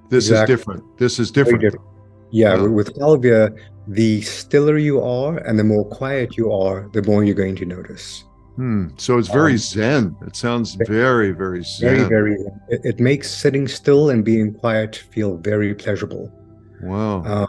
This 0.09 0.27
exactly. 0.27 0.53
is 0.53 0.59
different. 0.59 0.97
This 0.97 1.19
is 1.19 1.31
different. 1.31 1.61
different. 1.61 1.85
Yeah, 2.31 2.53
uh, 2.53 2.69
with 2.69 2.95
salvia, 2.95 3.49
the 3.91 4.21
stiller 4.21 4.77
you 4.77 5.01
are 5.01 5.37
and 5.39 5.59
the 5.59 5.63
more 5.63 5.85
quiet 5.85 6.37
you 6.37 6.51
are, 6.51 6.89
the 6.93 7.03
more 7.03 7.23
you're 7.23 7.35
going 7.35 7.57
to 7.57 7.65
notice. 7.65 8.23
Hmm. 8.55 8.89
So 8.97 9.17
it's 9.17 9.27
very 9.27 9.53
um, 9.53 9.57
zen. 9.57 10.15
It 10.25 10.35
sounds 10.35 10.75
very, 10.75 11.31
very 11.31 11.63
zen. 11.63 11.95
Very, 11.95 12.09
very. 12.09 12.33
It, 12.69 12.81
it, 12.83 12.99
makes 12.99 13.29
sitting 13.29 13.67
still 13.67 14.09
and 14.09 14.23
being 14.23 14.53
quiet 14.53 14.95
feel 14.95 15.37
very 15.37 15.73
pleasurable. 15.73 16.31
Wow. 16.81 17.23
Um, 17.23 17.47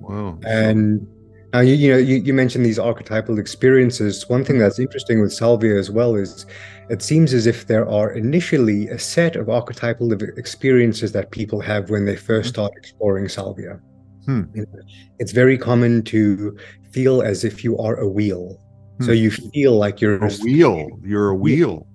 wow. 0.00 0.38
And 0.44 1.06
now 1.52 1.60
you, 1.60 1.74
you 1.74 1.90
know 1.92 1.98
you, 1.98 2.16
you 2.16 2.32
mentioned 2.32 2.64
these 2.64 2.78
archetypal 2.78 3.38
experiences. 3.38 4.28
One 4.28 4.44
thing 4.44 4.58
that's 4.58 4.78
interesting 4.78 5.20
with 5.20 5.32
salvia 5.32 5.76
as 5.76 5.90
well 5.90 6.14
is 6.16 6.46
it 6.90 7.02
seems 7.02 7.32
as 7.32 7.46
if 7.46 7.66
there 7.66 7.88
are 7.88 8.12
initially 8.12 8.88
a 8.88 8.98
set 8.98 9.36
of 9.36 9.48
archetypal 9.48 10.12
experiences 10.12 11.12
that 11.12 11.30
people 11.30 11.60
have 11.60 11.90
when 11.90 12.06
they 12.06 12.16
first 12.16 12.54
mm-hmm. 12.54 12.62
start 12.62 12.72
exploring 12.76 13.28
salvia. 13.28 13.80
Hmm. 14.26 14.42
It's 15.18 15.32
very 15.32 15.56
common 15.56 16.02
to 16.04 16.56
feel 16.90 17.22
as 17.22 17.44
if 17.44 17.64
you 17.64 17.78
are 17.78 17.96
a 17.96 18.08
wheel. 18.08 18.60
Hmm. 18.98 19.04
So 19.04 19.12
you 19.12 19.30
feel 19.30 19.76
like 19.76 20.00
you're 20.00 20.24
a 20.24 20.30
wheel. 20.42 20.88
You're 21.04 21.30
a 21.30 21.34
wheel. 21.34 21.86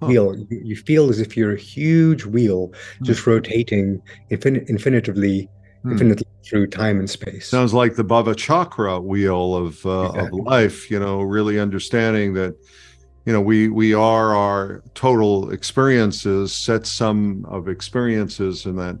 Wheel. 0.00 0.36
You, 0.36 0.46
you 0.50 0.76
feel 0.76 1.10
as 1.10 1.18
if 1.18 1.36
you're 1.36 1.54
a 1.54 1.58
huge 1.58 2.24
wheel 2.24 2.72
hmm. 2.98 3.04
just 3.04 3.26
rotating 3.26 4.00
infin- 4.30 4.68
infinitively, 4.68 5.48
hmm. 5.82 5.92
infinitely 5.92 6.26
through 6.44 6.66
time 6.68 6.98
and 6.98 7.10
space. 7.10 7.48
Sounds 7.48 7.74
like 7.74 7.96
the 7.96 8.04
Bhava 8.04 8.36
Chakra 8.36 9.00
wheel 9.00 9.54
of 9.54 9.84
uh, 9.84 10.10
exactly. 10.10 10.40
of 10.40 10.46
life. 10.46 10.90
You 10.90 11.00
know, 11.00 11.22
really 11.22 11.58
understanding 11.58 12.34
that 12.34 12.54
you 13.24 13.32
know 13.32 13.40
we 13.40 13.68
we 13.68 13.94
are 13.94 14.34
our 14.34 14.82
total 14.94 15.50
experiences 15.50 16.52
set 16.54 16.86
sum 16.86 17.44
of 17.48 17.68
experiences 17.68 18.66
and 18.66 18.78
that 18.78 18.98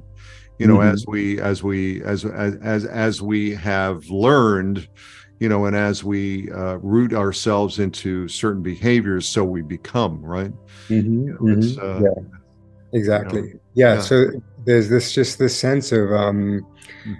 you 0.58 0.66
know 0.66 0.78
mm-hmm. 0.78 0.92
as 0.92 1.04
we 1.06 1.40
as 1.40 1.62
we 1.62 2.02
as 2.02 2.24
as 2.24 2.84
as 2.84 3.22
we 3.22 3.54
have 3.54 4.08
learned 4.08 4.88
you 5.40 5.48
know 5.48 5.66
and 5.66 5.76
as 5.76 6.02
we 6.02 6.50
uh, 6.52 6.76
root 6.76 7.12
ourselves 7.12 7.78
into 7.78 8.26
certain 8.28 8.62
behaviors 8.62 9.28
so 9.28 9.44
we 9.44 9.62
become 9.62 10.20
right 10.24 10.52
mm-hmm. 10.88 11.28
you 11.28 11.32
know, 11.32 11.38
mm-hmm. 11.38 11.80
uh, 11.80 12.08
yeah 12.08 12.38
exactly 12.92 13.40
you 13.40 13.54
know, 13.54 13.60
yeah, 13.74 13.94
yeah, 13.94 14.00
so 14.00 14.26
there's 14.64 14.88
this 14.88 15.12
just 15.12 15.38
this 15.38 15.58
sense 15.58 15.92
of 15.92 16.12
um 16.12 16.66
mm. 17.06 17.16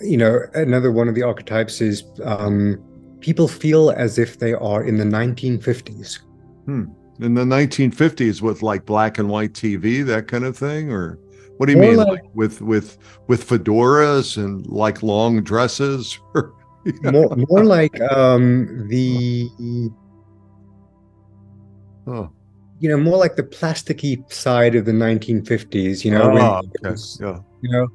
you 0.00 0.16
know 0.16 0.40
another 0.54 0.92
one 0.92 1.08
of 1.08 1.14
the 1.14 1.22
archetypes 1.22 1.80
is 1.80 2.04
um 2.22 2.78
people 3.22 3.48
feel 3.48 3.90
as 3.90 4.18
if 4.18 4.38
they 4.38 4.52
are 4.52 4.84
in 4.84 4.98
the 4.98 5.04
1950s. 5.04 6.18
Hmm. 6.66 6.84
In 7.20 7.34
the 7.34 7.44
1950s, 7.44 8.42
with 8.42 8.62
like 8.62 8.84
black 8.84 9.18
and 9.18 9.28
white 9.28 9.52
TV, 9.52 10.04
that 10.04 10.28
kind 10.28 10.44
of 10.44 10.56
thing, 10.58 10.90
or 10.90 11.18
what 11.62 11.68
do 11.68 11.74
you 11.74 11.78
More 11.78 11.88
mean, 11.90 11.96
like, 11.98 12.08
like, 12.08 12.34
with 12.34 12.60
with 12.60 12.98
with 13.28 13.48
fedoras 13.48 14.36
and 14.36 14.66
like 14.66 15.00
long 15.04 15.44
dresses? 15.44 16.18
Or, 16.34 17.12
more, 17.12 17.36
more 17.36 17.64
like 17.64 18.00
um, 18.10 18.88
the, 18.88 19.48
oh. 22.08 22.28
you 22.80 22.88
know, 22.88 22.96
more 22.96 23.16
like 23.18 23.36
the 23.36 23.44
plasticky 23.44 24.28
side 24.32 24.74
of 24.74 24.84
the 24.84 24.90
1950s. 24.90 26.04
You 26.04 26.10
know, 26.10 26.36
oh, 26.36 26.56
okay. 26.56 26.90
was, 26.90 27.20
yeah. 27.22 27.38
you 27.60 27.70
know, 27.70 27.86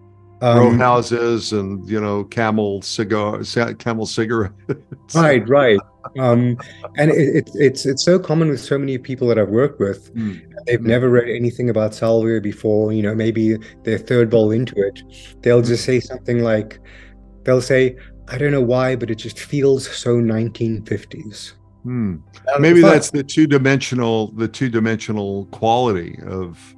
um, 0.41 0.57
row 0.57 0.77
houses 0.77 1.51
and 1.51 1.89
you 1.89 1.99
know 1.99 2.23
camel 2.23 2.81
cigar 2.81 3.43
camel 3.79 4.05
cigarettes 4.05 4.53
right 5.15 5.47
right 5.49 5.79
um, 6.19 6.57
and 6.97 7.11
it, 7.11 7.35
it, 7.35 7.49
it's 7.55 7.85
it's 7.85 8.03
so 8.03 8.19
common 8.19 8.49
with 8.49 8.59
so 8.59 8.77
many 8.77 8.97
people 8.97 9.27
that 9.27 9.39
i've 9.39 9.49
worked 9.49 9.79
with 9.79 10.13
mm. 10.13 10.39
They've 10.67 10.79
mm. 10.79 10.85
never 10.85 11.09
read 11.09 11.29
anything 11.29 11.69
about 11.69 11.95
salvia 11.95 12.39
before 12.39 12.93
you 12.93 13.01
know 13.01 13.15
maybe 13.15 13.57
their 13.83 13.97
third 13.97 14.29
bowl 14.29 14.51
into 14.51 14.75
it 14.75 15.01
they'll 15.41 15.61
just 15.61 15.83
say 15.83 15.99
something 15.99 16.43
like 16.43 16.79
they'll 17.43 17.61
say 17.61 17.95
i 18.27 18.37
don't 18.37 18.51
know 18.51 18.61
why 18.61 18.95
but 18.95 19.09
it 19.09 19.15
just 19.15 19.39
feels 19.39 19.89
so 19.89 20.17
1950s 20.17 21.53
hmm. 21.83 22.17
maybe 22.59 22.81
that's 22.81 23.09
the 23.09 23.23
two-dimensional 23.23 24.31
the 24.33 24.47
two-dimensional 24.47 25.45
quality 25.47 26.19
of 26.27 26.75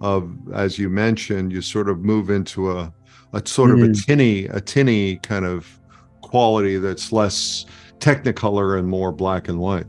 of 0.00 0.36
as 0.54 0.78
you 0.78 0.90
mentioned 0.90 1.52
you 1.52 1.62
sort 1.62 1.88
of 1.88 2.00
move 2.00 2.30
into 2.30 2.72
a 2.72 2.92
a 3.32 3.46
sort 3.46 3.70
of 3.70 3.78
mm. 3.78 3.84
a 3.84 3.86
hmm. 3.86 3.92
tinny 3.92 4.46
a 4.46 4.60
tinny 4.60 5.16
kind 5.18 5.44
of 5.44 5.80
quality 6.22 6.76
that's 6.76 7.12
less 7.12 7.66
technicolor 7.98 8.78
and 8.78 8.88
more 8.88 9.12
black 9.12 9.48
and 9.48 9.58
white 9.58 9.86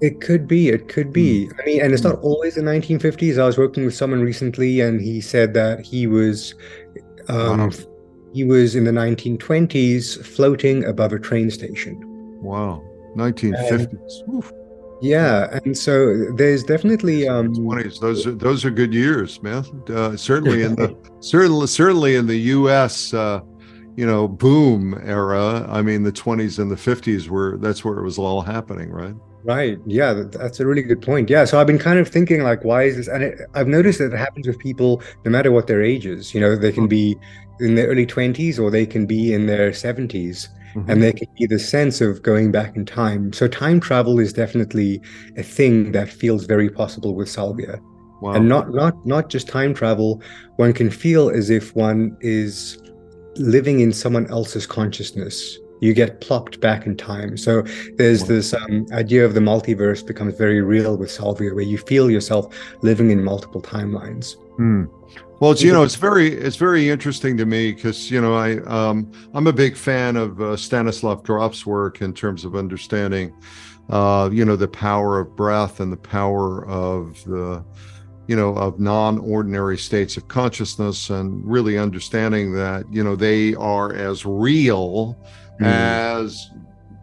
it 0.00 0.20
could 0.20 0.46
be 0.46 0.68
it 0.68 0.88
could 0.88 1.12
be 1.12 1.46
mm. 1.46 1.60
i 1.60 1.64
mean 1.66 1.80
and 1.80 1.92
it's 1.92 2.02
not 2.02 2.16
hmm. 2.16 2.24
always 2.24 2.54
the 2.54 2.62
1950s 2.62 3.38
i 3.38 3.44
was 3.44 3.58
working 3.58 3.84
with 3.84 3.94
someone 3.94 4.20
recently 4.20 4.80
and 4.80 5.00
he 5.00 5.20
said 5.20 5.54
that 5.54 5.80
he 5.80 6.06
was 6.06 6.54
um, 7.28 7.58
wow. 7.58 7.70
he 8.32 8.44
was 8.44 8.74
in 8.74 8.84
the 8.84 8.90
1920s 8.90 10.24
floating 10.24 10.84
above 10.84 11.12
a 11.12 11.18
train 11.18 11.50
station 11.50 12.00
wow 12.42 12.82
1950s 13.16 13.90
and, 14.26 14.44
yeah, 15.00 15.58
and 15.64 15.76
so 15.76 16.30
there's 16.32 16.62
definitely 16.62 17.26
um, 17.26 17.54
20s. 17.54 18.00
Those 18.00 18.26
are 18.26 18.32
those 18.32 18.66
are 18.66 18.70
good 18.70 18.92
years, 18.92 19.42
man. 19.42 19.64
Uh, 19.88 20.14
certainly 20.14 20.62
in 20.62 20.74
the 20.74 20.94
certainly 21.20 21.66
certainly 21.66 22.16
in 22.16 22.26
the 22.26 22.36
U.S. 22.36 23.14
Uh, 23.14 23.40
you 23.96 24.06
know 24.06 24.28
boom 24.28 25.00
era. 25.04 25.66
I 25.68 25.82
mean, 25.82 26.02
the 26.02 26.12
20s 26.12 26.58
and 26.58 26.70
the 26.70 26.76
50s 26.76 27.28
were 27.28 27.58
that's 27.58 27.84
where 27.84 27.98
it 27.98 28.04
was 28.04 28.18
all 28.18 28.42
happening, 28.42 28.90
right? 28.90 29.14
Right. 29.42 29.78
Yeah, 29.86 30.12
that's 30.30 30.60
a 30.60 30.66
really 30.66 30.82
good 30.82 31.00
point. 31.00 31.30
Yeah. 31.30 31.46
So 31.46 31.58
I've 31.58 31.66
been 31.66 31.78
kind 31.78 31.98
of 31.98 32.08
thinking 32.08 32.42
like, 32.42 32.62
why 32.62 32.82
is 32.82 32.96
this? 32.96 33.08
And 33.08 33.22
it, 33.22 33.40
I've 33.54 33.68
noticed 33.68 33.98
that 33.98 34.12
it 34.12 34.18
happens 34.18 34.46
with 34.46 34.58
people 34.58 35.02
no 35.24 35.30
matter 35.30 35.50
what 35.50 35.66
their 35.66 35.82
ages. 35.82 36.34
You 36.34 36.40
know, 36.40 36.56
they 36.56 36.72
can 36.72 36.88
be 36.88 37.16
in 37.58 37.74
their 37.74 37.86
early 37.86 38.06
20s 38.06 38.58
or 38.58 38.70
they 38.70 38.84
can 38.84 39.06
be 39.06 39.32
in 39.32 39.46
their 39.46 39.70
70s 39.70 40.48
Mm-hmm. 40.74 40.90
And 40.90 41.02
there 41.02 41.12
can 41.12 41.26
be 41.36 41.46
the 41.46 41.58
sense 41.58 42.00
of 42.00 42.22
going 42.22 42.52
back 42.52 42.76
in 42.76 42.84
time. 42.84 43.32
So 43.32 43.48
time 43.48 43.80
travel 43.80 44.20
is 44.20 44.32
definitely 44.32 45.02
a 45.36 45.42
thing 45.42 45.92
that 45.92 46.08
feels 46.08 46.46
very 46.46 46.70
possible 46.70 47.14
with 47.14 47.28
salvia. 47.28 47.80
Wow. 48.20 48.32
And 48.32 48.48
not 48.48 48.72
not 48.72 48.94
not 49.06 49.30
just 49.30 49.48
time 49.48 49.74
travel, 49.74 50.22
one 50.56 50.72
can 50.72 50.90
feel 50.90 51.30
as 51.30 51.50
if 51.50 51.74
one 51.74 52.16
is 52.20 52.78
living 53.36 53.80
in 53.80 53.92
someone 53.92 54.26
else's 54.28 54.66
consciousness. 54.66 55.58
You 55.80 55.94
get 55.94 56.20
plopped 56.20 56.60
back 56.60 56.86
in 56.86 56.96
time. 56.96 57.38
So 57.38 57.62
there's 57.96 58.24
this 58.24 58.52
um, 58.52 58.86
idea 58.92 59.24
of 59.24 59.32
the 59.32 59.40
multiverse 59.40 60.06
becomes 60.06 60.36
very 60.36 60.60
real 60.60 60.98
with 60.98 61.10
salvia, 61.10 61.54
where 61.54 61.64
you 61.64 61.78
feel 61.78 62.10
yourself 62.10 62.54
living 62.82 63.10
in 63.10 63.24
multiple 63.24 63.62
timelines. 63.62 64.36
Mm. 64.58 64.90
Well, 65.40 65.52
it's, 65.52 65.62
you 65.62 65.72
know, 65.72 65.82
it's 65.82 65.94
very 65.94 66.34
it's 66.34 66.56
very 66.56 66.90
interesting 66.90 67.38
to 67.38 67.46
me 67.46 67.72
because 67.72 68.10
you 68.10 68.20
know 68.20 68.34
I 68.34 68.58
um, 68.64 69.10
I'm 69.32 69.46
a 69.46 69.54
big 69.54 69.74
fan 69.74 70.16
of 70.16 70.38
uh, 70.38 70.54
Stanislav 70.54 71.22
Grof's 71.22 71.64
work 71.64 72.02
in 72.02 72.12
terms 72.12 72.44
of 72.44 72.54
understanding, 72.54 73.34
uh, 73.88 74.28
you 74.30 74.44
know, 74.44 74.56
the 74.56 74.68
power 74.68 75.18
of 75.18 75.34
breath 75.34 75.80
and 75.80 75.90
the 75.90 75.96
power 75.96 76.66
of 76.66 77.24
the, 77.24 77.64
you 78.30 78.36
know, 78.36 78.54
of 78.54 78.78
non-ordinary 78.78 79.76
states 79.76 80.16
of 80.16 80.28
consciousness, 80.28 81.10
and 81.10 81.44
really 81.44 81.76
understanding 81.76 82.52
that 82.52 82.84
you 82.88 83.02
know 83.02 83.16
they 83.16 83.56
are 83.56 83.92
as 83.92 84.24
real 84.24 85.18
mm. 85.60 85.66
as 85.66 86.48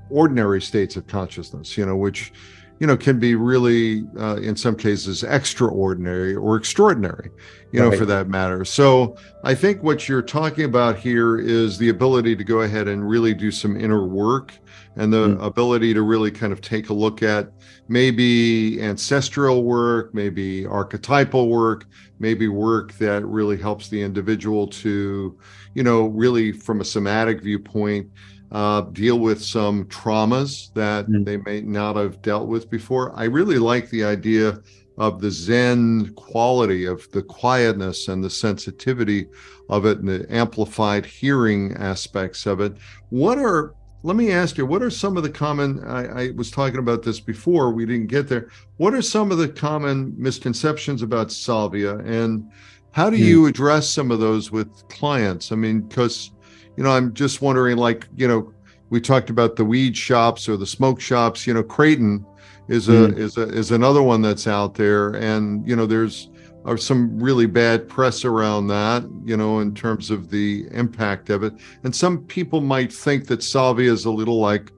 ordinary 0.10 0.62
states 0.62 0.96
of 0.96 1.06
consciousness. 1.06 1.78
You 1.78 1.86
know, 1.86 1.98
which 1.98 2.32
you 2.80 2.88
know, 2.88 2.96
can 2.96 3.20
be 3.20 3.36
really, 3.36 4.06
uh, 4.20 4.36
in 4.36 4.56
some 4.56 4.76
cases, 4.76 5.24
extraordinary 5.24 6.36
or 6.36 6.56
extraordinary, 6.56 7.32
you 7.72 7.82
right. 7.82 7.92
know, 7.92 7.98
for 7.98 8.06
that 8.06 8.30
matter. 8.30 8.64
So 8.64 9.16
I 9.44 9.56
think 9.56 9.82
what 9.82 10.08
you're 10.08 10.22
talking 10.22 10.66
about 10.66 10.98
here 10.98 11.40
is 11.40 11.78
the 11.78 11.90
ability 11.90 12.36
to 12.36 12.44
go 12.44 12.62
ahead 12.62 12.88
and 12.88 13.08
really 13.08 13.34
do 13.34 13.52
some 13.52 13.80
inner 13.80 14.06
work 14.06 14.54
and 14.96 15.12
the 15.12 15.30
mm. 15.30 15.44
ability 15.44 15.94
to 15.94 16.02
really 16.02 16.32
kind 16.32 16.54
of 16.54 16.62
take 16.62 16.90
a 16.90 16.94
look 16.94 17.24
at 17.24 17.52
maybe 17.88 18.82
ancestral 18.82 19.64
work, 19.64 20.14
maybe 20.14 20.66
archetypal 20.66 21.50
work, 21.50 21.86
maybe 22.20 22.48
work 22.48 22.94
that 22.94 23.26
really 23.26 23.58
helps 23.58 23.90
the 23.90 24.02
individual 24.02 24.68
to, 24.68 25.38
you 25.74 25.84
know, 25.84 26.08
really 26.08 26.52
from 26.52 26.82
a 26.82 26.86
somatic 26.86 27.42
viewpoint, 27.42 28.10
uh, 28.52 28.82
deal 28.82 29.20
with 29.20 29.44
some 29.44 29.86
traumas 29.86 30.74
that 30.74 31.08
mm. 31.08 31.26
they 31.26 31.38
may 31.38 31.62
not 31.62 31.96
have 31.96 32.22
dealt 32.22 32.48
with 32.48 32.70
before. 32.70 33.12
I 33.16 33.26
really 33.26 33.60
like 33.60 33.90
the 33.90 34.04
idea 34.04 34.60
of 34.98 35.22
the 35.22 35.30
Zen 35.30 36.14
quality 36.16 36.86
of 36.86 37.10
the 37.12 37.22
quietness 37.22 38.08
and 38.08 38.24
the 38.24 38.30
sensitivity 38.30 39.28
of 39.70 39.86
it 39.86 40.00
and 40.00 40.08
the 40.08 40.26
amplified 40.30 41.06
hearing 41.06 41.76
aspects 41.78 42.46
of 42.46 42.62
it. 42.62 42.74
What 43.10 43.38
are 43.38 43.76
let 44.04 44.16
me 44.16 44.32
ask 44.32 44.58
you, 44.58 44.66
what 44.66 44.84
are 44.84 44.90
some 44.90 45.18
of 45.18 45.24
the 45.24 45.30
common? 45.30 45.84
I, 45.84 46.28
I, 46.28 46.32
was 46.32 46.52
talking 46.52 46.80
about 46.80 47.04
this 47.04 47.20
before. 47.20 47.72
We 47.72 47.86
didn't 47.86 48.08
get 48.08 48.30
there. 48.30 48.50
What 48.78 48.94
are 48.94 49.02
some 49.02 49.32
of 49.32 49.38
the 49.38 49.50
common 49.50 50.14
misconceptions 50.18 51.02
about 51.02 51.32
salvia, 51.32 51.98
and 51.98 52.50
how 52.92 53.10
do 53.10 53.18
hmm. 53.18 53.24
you 53.24 53.46
address 53.48 53.90
some 53.90 54.12
of 54.12 54.20
those 54.20 54.52
with 54.52 54.88
clients? 54.88 55.52
I 55.52 55.56
mean, 55.56 55.82
because 55.82 56.32
you 56.78 56.84
know, 56.84 56.92
I'm 56.92 57.14
just 57.14 57.42
wondering, 57.42 57.78
like, 57.78 58.08
you 58.16 58.28
know, 58.28 58.54
we 58.90 59.02
talked 59.02 59.30
about 59.30 59.58
the 59.58 59.66
weed 59.66 59.98
shops 59.98 60.48
or 60.48 60.56
the 60.56 60.66
smoke 60.66 61.02
shops. 61.02 61.46
You 61.46 61.54
know, 61.54 61.64
Kratom 61.64 62.26
is 62.70 62.88
a 62.88 62.92
mm. 62.92 63.18
is 63.18 63.38
a 63.38 63.50
is 63.50 63.72
another 63.72 64.02
one 64.02 64.22
that's 64.22 64.48
out 64.48 64.76
there, 64.76 65.10
and 65.16 65.68
you 65.68 65.76
know, 65.76 65.86
there's 65.86 66.30
are 66.68 66.78
some 66.78 67.18
really 67.18 67.46
bad 67.46 67.88
press 67.88 68.26
around 68.26 68.68
that, 68.68 69.08
you 69.24 69.38
know, 69.38 69.60
in 69.60 69.74
terms 69.74 70.12
of 70.12 70.30
the 70.30 70.68
impact 70.72 71.30
of 71.30 71.42
it. 71.42 71.54
And 71.84 71.96
some 71.96 72.26
people 72.26 72.60
might 72.60 72.92
think 72.92 73.28
that 73.28 73.42
Salvia 73.42 73.92
is 73.92 74.04
a 74.04 74.12
little 74.12 74.42
like 74.42 74.74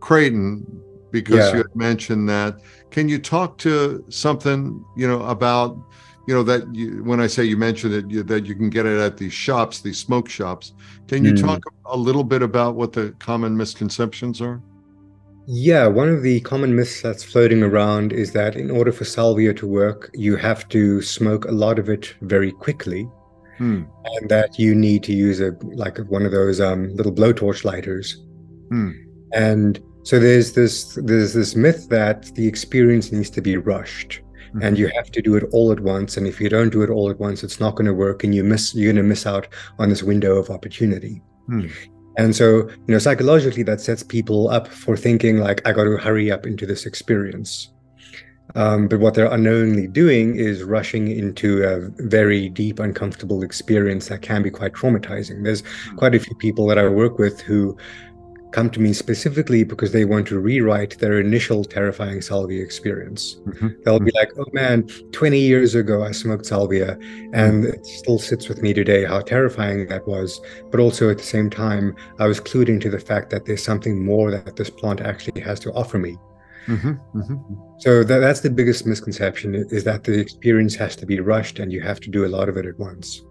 Kratom 0.00 0.66
because 1.10 1.46
yeah. 1.46 1.52
you 1.52 1.56
had 1.58 1.74
mentioned 1.74 2.28
that. 2.28 2.60
Can 2.90 3.08
you 3.08 3.18
talk 3.18 3.56
to 3.58 4.04
something, 4.10 4.84
you 4.96 5.08
know, 5.08 5.22
about, 5.22 5.78
you 6.26 6.34
know, 6.34 6.42
that 6.42 6.72
you, 6.74 7.02
when 7.04 7.20
I 7.20 7.26
say 7.26 7.44
you 7.44 7.56
mentioned 7.56 7.94
it, 7.94 8.10
you, 8.10 8.22
that 8.24 8.46
you 8.46 8.54
can 8.54 8.70
get 8.70 8.86
it 8.86 8.98
at 8.98 9.16
these 9.16 9.32
shops, 9.32 9.80
these 9.80 9.98
smoke 9.98 10.28
shops. 10.28 10.74
Can 11.08 11.24
you 11.24 11.32
mm. 11.32 11.40
talk 11.40 11.62
a 11.86 11.96
little 11.96 12.24
bit 12.24 12.42
about 12.42 12.76
what 12.76 12.92
the 12.92 13.14
common 13.18 13.56
misconceptions 13.56 14.40
are? 14.40 14.62
Yeah, 15.46 15.86
one 15.88 16.08
of 16.08 16.22
the 16.22 16.40
common 16.40 16.76
myths 16.76 17.02
that's 17.02 17.24
floating 17.24 17.62
around 17.62 18.12
is 18.12 18.32
that 18.32 18.54
in 18.54 18.70
order 18.70 18.92
for 18.92 19.04
salvia 19.04 19.52
to 19.54 19.66
work, 19.66 20.10
you 20.14 20.36
have 20.36 20.68
to 20.68 21.02
smoke 21.02 21.46
a 21.46 21.50
lot 21.50 21.78
of 21.78 21.88
it 21.88 22.14
very 22.20 22.52
quickly, 22.52 23.08
hmm. 23.58 23.82
and 24.04 24.30
that 24.30 24.58
you 24.58 24.74
need 24.74 25.02
to 25.04 25.12
use 25.12 25.40
a 25.40 25.56
like 25.62 25.98
one 26.08 26.24
of 26.24 26.30
those 26.30 26.60
um, 26.60 26.94
little 26.94 27.12
blowtorch 27.12 27.64
lighters. 27.64 28.22
Hmm. 28.68 28.90
And 29.32 29.82
so 30.02 30.20
there's 30.20 30.52
this 30.52 30.96
there's 31.02 31.34
this 31.34 31.56
myth 31.56 31.88
that 31.88 32.32
the 32.34 32.46
experience 32.46 33.10
needs 33.10 33.30
to 33.30 33.40
be 33.40 33.56
rushed, 33.56 34.20
mm-hmm. 34.50 34.62
and 34.62 34.78
you 34.78 34.90
have 34.94 35.10
to 35.12 35.22
do 35.22 35.36
it 35.36 35.44
all 35.52 35.72
at 35.72 35.80
once. 35.80 36.16
And 36.16 36.26
if 36.26 36.40
you 36.40 36.48
don't 36.48 36.70
do 36.70 36.82
it 36.82 36.90
all 36.90 37.10
at 37.10 37.18
once, 37.18 37.42
it's 37.42 37.60
not 37.60 37.74
going 37.74 37.86
to 37.86 37.94
work, 37.94 38.24
and 38.24 38.34
you 38.34 38.44
miss 38.44 38.74
you're 38.74 38.92
going 38.92 39.02
to 39.02 39.08
miss 39.08 39.26
out 39.26 39.48
on 39.78 39.88
this 39.88 40.02
window 40.02 40.36
of 40.36 40.50
opportunity. 40.50 41.22
Hmm. 41.46 41.66
And 42.16 42.34
so, 42.34 42.68
you 42.68 42.92
know, 42.94 42.98
psychologically, 42.98 43.62
that 43.64 43.80
sets 43.80 44.02
people 44.02 44.48
up 44.50 44.68
for 44.68 44.96
thinking 44.96 45.38
like, 45.38 45.66
I 45.66 45.72
got 45.72 45.84
to 45.84 45.96
hurry 45.96 46.30
up 46.30 46.44
into 46.44 46.66
this 46.66 46.84
experience. 46.84 47.72
Um, 48.56 48.88
but 48.88 48.98
what 48.98 49.14
they're 49.14 49.32
unknowingly 49.32 49.86
doing 49.86 50.34
is 50.36 50.64
rushing 50.64 51.08
into 51.08 51.62
a 51.62 51.88
very 52.08 52.48
deep, 52.48 52.80
uncomfortable 52.80 53.44
experience 53.44 54.08
that 54.08 54.22
can 54.22 54.42
be 54.42 54.50
quite 54.50 54.72
traumatizing. 54.72 55.44
There's 55.44 55.62
hmm. 55.88 55.96
quite 55.96 56.14
a 56.14 56.20
few 56.20 56.36
people 56.36 56.66
that 56.66 56.78
I 56.78 56.88
work 56.88 57.18
with 57.18 57.40
who 57.40 57.76
come 58.52 58.70
to 58.70 58.80
me 58.80 58.92
specifically 58.92 59.64
because 59.64 59.92
they 59.92 60.04
want 60.04 60.26
to 60.28 60.38
rewrite 60.38 60.98
their 60.98 61.20
initial 61.20 61.64
terrifying 61.64 62.20
salvia 62.20 62.62
experience. 62.62 63.40
Mm-hmm. 63.46 63.68
They'll 63.84 64.00
be 64.00 64.12
like, 64.14 64.30
oh 64.38 64.46
man, 64.52 64.88
20 65.12 65.38
years 65.38 65.74
ago 65.74 66.02
I 66.02 66.12
smoked 66.12 66.46
salvia 66.46 66.98
and 67.32 67.66
it 67.66 67.86
still 67.86 68.18
sits 68.18 68.48
with 68.48 68.62
me 68.62 68.72
today 68.72 69.04
how 69.04 69.20
terrifying 69.20 69.86
that 69.88 70.06
was. 70.06 70.40
But 70.70 70.80
also 70.80 71.10
at 71.10 71.18
the 71.18 71.24
same 71.24 71.50
time, 71.50 71.94
I 72.18 72.26
was 72.26 72.40
clued 72.40 72.68
into 72.68 72.90
the 72.90 72.98
fact 72.98 73.30
that 73.30 73.44
there's 73.46 73.62
something 73.62 74.04
more 74.04 74.30
that 74.30 74.56
this 74.56 74.70
plant 74.70 75.00
actually 75.00 75.40
has 75.42 75.60
to 75.60 75.72
offer 75.72 75.98
me. 75.98 76.16
Mm-hmm. 76.66 77.18
Mm-hmm. 77.18 77.78
So 77.78 78.04
that, 78.04 78.18
that's 78.18 78.40
the 78.40 78.50
biggest 78.50 78.86
misconception 78.86 79.54
is 79.54 79.84
that 79.84 80.04
the 80.04 80.18
experience 80.18 80.74
has 80.76 80.94
to 80.96 81.06
be 81.06 81.20
rushed 81.20 81.58
and 81.58 81.72
you 81.72 81.80
have 81.80 82.00
to 82.00 82.10
do 82.10 82.26
a 82.26 82.28
lot 82.28 82.48
of 82.48 82.56
it 82.56 82.66
at 82.66 82.78
once. 82.78 83.22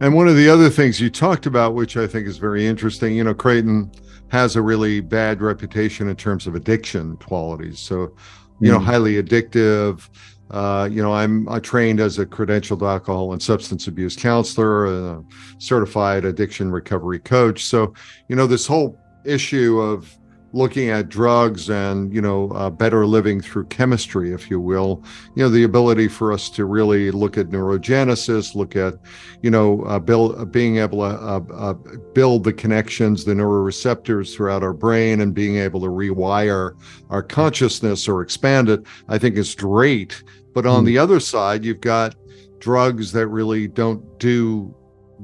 And 0.00 0.14
one 0.14 0.28
of 0.28 0.36
the 0.36 0.48
other 0.48 0.68
things 0.70 1.00
you 1.00 1.08
talked 1.08 1.46
about, 1.46 1.74
which 1.74 1.96
I 1.96 2.06
think 2.06 2.26
is 2.26 2.36
very 2.38 2.66
interesting, 2.66 3.14
you 3.14 3.24
know, 3.24 3.34
Kratom 3.34 3.94
has 4.28 4.56
a 4.56 4.62
really 4.62 5.00
bad 5.00 5.40
reputation 5.40 6.08
in 6.08 6.16
terms 6.16 6.46
of 6.46 6.54
addiction 6.54 7.16
qualities. 7.18 7.78
So, 7.78 8.14
you 8.60 8.70
mm. 8.70 8.72
know, 8.72 8.78
highly 8.80 9.22
addictive. 9.22 10.08
Uh, 10.50 10.88
you 10.90 11.02
know, 11.02 11.12
I'm 11.12 11.48
I 11.48 11.58
trained 11.58 12.00
as 12.00 12.18
a 12.18 12.26
credentialed 12.26 12.82
alcohol 12.82 13.32
and 13.32 13.42
substance 13.42 13.86
abuse 13.86 14.16
counselor, 14.16 14.86
a 14.86 15.24
certified 15.58 16.24
addiction 16.24 16.70
recovery 16.70 17.18
coach. 17.18 17.64
So, 17.64 17.94
you 18.28 18.36
know, 18.36 18.46
this 18.46 18.66
whole 18.66 18.98
issue 19.24 19.80
of 19.80 20.16
looking 20.54 20.88
at 20.88 21.08
drugs 21.08 21.68
and 21.68 22.14
you 22.14 22.22
know 22.22 22.48
uh, 22.52 22.70
better 22.70 23.06
living 23.06 23.40
through 23.40 23.64
chemistry 23.66 24.32
if 24.32 24.48
you 24.48 24.60
will 24.60 25.02
you 25.34 25.42
know 25.42 25.48
the 25.48 25.64
ability 25.64 26.06
for 26.06 26.32
us 26.32 26.48
to 26.48 26.64
really 26.64 27.10
look 27.10 27.36
at 27.36 27.48
neurogenesis 27.48 28.54
look 28.54 28.76
at 28.76 28.94
you 29.42 29.50
know 29.50 29.82
uh, 29.82 29.98
build 29.98 30.38
uh, 30.38 30.44
being 30.44 30.78
able 30.78 30.98
to 30.98 31.16
uh, 31.16 31.40
uh, 31.52 31.72
build 32.14 32.44
the 32.44 32.52
connections 32.52 33.24
the 33.24 33.32
neuroreceptors 33.32 34.34
throughout 34.34 34.62
our 34.62 34.72
brain 34.72 35.22
and 35.22 35.34
being 35.34 35.56
able 35.56 35.80
to 35.80 35.88
rewire 35.88 36.72
our 37.10 37.22
consciousness 37.22 38.06
or 38.06 38.22
expand 38.22 38.68
it 38.68 38.80
i 39.08 39.18
think 39.18 39.36
is 39.36 39.56
great 39.56 40.22
but 40.54 40.66
on 40.66 40.84
mm. 40.84 40.86
the 40.86 40.96
other 40.96 41.18
side 41.18 41.64
you've 41.64 41.80
got 41.80 42.14
drugs 42.60 43.10
that 43.10 43.26
really 43.26 43.66
don't 43.66 44.20
do 44.20 44.72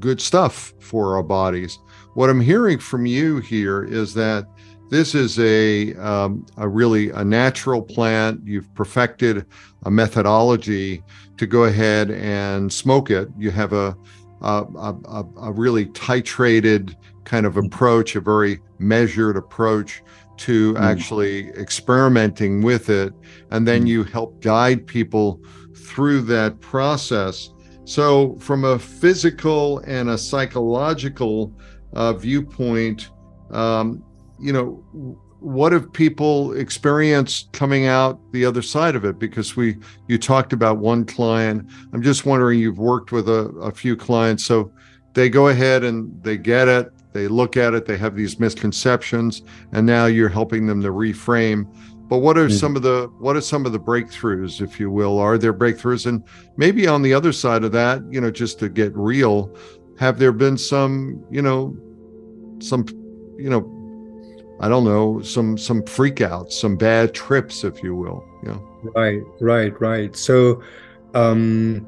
good 0.00 0.20
stuff 0.20 0.74
for 0.80 1.14
our 1.14 1.22
bodies 1.22 1.78
what 2.14 2.28
i'm 2.28 2.40
hearing 2.40 2.80
from 2.80 3.06
you 3.06 3.38
here 3.38 3.84
is 3.84 4.12
that 4.12 4.44
this 4.90 5.14
is 5.14 5.38
a, 5.38 5.94
um, 5.94 6.44
a 6.56 6.68
really 6.68 7.10
a 7.10 7.24
natural 7.24 7.80
plant. 7.80 8.40
You've 8.44 8.72
perfected 8.74 9.46
a 9.84 9.90
methodology 9.90 11.02
to 11.36 11.46
go 11.46 11.64
ahead 11.64 12.10
and 12.10 12.72
smoke 12.72 13.10
it. 13.10 13.28
You 13.38 13.52
have 13.52 13.72
a, 13.72 13.96
a, 14.42 14.64
a, 14.74 15.24
a 15.42 15.52
really 15.52 15.86
titrated 15.86 16.96
kind 17.24 17.46
of 17.46 17.56
approach, 17.56 18.16
a 18.16 18.20
very 18.20 18.60
measured 18.78 19.36
approach 19.36 20.02
to 20.38 20.74
mm. 20.74 20.80
actually 20.80 21.48
experimenting 21.50 22.60
with 22.60 22.90
it. 22.90 23.12
And 23.52 23.68
then 23.68 23.84
mm. 23.84 23.88
you 23.88 24.04
help 24.04 24.40
guide 24.42 24.86
people 24.86 25.40
through 25.76 26.22
that 26.22 26.60
process. 26.60 27.50
So, 27.84 28.36
from 28.38 28.64
a 28.64 28.78
physical 28.78 29.78
and 29.80 30.10
a 30.10 30.18
psychological 30.18 31.52
uh, 31.92 32.12
viewpoint, 32.12 33.10
um, 33.50 34.04
you 34.40 34.52
know, 34.52 34.82
what 35.40 35.72
have 35.72 35.92
people 35.92 36.52
experienced 36.52 37.50
coming 37.52 37.86
out 37.86 38.20
the 38.32 38.44
other 38.44 38.62
side 38.62 38.94
of 38.94 39.04
it? 39.04 39.18
Because 39.18 39.56
we, 39.56 39.76
you 40.06 40.18
talked 40.18 40.52
about 40.52 40.78
one 40.78 41.04
client. 41.04 41.68
I'm 41.92 42.02
just 42.02 42.26
wondering, 42.26 42.58
you've 42.58 42.78
worked 42.78 43.10
with 43.10 43.28
a, 43.28 43.48
a 43.60 43.70
few 43.70 43.96
clients, 43.96 44.44
so 44.44 44.72
they 45.14 45.28
go 45.28 45.48
ahead 45.48 45.82
and 45.82 46.22
they 46.22 46.36
get 46.36 46.68
it, 46.68 46.92
they 47.12 47.26
look 47.26 47.56
at 47.56 47.74
it, 47.74 47.86
they 47.86 47.96
have 47.96 48.14
these 48.14 48.38
misconceptions, 48.38 49.42
and 49.72 49.86
now 49.86 50.06
you're 50.06 50.28
helping 50.28 50.66
them 50.66 50.82
to 50.82 50.88
reframe. 50.88 51.66
But 52.08 52.18
what 52.18 52.36
are 52.36 52.46
mm-hmm. 52.46 52.56
some 52.56 52.76
of 52.76 52.82
the 52.82 53.10
what 53.18 53.36
are 53.36 53.40
some 53.40 53.64
of 53.66 53.72
the 53.72 53.78
breakthroughs, 53.80 54.60
if 54.60 54.80
you 54.80 54.90
will? 54.90 55.18
Are 55.18 55.38
there 55.38 55.54
breakthroughs? 55.54 56.06
And 56.06 56.24
maybe 56.56 56.86
on 56.86 57.02
the 57.02 57.14
other 57.14 57.32
side 57.32 57.64
of 57.64 57.72
that, 57.72 58.02
you 58.10 58.20
know, 58.20 58.30
just 58.30 58.58
to 58.58 58.68
get 58.68 58.94
real, 58.96 59.56
have 59.98 60.18
there 60.18 60.32
been 60.32 60.58
some, 60.58 61.24
you 61.30 61.40
know, 61.40 61.76
some, 62.60 62.84
you 63.38 63.48
know, 63.48 63.79
I 64.60 64.68
don't 64.68 64.84
know, 64.84 65.22
some 65.22 65.56
some 65.56 65.82
freakouts, 65.82 66.52
some 66.52 66.76
bad 66.76 67.14
trips, 67.14 67.64
if 67.64 67.82
you 67.82 67.94
will. 67.94 68.24
Yeah. 68.44 68.58
Right, 68.94 69.22
right, 69.40 69.80
right. 69.80 70.14
So, 70.14 70.62
um, 71.14 71.86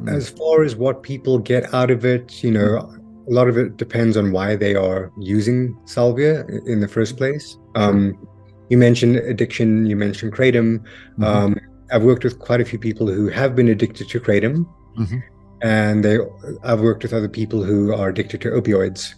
mm. 0.00 0.12
as 0.12 0.28
far 0.28 0.64
as 0.64 0.74
what 0.74 1.02
people 1.02 1.38
get 1.38 1.72
out 1.72 1.90
of 1.90 2.04
it, 2.04 2.42
you 2.42 2.50
know, 2.50 2.76
a 3.28 3.30
lot 3.30 3.48
of 3.48 3.56
it 3.56 3.76
depends 3.76 4.16
on 4.16 4.32
why 4.32 4.56
they 4.56 4.74
are 4.74 5.12
using 5.18 5.76
salvia 5.84 6.44
in 6.66 6.80
the 6.80 6.88
first 6.88 7.16
place. 7.16 7.56
Um, 7.76 8.18
you 8.70 8.78
mentioned 8.78 9.16
addiction. 9.16 9.86
You 9.86 9.96
mentioned 9.96 10.32
kratom. 10.32 10.80
Mm-hmm. 10.80 11.24
Um, 11.24 11.56
I've 11.92 12.02
worked 12.02 12.24
with 12.24 12.38
quite 12.38 12.60
a 12.60 12.64
few 12.64 12.78
people 12.78 13.06
who 13.06 13.28
have 13.28 13.54
been 13.54 13.68
addicted 13.68 14.08
to 14.08 14.20
kratom, 14.20 14.66
mm-hmm. 14.98 15.18
and 15.62 16.04
they. 16.04 16.18
I've 16.64 16.80
worked 16.80 17.04
with 17.04 17.12
other 17.12 17.28
people 17.28 17.62
who 17.62 17.94
are 17.94 18.08
addicted 18.08 18.40
to 18.42 18.50
opioids. 18.50 19.14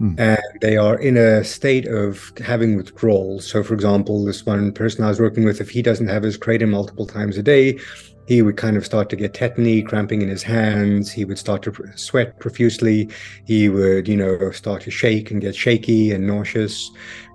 Mm. 0.00 0.18
And 0.18 0.60
they 0.60 0.76
are 0.76 0.98
in 0.98 1.16
a 1.16 1.44
state 1.44 1.86
of 1.86 2.32
having 2.44 2.76
withdrawal. 2.76 3.40
So, 3.40 3.62
for 3.62 3.74
example, 3.74 4.24
this 4.24 4.44
one 4.44 4.72
person 4.72 5.04
I 5.04 5.08
was 5.08 5.20
working 5.20 5.44
with, 5.44 5.60
if 5.60 5.70
he 5.70 5.82
doesn't 5.82 6.08
have 6.08 6.22
his 6.22 6.36
kratom 6.36 6.70
multiple 6.70 7.06
times 7.06 7.38
a 7.38 7.42
day, 7.42 7.78
he 8.26 8.40
would 8.42 8.56
kind 8.56 8.76
of 8.76 8.84
start 8.84 9.10
to 9.10 9.16
get 9.16 9.34
tetany, 9.34 9.86
cramping 9.86 10.22
in 10.22 10.28
his 10.28 10.42
hands. 10.42 11.12
He 11.12 11.24
would 11.24 11.38
start 11.38 11.62
to 11.62 11.74
sweat 11.94 12.40
profusely. 12.40 13.10
He 13.44 13.68
would, 13.68 14.08
you 14.08 14.16
know, 14.16 14.50
start 14.50 14.82
to 14.82 14.90
shake 14.90 15.30
and 15.30 15.40
get 15.40 15.54
shaky 15.54 16.10
and 16.10 16.26
nauseous. 16.26 16.90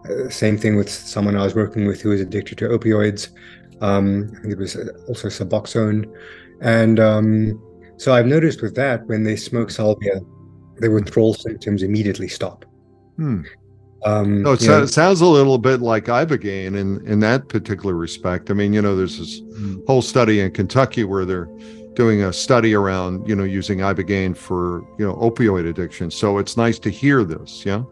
Uh, 0.09 0.29
same 0.29 0.57
thing 0.57 0.75
with 0.75 0.89
someone 0.89 1.35
I 1.35 1.43
was 1.43 1.55
working 1.55 1.85
with 1.85 2.01
who 2.01 2.09
was 2.09 2.21
addicted 2.21 2.57
to 2.59 2.69
opioids. 2.69 3.29
Um, 3.81 4.31
I 4.37 4.41
think 4.41 4.53
it 4.53 4.57
was 4.57 4.75
uh, 4.75 4.87
also 5.07 5.27
Suboxone. 5.27 6.11
And 6.61 6.99
um, 6.99 7.61
so 7.97 8.13
I've 8.13 8.25
noticed 8.25 8.61
with 8.61 8.75
that, 8.75 9.05
when 9.05 9.23
they 9.23 9.35
smoke 9.35 9.69
salvia, 9.69 10.21
the 10.79 10.89
withdrawal 10.89 11.33
symptoms 11.33 11.83
immediately 11.83 12.27
stop. 12.27 12.65
Hmm. 13.17 13.41
Um, 14.05 14.45
so 14.45 14.53
it 14.53 14.61
so, 14.61 14.85
sounds 14.85 15.19
a 15.19 15.25
little 15.25 15.57
bit 15.57 15.81
like 15.81 16.05
ibogaine 16.05 16.77
in 16.77 17.05
in 17.05 17.19
that 17.19 17.49
particular 17.49 17.95
respect. 17.95 18.49
I 18.49 18.53
mean, 18.53 18.71
you 18.71 18.81
know, 18.81 18.95
there's 18.95 19.19
this 19.19 19.39
hmm. 19.39 19.79
whole 19.87 20.01
study 20.01 20.39
in 20.39 20.51
Kentucky 20.51 21.03
where 21.03 21.25
they're 21.25 21.49
doing 21.95 22.23
a 22.23 22.31
study 22.31 22.73
around 22.73 23.27
you 23.27 23.35
know 23.35 23.43
using 23.43 23.79
ibogaine 23.79 24.37
for 24.37 24.85
you 24.97 25.05
know 25.05 25.15
opioid 25.15 25.67
addiction. 25.69 26.09
So 26.09 26.37
it's 26.37 26.55
nice 26.55 26.79
to 26.79 26.89
hear 26.89 27.23
this. 27.23 27.65
Yeah. 27.65 27.83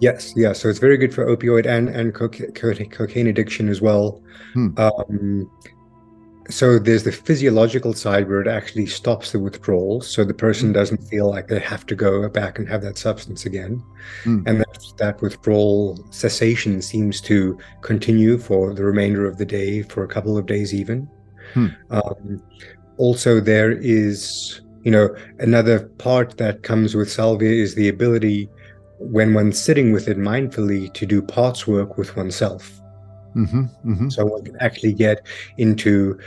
Yes, 0.00 0.32
yeah. 0.36 0.52
So 0.52 0.68
it's 0.68 0.80
very 0.80 0.96
good 0.96 1.14
for 1.14 1.24
opioid 1.26 1.66
and 1.66 1.88
and 1.88 2.12
cocaine, 2.12 2.90
cocaine 2.90 3.28
addiction 3.28 3.68
as 3.68 3.80
well. 3.80 4.20
Hmm. 4.54 4.76
Um, 4.76 5.50
so 6.50 6.78
there's 6.78 7.04
the 7.04 7.12
physiological 7.12 7.94
side 7.94 8.28
where 8.28 8.40
it 8.40 8.48
actually 8.48 8.86
stops 8.86 9.32
the 9.32 9.38
withdrawal, 9.38 10.00
so 10.00 10.24
the 10.24 10.34
person 10.34 10.68
hmm. 10.68 10.74
doesn't 10.74 11.08
feel 11.08 11.30
like 11.30 11.48
they 11.48 11.58
have 11.58 11.86
to 11.86 11.94
go 11.94 12.28
back 12.28 12.58
and 12.58 12.68
have 12.68 12.82
that 12.82 12.98
substance 12.98 13.46
again, 13.46 13.82
hmm. 14.24 14.42
and 14.46 14.60
that 14.60 14.78
that 14.98 15.22
withdrawal 15.22 16.04
cessation 16.10 16.82
seems 16.82 17.20
to 17.22 17.58
continue 17.80 18.38
for 18.38 18.74
the 18.74 18.84
remainder 18.84 19.26
of 19.26 19.38
the 19.38 19.46
day, 19.46 19.82
for 19.82 20.04
a 20.04 20.08
couple 20.08 20.36
of 20.36 20.46
days 20.46 20.74
even. 20.74 21.08
Hmm. 21.54 21.68
Um, 21.90 22.42
also, 22.98 23.40
there 23.40 23.72
is 23.72 24.60
you 24.82 24.90
know 24.90 25.14
another 25.38 25.86
part 25.98 26.36
that 26.36 26.62
comes 26.62 26.94
with 26.94 27.10
salvia 27.10 27.50
is 27.50 27.74
the 27.74 27.88
ability 27.88 28.50
when 28.98 29.34
one's 29.34 29.60
sitting 29.60 29.92
with 29.92 30.08
it 30.08 30.18
mindfully 30.18 30.92
to 30.94 31.06
do 31.06 31.22
parts 31.22 31.66
work 31.66 31.96
with 31.96 32.16
oneself. 32.16 32.80
Mm-hmm, 33.36 33.90
mm-hmm. 33.90 34.08
So 34.10 34.24
one 34.24 34.44
can 34.44 34.56
actually 34.60 34.92
get 34.92 35.26
into 35.58 36.18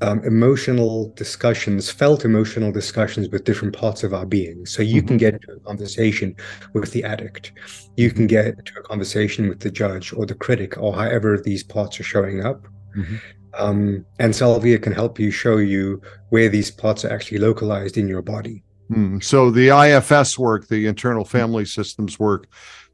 um, 0.00 0.22
emotional 0.24 1.12
discussions, 1.16 1.90
felt 1.90 2.24
emotional 2.24 2.70
discussions 2.70 3.28
with 3.28 3.44
different 3.44 3.76
parts 3.76 4.04
of 4.04 4.14
our 4.14 4.26
being. 4.26 4.64
So 4.66 4.82
you 4.82 5.00
mm-hmm. 5.00 5.08
can 5.08 5.16
get 5.16 5.34
into 5.34 5.52
a 5.52 5.60
conversation 5.60 6.36
with 6.72 6.92
the 6.92 7.04
addict, 7.04 7.52
you 7.96 8.10
can 8.10 8.26
get 8.26 8.46
into 8.46 8.78
a 8.78 8.82
conversation 8.82 9.48
with 9.48 9.60
the 9.60 9.70
judge 9.70 10.12
or 10.12 10.26
the 10.26 10.34
critic, 10.34 10.78
or 10.78 10.94
however 10.94 11.40
these 11.42 11.64
parts 11.64 11.98
are 11.98 12.04
showing 12.04 12.44
up. 12.44 12.66
Mm-hmm. 12.96 13.16
Um, 13.54 14.04
and 14.18 14.34
Salvia 14.34 14.78
can 14.78 14.92
help 14.92 15.18
you 15.18 15.30
show 15.30 15.56
you 15.56 16.00
where 16.28 16.48
these 16.48 16.70
parts 16.70 17.04
are 17.04 17.12
actually 17.12 17.38
localized 17.38 17.96
in 17.96 18.06
your 18.06 18.22
body. 18.22 18.62
Mm. 18.90 19.22
So 19.22 19.50
the 19.50 19.68
IFS 19.68 20.38
work, 20.38 20.68
the 20.68 20.86
internal 20.86 21.24
family 21.24 21.64
systems 21.64 22.18
work, 22.18 22.46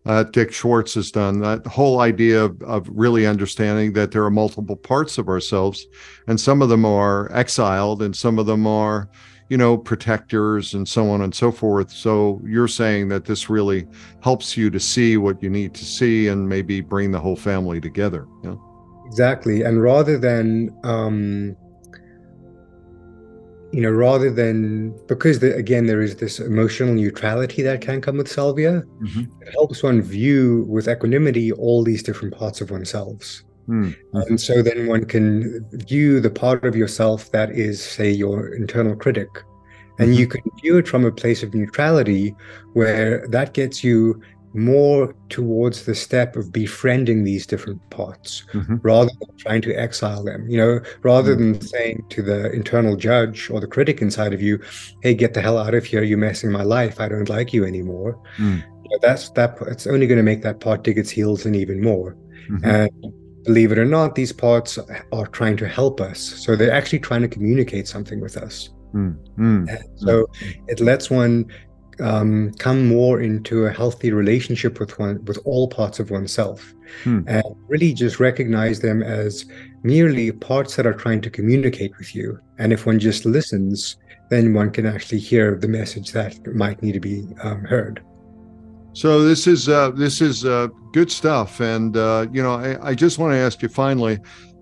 uh, 0.07 0.25
Dick 0.25 0.53
Schwartz 0.53 0.95
has 0.95 1.11
done 1.11 1.41
that 1.41 1.67
whole 1.67 2.01
idea 2.01 2.45
of, 2.45 2.61
of, 2.63 2.89
really 2.91 3.27
understanding 3.27 3.95
that 3.95 4.11
there 4.11 4.25
are 4.25 4.31
multiple 4.31 4.77
parts 4.77 5.17
of 5.17 5.29
ourselves, 5.29 5.87
and 6.29 6.39
some 6.39 6.61
of 6.61 6.69
them 6.69 6.85
are 6.85 7.33
exiled, 7.33 8.03
and 8.03 8.15
some 8.15 8.39
of 8.39 8.45
them 8.45 8.67
are, 8.67 9.09
you 9.49 9.57
know, 9.57 9.79
protectors, 9.79 10.75
and 10.75 10.87
so 10.87 11.09
on 11.09 11.23
and 11.23 11.35
so 11.35 11.51
forth. 11.51 11.91
So 11.91 12.41
you're 12.45 12.69
saying 12.69 13.09
that 13.09 13.25
this 13.25 13.49
really 13.49 13.87
helps 14.23 14.57
you 14.57 14.69
to 14.71 14.81
see 14.81 15.17
what 15.17 15.43
you 15.43 15.49
need 15.49 15.75
to 15.75 15.85
see, 15.85 16.29
and 16.29 16.49
maybe 16.49 16.83
bring 16.83 17.11
the 17.11 17.21
whole 17.21 17.37
family 17.37 17.81
together. 17.81 18.27
Yeah. 18.43 18.57
Exactly, 19.07 19.63
and 19.63 19.83
rather 19.83 20.19
than 20.19 20.77
um, 20.85 21.57
you 23.75 23.81
know, 23.81 23.91
rather 23.91 24.31
than 24.31 24.95
because 25.09 25.41
the, 25.41 25.53
again 25.57 25.87
there 25.87 26.01
is 26.01 26.15
this 26.17 26.39
emotional 26.39 26.95
neutrality 26.95 27.61
that 27.63 27.81
can 27.81 28.01
come 28.01 28.19
with 28.19 28.31
salvia, 28.31 28.85
mm-hmm. 29.03 29.25
it 29.43 29.49
helps 29.53 29.83
one 29.83 30.01
view 30.01 30.65
with 30.69 30.89
equanimity 30.89 31.51
all 31.51 31.83
these 31.83 32.03
different 32.03 32.33
parts 32.33 32.61
of 32.61 32.71
oneself. 32.71 33.43
Mm-hmm. 33.69 34.17
And 34.17 34.41
so 34.41 34.63
then 34.63 34.87
one 34.87 35.07
can 35.07 35.67
view 35.73 36.21
the 36.21 36.31
part 36.31 36.65
of 36.65 36.77
yourself 36.77 37.33
that 37.33 37.51
is, 37.51 37.83
say, 37.83 38.11
your 38.11 38.55
internal 38.55 38.95
critic, 38.95 39.29
and 39.99 40.11
mm-hmm. 40.11 40.21
you 40.21 40.27
can 40.29 40.43
view 40.63 40.79
it 40.79 40.87
from 40.87 41.05
a 41.05 41.11
place 41.11 41.43
of 41.43 41.53
neutrality 41.53 42.37
where 42.75 43.27
that 43.29 43.55
gets 43.55 43.83
you 43.83 44.21
more 44.55 45.15
towards 45.29 45.85
the 45.85 45.95
step 45.95 46.37
of 46.37 46.53
befriending 46.53 47.25
these 47.25 47.45
different 47.45 47.81
parts 47.91 48.45
mm-hmm. 48.53 48.77
rather 48.83 49.11
than 49.21 49.37
trying 49.37 49.61
to 49.61 49.75
exile 49.75 50.23
them 50.23 50.49
you 50.49 50.57
know 50.57 50.81
rather 51.03 51.35
mm-hmm. 51.35 51.53
than 51.53 51.61
saying 51.61 52.05
to 52.09 52.23
the 52.23 52.53
internal 52.53 52.97
judge 52.97 53.51
or 53.51 53.61
the 53.61 53.67
critic 53.67 54.01
inside 54.01 54.33
of 54.33 54.41
you 54.41 54.61
hey 55.03 55.13
get 55.13 55.35
the 55.35 55.41
hell 55.41 55.59
out 55.59 55.75
of 55.75 55.85
here 55.85 56.05
you're 56.05 56.17
messing 56.17 56.53
my 56.53 56.63
life 56.63 57.01
i 57.01 57.09
don't 57.09 57.29
like 57.29 57.53
you 57.53 57.65
anymore 57.65 58.17
mm. 58.37 58.63
that's 59.03 59.29
that 59.31 59.59
it's 59.63 59.89
only 59.89 60.07
going 60.07 60.19
to 60.19 60.23
make 60.23 60.43
that 60.43 60.61
part 60.61 60.85
dig 60.85 60.99
its 60.99 61.11
heels 61.11 61.47
in 61.47 61.55
even 61.57 61.83
more 61.83 62.17
mm-hmm. 62.49 62.65
and 62.65 62.91
believe 63.45 63.73
it 63.73 63.79
or 63.79 63.85
not 63.85 64.15
these 64.15 64.33
parts 64.33 64.79
are 65.13 65.27
trying 65.27 65.57
to 65.57 65.67
help 65.67 66.01
us 66.01 66.21
so 66.21 66.55
they're 66.55 66.73
actually 66.73 67.01
trying 67.01 67.23
to 67.23 67.29
communicate 67.29 67.89
something 67.89 68.21
with 68.21 68.37
us 68.37 68.71
mm. 68.95 69.17
Mm. 69.37 69.69
so 69.97 70.27
mm. 70.27 70.55
it 70.69 70.79
lets 70.79 71.11
one 71.11 71.51
um, 72.01 72.53
come 72.59 72.87
more 72.87 73.21
into 73.21 73.67
a 73.67 73.73
healthy 73.73 74.13
relationship 74.13 74.81
with 74.81 74.99
one 74.99 75.25
with 75.25 75.39
all 75.45 75.69
parts 75.69 75.99
of 76.01 76.11
oneself. 76.11 76.73
Hmm. 77.03 77.23
and 77.27 77.43
really 77.67 77.93
just 77.93 78.21
recognize 78.21 78.79
them 78.79 79.03
as 79.03 79.47
merely 79.83 80.31
parts 80.31 80.77
that 80.77 80.87
are 80.87 80.93
trying 80.93 81.21
to 81.23 81.31
communicate 81.31 81.97
with 81.99 82.15
you. 82.15 82.39
And 82.59 82.73
if 82.73 82.87
one 82.87 83.01
just 83.01 83.25
listens 83.25 83.97
then 84.31 84.55
one 84.55 84.71
can 84.71 84.87
actually 84.87 85.19
hear 85.19 85.57
the 85.57 85.69
message 85.69 86.13
that 86.13 86.55
might 86.55 86.83
need 86.83 86.93
to 86.93 87.01
be 87.01 87.27
um, 87.43 87.65
heard. 87.65 88.03
So 88.93 89.23
this 89.23 89.47
is 89.47 89.69
uh, 89.69 89.91
this 89.91 90.21
is 90.21 90.45
uh, 90.45 90.69
good 90.93 91.11
stuff. 91.11 91.61
And 91.61 91.97
uh, 91.97 92.27
you 92.33 92.43
know 92.43 92.55
I, 92.55 92.91
I 92.91 92.95
just 92.95 93.19
want 93.19 93.33
to 93.33 93.39
ask 93.39 93.63
you 93.63 93.69
finally 93.69 94.19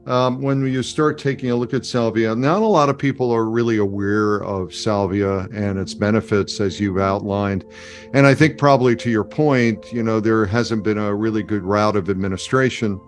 um, 0.06 0.42
when 0.42 0.66
you 0.66 0.82
start 0.82 1.18
taking 1.18 1.50
a 1.50 1.56
look 1.56 1.72
at 1.72 1.86
salvia, 1.86 2.34
not 2.34 2.62
a 2.62 2.66
lot 2.66 2.88
of 2.88 2.98
people 2.98 3.30
are 3.30 3.44
really 3.44 3.78
aware 3.78 4.42
of 4.42 4.74
salvia 4.74 5.48
and 5.52 5.78
its 5.78 5.94
benefits, 5.94 6.60
as 6.60 6.80
you've 6.80 6.98
outlined. 6.98 7.64
And 8.12 8.26
I 8.26 8.34
think, 8.34 8.58
probably 8.58 8.96
to 8.96 9.10
your 9.10 9.24
point, 9.24 9.92
you 9.92 10.02
know, 10.02 10.18
there 10.18 10.44
hasn't 10.44 10.82
been 10.82 10.98
a 10.98 11.14
really 11.14 11.42
good 11.42 11.62
route 11.62 11.96
of 11.96 12.10
administration. 12.10 13.00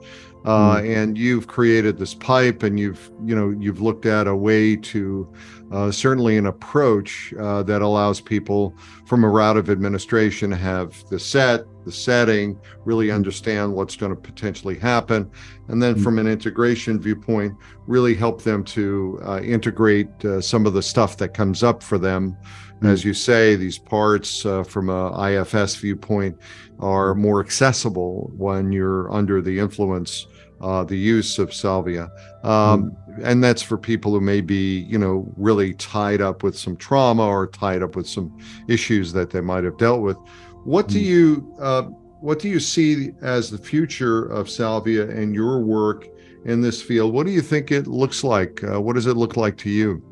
Uh, 0.45 0.77
mm. 0.77 0.97
And 0.97 1.17
you've 1.17 1.47
created 1.47 1.99
this 1.99 2.15
pipe, 2.15 2.63
and 2.63 2.79
you've, 2.79 3.11
you 3.25 3.35
know, 3.35 3.51
you've 3.59 3.81
looked 3.81 4.05
at 4.05 4.27
a 4.27 4.37
way 4.37 4.77
to 4.77 5.33
uh, 5.73 5.91
certainly 5.91 6.37
an 6.37 6.47
approach 6.47 7.33
uh, 7.41 7.63
that 7.63 7.81
allows 7.81 8.21
people 8.21 8.77
from 9.07 9.25
a 9.25 9.29
route 9.29 9.57
of 9.57 9.71
administration 9.71 10.53
have 10.53 11.03
the 11.09 11.19
set, 11.19 11.65
the 11.85 11.93
setting, 11.93 12.59
really 12.85 13.07
mm-hmm. 13.07 13.17
understand 13.17 13.73
what's 13.73 13.97
going 13.97 14.15
to 14.15 14.21
potentially 14.21 14.79
happen. 14.79 15.31
And 15.69 15.83
then 15.83 15.97
from 15.97 16.19
an 16.19 16.27
integration 16.27 17.01
viewpoint, 17.01 17.55
really 17.87 18.15
help 18.15 18.43
them 18.43 18.65
to 18.65 19.21
uh, 19.25 19.41
integrate 19.41 20.25
uh, 20.25 20.43
some 20.43 20.67
of 20.67 20.75
the 20.75 20.83
stuff 20.83 21.17
that 21.17 21.31
comes 21.31 21.63
up 21.63 21.83
for 21.83 21.97
them. 21.97 22.37
Mm-hmm. 22.77 22.87
As 22.87 23.05
you 23.05 23.15
say, 23.15 23.57
these 23.57 23.79
parts 23.79 24.45
uh, 24.45 24.63
from 24.63 24.91
a 24.91 25.11
IFS 25.31 25.77
viewpoint 25.77 26.37
are 26.81 27.15
more 27.15 27.41
accessible 27.41 28.31
when 28.37 28.73
you're 28.73 29.11
under 29.11 29.41
the 29.41 29.59
influence 29.59 30.27
uh, 30.65 30.83
the 30.83 30.97
use 30.97 31.39
of 31.39 31.53
salvia. 31.53 32.05
Um, 32.43 32.91
mm. 32.91 33.21
And 33.23 33.45
that's 33.45 33.61
for 33.61 33.77
people 33.77 34.13
who 34.13 34.21
may 34.21 34.41
be, 34.41 34.81
you 34.81 34.99
know, 34.99 35.31
really 35.37 35.75
tied 35.75 36.23
up 36.23 36.43
with 36.43 36.59
some 36.59 36.75
trauma 36.77 37.27
or 37.27 37.47
tied 37.47 37.83
up 37.83 37.95
with 37.95 38.09
some 38.09 38.37
issues 38.67 39.13
that 39.13 39.31
they 39.31 39.43
might 39.43 39.65
have 39.65 39.77
dealt 39.77 40.01
with. 40.01 40.17
What 40.65 40.89
do 40.89 40.99
mm. 40.99 41.05
you 41.05 41.55
uh, 41.61 41.83
what 42.23 42.39
do 42.39 42.49
you 42.49 42.59
see 42.59 43.11
as 43.21 43.51
the 43.51 43.59
future 43.59 44.25
of 44.25 44.49
salvia 44.49 45.11
and 45.11 45.35
your 45.35 45.61
work 45.61 46.09
in 46.47 46.63
this 46.63 46.81
field? 46.81 47.13
What 47.13 47.27
do 47.27 47.33
you 47.33 47.43
think 47.43 47.71
it 47.71 47.87
looks 47.87 48.25
like? 48.25 48.65
Uh, 48.65 48.81
what 48.81 48.95
does 48.95 49.07
it 49.07 49.19
look 49.19 49.37
like 49.37 49.59
to 49.59 49.71
you? 49.71 50.03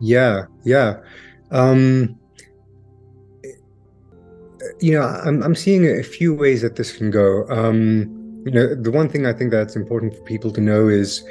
Yeah, 0.00 0.46
yeah. 0.64 0.96
Um, 1.52 2.18
you 4.80 4.92
know, 4.92 5.02
I'm 5.02 5.44
I'm 5.44 5.54
seeing 5.54 5.86
a 5.86 6.02
few 6.02 6.34
ways 6.34 6.62
that 6.62 6.74
this 6.74 6.96
can 6.96 7.12
go. 7.12 7.46
Um, 7.48 8.15
you 8.46 8.52
know 8.52 8.74
the 8.74 8.90
one 8.90 9.08
thing 9.08 9.26
i 9.26 9.32
think 9.32 9.50
that's 9.50 9.76
important 9.76 10.14
for 10.14 10.22
people 10.22 10.50
to 10.52 10.60
know 10.60 10.88
is 10.88 11.24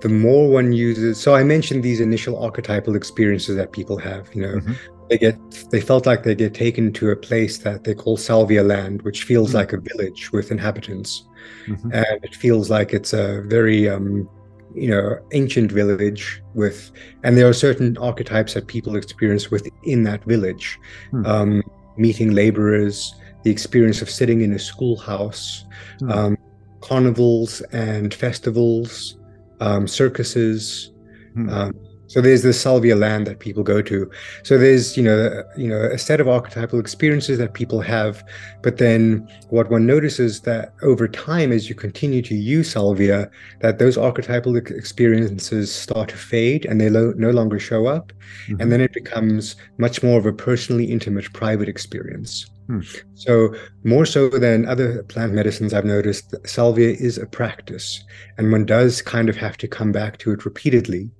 the 0.00 0.08
more 0.08 0.48
one 0.48 0.72
uses 0.72 1.20
so 1.20 1.34
i 1.34 1.42
mentioned 1.42 1.82
these 1.82 2.00
initial 2.00 2.42
archetypal 2.42 2.94
experiences 2.94 3.56
that 3.56 3.72
people 3.72 3.98
have 3.98 4.32
you 4.34 4.42
know 4.42 4.54
mm-hmm. 4.54 4.72
they 5.08 5.18
get 5.18 5.36
they 5.70 5.80
felt 5.80 6.06
like 6.06 6.22
they 6.22 6.34
get 6.34 6.54
taken 6.54 6.92
to 6.92 7.10
a 7.10 7.16
place 7.16 7.58
that 7.58 7.82
they 7.84 7.94
call 7.94 8.16
salvia 8.16 8.62
land 8.62 9.02
which 9.02 9.24
feels 9.24 9.48
mm-hmm. 9.48 9.58
like 9.58 9.72
a 9.72 9.80
village 9.80 10.30
with 10.32 10.50
inhabitants 10.50 11.24
mm-hmm. 11.66 11.92
and 11.92 12.24
it 12.24 12.34
feels 12.34 12.70
like 12.70 12.94
it's 12.94 13.12
a 13.12 13.42
very 13.42 13.88
um 13.88 14.28
you 14.74 14.88
know 14.88 15.18
ancient 15.32 15.72
village 15.72 16.42
with 16.54 16.92
and 17.24 17.36
there 17.36 17.48
are 17.48 17.52
certain 17.52 17.98
archetypes 17.98 18.54
that 18.54 18.68
people 18.68 18.94
experience 18.94 19.50
within 19.50 20.04
that 20.04 20.22
village 20.24 20.78
hmm. 21.10 21.26
um 21.26 21.62
meeting 21.96 22.30
laborers 22.30 23.14
the 23.42 23.50
experience 23.50 24.02
of 24.02 24.10
sitting 24.10 24.42
in 24.42 24.52
a 24.52 24.58
schoolhouse, 24.58 25.64
mm. 26.00 26.12
um, 26.12 26.36
carnivals 26.80 27.60
and 27.72 28.12
festivals, 28.12 29.18
um, 29.60 29.86
circuses. 29.86 30.92
Mm. 31.36 31.52
Um, 31.52 31.74
so 32.10 32.20
there's 32.20 32.42
the 32.42 32.52
salvia 32.52 32.96
land 32.96 33.28
that 33.28 33.38
people 33.38 33.62
go 33.62 33.80
to. 33.82 34.10
So 34.42 34.58
there's 34.58 34.96
you 34.96 35.02
know 35.04 35.44
you 35.56 35.68
know 35.68 35.80
a 35.80 35.96
set 35.96 36.20
of 36.20 36.26
archetypal 36.26 36.80
experiences 36.80 37.38
that 37.38 37.54
people 37.54 37.80
have, 37.82 38.24
but 38.62 38.78
then 38.78 39.28
what 39.50 39.70
one 39.70 39.86
notices 39.86 40.40
that 40.40 40.74
over 40.82 41.06
time, 41.06 41.52
as 41.52 41.68
you 41.68 41.76
continue 41.76 42.20
to 42.22 42.34
use 42.34 42.72
salvia, 42.72 43.30
that 43.60 43.78
those 43.78 43.96
archetypal 43.96 44.56
experiences 44.56 45.72
start 45.72 46.08
to 46.08 46.16
fade 46.16 46.66
and 46.66 46.80
they 46.80 46.90
lo- 46.90 47.14
no 47.16 47.30
longer 47.30 47.60
show 47.60 47.86
up, 47.86 48.12
mm-hmm. 48.48 48.60
and 48.60 48.72
then 48.72 48.80
it 48.80 48.92
becomes 48.92 49.54
much 49.78 50.02
more 50.02 50.18
of 50.18 50.26
a 50.26 50.32
personally 50.32 50.86
intimate, 50.86 51.32
private 51.32 51.68
experience. 51.68 52.50
Hmm. 52.70 52.82
So, 53.14 53.52
more 53.82 54.06
so 54.06 54.28
than 54.28 54.64
other 54.64 55.02
plant 55.02 55.32
medicines, 55.32 55.74
I've 55.74 55.84
noticed 55.84 56.30
that 56.30 56.48
salvia 56.48 56.90
is 56.90 57.18
a 57.18 57.26
practice, 57.26 58.00
and 58.38 58.52
one 58.52 58.64
does 58.64 59.02
kind 59.02 59.28
of 59.28 59.36
have 59.38 59.56
to 59.56 59.66
come 59.66 59.90
back 59.90 60.18
to 60.18 60.30
it 60.30 60.44
repeatedly 60.44 61.10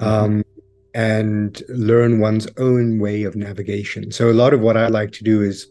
mm-hmm. 0.00 0.06
um, 0.06 0.44
and 0.94 1.62
learn 1.68 2.20
one's 2.20 2.46
own 2.56 3.00
way 3.00 3.24
of 3.24 3.36
navigation. 3.36 4.10
So, 4.10 4.30
a 4.30 4.32
lot 4.32 4.54
of 4.54 4.60
what 4.60 4.78
I 4.78 4.86
like 4.86 5.12
to 5.12 5.24
do 5.24 5.42
is 5.42 5.66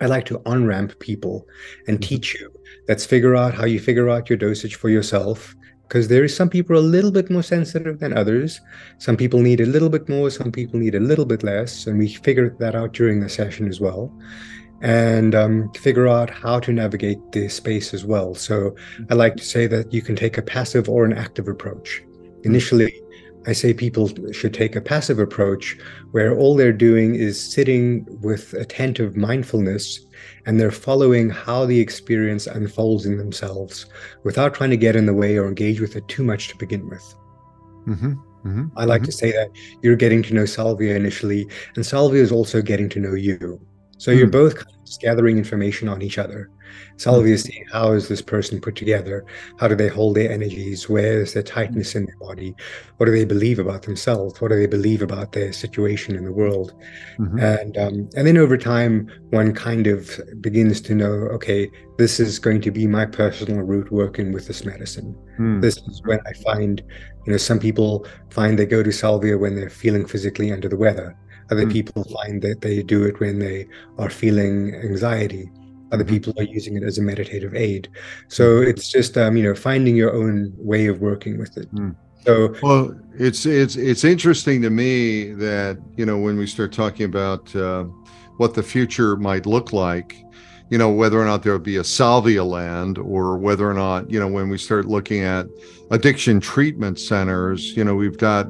I 0.00 0.06
like 0.06 0.26
to 0.26 0.42
on 0.44 0.66
ramp 0.66 0.98
people 0.98 1.46
and 1.86 1.98
mm-hmm. 1.98 2.08
teach 2.08 2.34
you. 2.34 2.52
Let's 2.88 3.06
figure 3.06 3.36
out 3.36 3.54
how 3.54 3.64
you 3.64 3.78
figure 3.78 4.10
out 4.10 4.28
your 4.28 4.38
dosage 4.38 4.74
for 4.74 4.88
yourself. 4.88 5.54
Because 5.88 6.08
there 6.08 6.22
is 6.22 6.36
some 6.36 6.50
people 6.50 6.76
a 6.76 6.80
little 6.80 7.10
bit 7.10 7.30
more 7.30 7.42
sensitive 7.42 7.98
than 7.98 8.12
others. 8.12 8.60
Some 8.98 9.16
people 9.16 9.40
need 9.40 9.60
a 9.60 9.66
little 9.66 9.88
bit 9.88 10.06
more, 10.08 10.30
some 10.30 10.52
people 10.52 10.78
need 10.78 10.94
a 10.94 11.00
little 11.00 11.24
bit 11.24 11.42
less. 11.42 11.86
And 11.86 11.98
we 11.98 12.08
figure 12.08 12.54
that 12.58 12.74
out 12.74 12.92
during 12.92 13.20
the 13.20 13.28
session 13.28 13.66
as 13.68 13.80
well. 13.80 14.12
And 14.82 15.34
um, 15.34 15.72
figure 15.72 16.06
out 16.06 16.28
how 16.30 16.60
to 16.60 16.72
navigate 16.72 17.32
the 17.32 17.48
space 17.48 17.94
as 17.94 18.04
well. 18.04 18.34
So 18.34 18.76
I 19.10 19.14
like 19.14 19.36
to 19.36 19.44
say 19.44 19.66
that 19.66 19.92
you 19.92 20.02
can 20.02 20.14
take 20.14 20.36
a 20.36 20.42
passive 20.42 20.88
or 20.88 21.06
an 21.06 21.14
active 21.14 21.48
approach. 21.48 22.02
Initially, 22.44 22.94
I 23.46 23.52
say 23.52 23.72
people 23.72 24.10
should 24.32 24.52
take 24.52 24.76
a 24.76 24.80
passive 24.80 25.18
approach 25.18 25.78
where 26.10 26.36
all 26.36 26.54
they're 26.54 26.70
doing 26.70 27.14
is 27.14 27.40
sitting 27.40 28.06
with 28.20 28.52
attentive 28.52 29.16
mindfulness 29.16 30.00
and 30.48 30.58
they're 30.58 30.70
following 30.70 31.28
how 31.28 31.66
the 31.66 31.78
experience 31.78 32.46
unfolds 32.46 33.04
in 33.04 33.18
themselves 33.18 33.84
without 34.24 34.54
trying 34.54 34.70
to 34.70 34.78
get 34.78 34.96
in 34.96 35.04
the 35.04 35.12
way 35.12 35.36
or 35.36 35.46
engage 35.46 35.78
with 35.78 35.94
it 35.94 36.08
too 36.08 36.24
much 36.24 36.48
to 36.48 36.56
begin 36.56 36.88
with. 36.88 37.14
Mm-hmm, 37.86 38.12
mm-hmm, 38.14 38.64
I 38.74 38.86
like 38.86 39.02
mm-hmm. 39.02 39.06
to 39.06 39.12
say 39.12 39.30
that 39.32 39.50
you're 39.82 39.94
getting 39.94 40.22
to 40.22 40.32
know 40.32 40.46
Salvia 40.46 40.96
initially, 40.96 41.46
and 41.76 41.84
Salvia 41.84 42.22
is 42.22 42.32
also 42.32 42.62
getting 42.62 42.88
to 42.88 42.98
know 42.98 43.12
you. 43.12 43.60
So 43.98 44.10
you're 44.10 44.26
hmm. 44.26 44.32
both 44.32 44.54
kind 44.56 44.68
of 44.68 44.84
just 44.84 45.00
gathering 45.00 45.38
information 45.38 45.88
on 45.88 46.02
each 46.02 46.18
other. 46.18 46.50
Salvia 46.96 47.34
is 47.34 47.42
seeing 47.42 47.64
how 47.72 47.92
is 47.92 48.08
this 48.08 48.22
person 48.22 48.60
put 48.60 48.74
together? 48.74 49.24
How 49.58 49.68
do 49.68 49.74
they 49.74 49.88
hold 49.88 50.16
their 50.16 50.30
energies? 50.30 50.88
Where 50.88 51.20
is 51.22 51.32
their 51.32 51.42
tightness 51.42 51.94
in 51.94 52.06
their 52.06 52.16
body? 52.18 52.54
What 52.96 53.06
do 53.06 53.12
they 53.12 53.24
believe 53.24 53.58
about 53.58 53.82
themselves? 53.82 54.40
What 54.40 54.48
do 54.48 54.56
they 54.56 54.66
believe 54.66 55.02
about 55.02 55.32
their 55.32 55.52
situation 55.52 56.16
in 56.16 56.24
the 56.24 56.32
world? 56.32 56.74
Mm-hmm. 57.18 57.38
And 57.38 57.78
um, 57.78 58.10
and 58.16 58.26
then 58.26 58.36
over 58.36 58.56
time, 58.56 59.10
one 59.30 59.54
kind 59.54 59.86
of 59.86 60.20
begins 60.40 60.80
to 60.82 60.94
know, 60.94 61.12
okay, 61.36 61.70
this 61.98 62.18
is 62.20 62.38
going 62.38 62.60
to 62.62 62.70
be 62.70 62.86
my 62.86 63.06
personal 63.06 63.62
route 63.62 63.92
working 63.92 64.32
with 64.32 64.46
this 64.46 64.64
medicine. 64.64 65.16
Mm. 65.38 65.60
This 65.60 65.76
is 65.76 66.02
when 66.04 66.20
I 66.26 66.32
find, 66.32 66.82
you 67.26 67.32
know, 67.32 67.38
some 67.38 67.58
people 67.58 68.06
find 68.30 68.58
they 68.58 68.66
go 68.66 68.82
to 68.82 68.92
Salvia 68.92 69.38
when 69.38 69.54
they're 69.56 69.70
feeling 69.70 70.06
physically 70.06 70.52
under 70.52 70.68
the 70.68 70.76
weather 70.76 71.16
other 71.50 71.66
mm. 71.66 71.72
people 71.72 72.04
find 72.04 72.42
that 72.42 72.60
they 72.60 72.82
do 72.82 73.04
it 73.04 73.20
when 73.20 73.38
they 73.38 73.66
are 73.98 74.10
feeling 74.10 74.74
anxiety. 74.74 75.50
Other 75.90 76.04
mm-hmm. 76.04 76.12
people 76.12 76.34
are 76.38 76.44
using 76.44 76.76
it 76.76 76.82
as 76.82 76.98
a 76.98 77.02
meditative 77.02 77.54
aid. 77.54 77.88
So 78.28 78.60
mm. 78.60 78.68
it's 78.68 78.90
just 78.90 79.16
um, 79.16 79.36
you 79.36 79.44
know 79.44 79.54
finding 79.54 79.96
your 79.96 80.12
own 80.12 80.52
way 80.56 80.86
of 80.86 81.00
working 81.00 81.38
with 81.38 81.56
it. 81.56 81.72
Mm. 81.74 81.96
So 82.24 82.54
well, 82.62 82.98
it's 83.14 83.46
it's 83.46 83.76
it's 83.76 84.04
interesting 84.04 84.60
to 84.62 84.70
me 84.70 85.32
that 85.32 85.78
you 85.96 86.04
know 86.04 86.18
when 86.18 86.36
we 86.36 86.46
start 86.46 86.72
talking 86.72 87.06
about 87.06 87.54
uh, 87.56 87.84
what 88.36 88.54
the 88.54 88.62
future 88.62 89.16
might 89.16 89.46
look 89.46 89.72
like, 89.72 90.16
you 90.68 90.76
know 90.76 90.90
whether 90.90 91.18
or 91.18 91.24
not 91.24 91.42
there 91.42 91.52
will 91.52 91.58
be 91.58 91.76
a 91.76 91.84
salvia 91.84 92.44
land 92.44 92.98
or 92.98 93.38
whether 93.38 93.68
or 93.68 93.74
not 93.74 94.10
you 94.10 94.20
know 94.20 94.28
when 94.28 94.50
we 94.50 94.58
start 94.58 94.86
looking 94.86 95.22
at 95.22 95.46
addiction 95.90 96.38
treatment 96.38 96.98
centers, 96.98 97.74
you 97.76 97.82
know 97.84 97.94
we've 97.94 98.18
got 98.18 98.46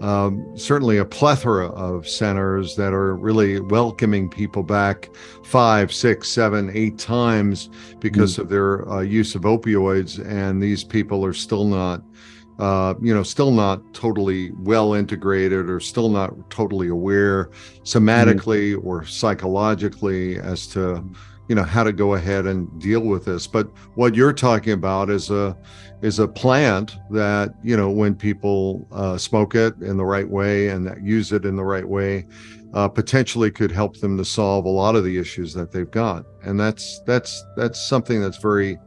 um, 0.00 0.56
certainly 0.56 0.98
a 0.98 1.04
plethora 1.04 1.68
of 1.68 2.08
centers 2.08 2.76
that 2.76 2.92
are 2.92 3.16
really 3.16 3.60
welcoming 3.60 4.28
people 4.28 4.62
back 4.62 5.08
five, 5.44 5.92
six, 5.92 6.28
seven, 6.28 6.70
eight 6.74 6.98
times 6.98 7.70
because 7.98 8.36
mm. 8.36 8.40
of 8.40 8.48
their 8.48 8.88
uh, 8.90 9.00
use 9.00 9.34
of 9.34 9.42
opioids, 9.42 10.24
and 10.26 10.62
these 10.62 10.84
people 10.84 11.24
are 11.24 11.32
still 11.32 11.64
not, 11.64 12.02
uh, 12.58 12.94
you 13.00 13.14
know, 13.14 13.22
still 13.22 13.50
not 13.50 13.80
totally 13.94 14.50
well 14.58 14.92
integrated 14.92 15.70
or 15.70 15.80
still 15.80 16.10
not 16.10 16.50
totally 16.50 16.88
aware 16.88 17.50
somatically 17.82 18.74
mm 18.74 18.84
or 18.84 19.04
psychologically 19.04 20.38
as 20.38 20.66
to, 20.66 21.02
you 21.48 21.54
know, 21.54 21.62
how 21.62 21.84
to 21.84 21.92
go 21.92 22.14
ahead 22.14 22.46
and 22.46 22.80
deal 22.80 23.00
with 23.00 23.24
this. 23.24 23.46
But 23.46 23.68
what 23.94 24.14
you're 24.14 24.32
talking 24.32 24.72
about 24.72 25.10
is 25.10 25.30
a 25.30 25.56
is 26.02 26.18
a 26.18 26.28
plant 26.28 26.96
that 27.10 27.54
you 27.62 27.76
know 27.76 27.90
when 27.90 28.14
people 28.14 28.86
uh, 28.92 29.16
smoke 29.16 29.54
it 29.54 29.74
in 29.80 29.96
the 29.96 30.04
right 30.04 30.28
way 30.28 30.68
and 30.68 31.06
use 31.06 31.32
it 31.32 31.44
in 31.44 31.56
the 31.56 31.64
right 31.64 31.88
way 31.88 32.26
uh, 32.74 32.88
potentially 32.88 33.50
could 33.50 33.70
help 33.70 33.96
them 33.98 34.16
to 34.18 34.24
solve 34.24 34.64
a 34.64 34.68
lot 34.68 34.96
of 34.96 35.04
the 35.04 35.18
issues 35.18 35.54
that 35.54 35.72
they've 35.72 35.90
got. 35.90 36.24
And 36.42 36.58
that's 36.58 37.00
that's 37.06 37.44
that's 37.56 37.80
something 37.80 38.20
that's 38.20 38.38
very 38.38 38.78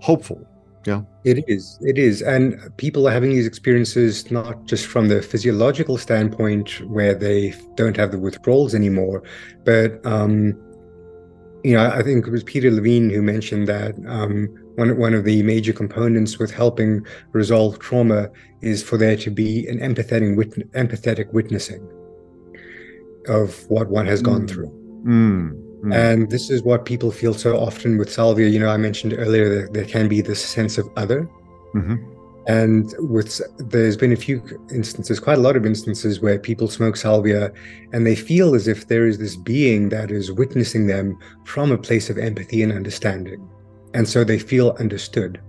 hopeful. 0.00 0.46
Yeah. 0.86 1.02
It 1.24 1.44
is. 1.48 1.78
It 1.80 1.98
is. 1.98 2.22
And 2.22 2.72
people 2.76 3.08
are 3.08 3.12
having 3.12 3.30
these 3.30 3.46
experiences 3.46 4.30
not 4.30 4.66
just 4.66 4.86
from 4.86 5.08
the 5.08 5.20
physiological 5.20 5.98
standpoint 5.98 6.80
where 6.88 7.12
they 7.12 7.54
don't 7.74 7.96
have 7.96 8.12
the 8.12 8.18
withdrawals 8.20 8.72
anymore 8.72 9.24
but 9.64 10.04
um 10.06 10.56
you 11.66 11.74
know 11.74 11.84
i 11.98 12.02
think 12.02 12.26
it 12.26 12.30
was 12.30 12.44
peter 12.44 12.70
levine 12.70 13.10
who 13.10 13.20
mentioned 13.20 13.66
that 13.66 13.94
um 14.06 14.48
one, 14.76 14.96
one 14.98 15.14
of 15.14 15.24
the 15.24 15.42
major 15.42 15.72
components 15.72 16.38
with 16.38 16.50
helping 16.50 17.04
resolve 17.32 17.78
trauma 17.78 18.30
is 18.60 18.82
for 18.82 18.96
there 18.96 19.16
to 19.16 19.30
be 19.30 19.66
an 19.68 19.78
empathetic, 19.78 20.36
wit- 20.36 20.72
empathetic 20.72 21.32
witnessing 21.32 21.82
of 23.26 23.68
what 23.68 23.88
one 23.88 24.06
has 24.06 24.22
gone 24.22 24.42
mm. 24.42 24.50
through. 24.50 24.68
Mm. 25.04 25.66
Mm. 25.82 25.94
And 25.94 26.30
this 26.30 26.50
is 26.50 26.62
what 26.62 26.84
people 26.84 27.10
feel 27.10 27.34
so 27.34 27.58
often 27.58 27.98
with 27.98 28.12
salvia. 28.12 28.48
You 28.48 28.60
know, 28.60 28.68
I 28.68 28.76
mentioned 28.76 29.14
earlier 29.16 29.62
that 29.62 29.72
there 29.72 29.84
can 29.84 30.08
be 30.08 30.20
this 30.20 30.44
sense 30.44 30.78
of 30.78 30.88
other. 30.96 31.28
Mm-hmm. 31.74 32.15
And 32.46 32.94
with 32.98 33.40
there's 33.58 33.96
been 33.96 34.12
a 34.12 34.16
few 34.16 34.40
instances, 34.72 35.18
quite 35.18 35.38
a 35.38 35.40
lot 35.40 35.56
of 35.56 35.66
instances 35.66 36.20
where 36.20 36.38
people 36.38 36.68
smoke 36.68 36.96
salvia 36.96 37.52
and 37.92 38.06
they 38.06 38.14
feel 38.14 38.54
as 38.54 38.68
if 38.68 38.86
there 38.86 39.06
is 39.06 39.18
this 39.18 39.36
being 39.36 39.88
that 39.88 40.10
is 40.12 40.30
witnessing 40.30 40.86
them 40.86 41.18
from 41.44 41.72
a 41.72 41.78
place 41.78 42.08
of 42.08 42.18
empathy 42.18 42.62
and 42.62 42.72
understanding 42.72 43.48
and 43.96 44.06
so 44.06 44.22
they 44.22 44.38
feel 44.38 44.76
understood. 44.78 45.40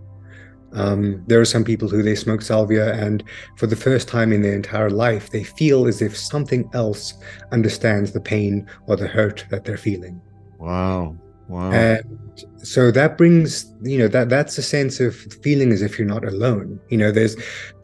Um, 0.72 1.24
there 1.28 1.42
are 1.42 1.46
some 1.46 1.66
people 1.66 1.90
who 1.90 2.02
they 2.02 2.16
smoke 2.16 2.42
salvia, 2.42 2.94
and 2.94 3.24
for 3.58 3.68
the 3.68 3.76
first 3.76 4.08
time 4.08 4.32
in 4.32 4.42
their 4.42 4.56
entire 4.56 4.90
life, 4.90 5.30
they 5.30 5.44
feel 5.44 5.86
as 5.86 6.02
if 6.02 6.16
something 6.16 6.70
else 6.74 7.14
understands 7.52 8.14
the 8.14 8.22
pain 8.22 8.66
or 8.86 8.96
the 8.96 9.08
hurt 9.08 9.46
that 9.50 9.66
they're 9.66 9.78
feeling. 9.78 10.22
Wow. 10.60 11.18
Wow. 11.48 11.72
And 11.72 12.46
so 12.58 12.92
that 12.92 13.18
brings, 13.18 13.72
you 13.82 13.98
know, 13.98 14.08
that 14.10 14.30
that's 14.30 14.58
a 14.58 14.62
sense 14.62 15.00
of 15.00 15.16
feeling 15.16 15.72
as 15.72 15.82
if 15.82 15.98
you're 15.98 16.08
not 16.08 16.26
alone. 16.26 16.80
You 16.90 16.98
know, 16.98 17.12
there's 17.12 17.36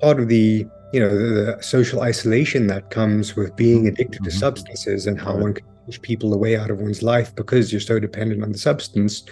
part 0.02 0.20
of 0.20 0.28
the, 0.28 0.68
you 0.92 1.00
know, 1.00 1.10
the, 1.10 1.56
the 1.56 1.64
social 1.64 2.02
isolation 2.02 2.68
that 2.68 2.90
comes 2.90 3.36
with 3.36 3.56
being 3.56 3.88
addicted 3.88 4.22
mm-hmm. 4.22 4.26
to 4.26 4.32
substances 4.32 5.08
and 5.08 5.20
how 5.20 5.34
right. 5.34 5.42
one 5.42 5.54
can 5.56 5.66
push 5.86 6.02
people 6.02 6.34
away 6.34 6.58
out 6.58 6.70
of 6.70 6.80
one's 6.80 7.04
life 7.04 7.36
because 7.36 7.72
you're 7.72 7.82
so 7.82 8.00
dependent 8.00 8.44
on 8.44 8.52
the 8.52 8.58
substance 8.58 9.24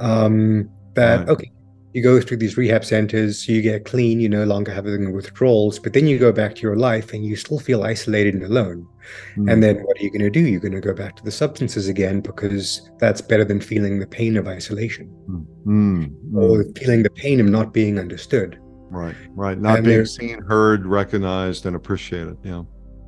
um, 0.00 0.68
that 0.94 1.20
right. 1.20 1.28
okay 1.28 1.52
you 1.92 2.02
go 2.02 2.20
through 2.20 2.36
these 2.36 2.56
rehab 2.56 2.84
centers 2.84 3.48
you 3.48 3.60
get 3.62 3.84
clean 3.84 4.20
you 4.20 4.28
no 4.28 4.44
longer 4.44 4.72
have 4.72 4.84
the 4.84 5.10
withdrawals 5.10 5.78
but 5.78 5.92
then 5.92 6.06
you 6.06 6.18
go 6.18 6.32
back 6.32 6.54
to 6.54 6.62
your 6.62 6.76
life 6.76 7.12
and 7.12 7.24
you 7.24 7.36
still 7.36 7.58
feel 7.58 7.82
isolated 7.82 8.34
and 8.34 8.44
alone 8.44 8.86
mm. 9.36 9.50
and 9.50 9.62
then 9.62 9.76
what 9.82 9.98
are 9.98 10.02
you 10.02 10.10
going 10.10 10.20
to 10.20 10.30
do 10.30 10.40
you're 10.40 10.60
going 10.60 10.72
to 10.72 10.80
go 10.80 10.94
back 10.94 11.16
to 11.16 11.24
the 11.24 11.30
substances 11.30 11.88
again 11.88 12.20
because 12.20 12.90
that's 12.98 13.20
better 13.20 13.44
than 13.44 13.60
feeling 13.60 13.98
the 13.98 14.06
pain 14.06 14.36
of 14.36 14.46
isolation 14.46 15.08
mm. 15.28 15.46
Mm. 15.66 16.36
or 16.36 16.64
feeling 16.78 17.02
the 17.02 17.10
pain 17.10 17.40
of 17.40 17.46
not 17.46 17.72
being 17.72 17.98
understood 17.98 18.58
right 18.90 19.14
right 19.30 19.58
not 19.58 19.78
and 19.78 19.86
being 19.86 20.04
seen 20.04 20.40
heard 20.42 20.86
recognized 20.86 21.66
and 21.66 21.76
appreciated 21.76 22.36
yeah 22.42 22.62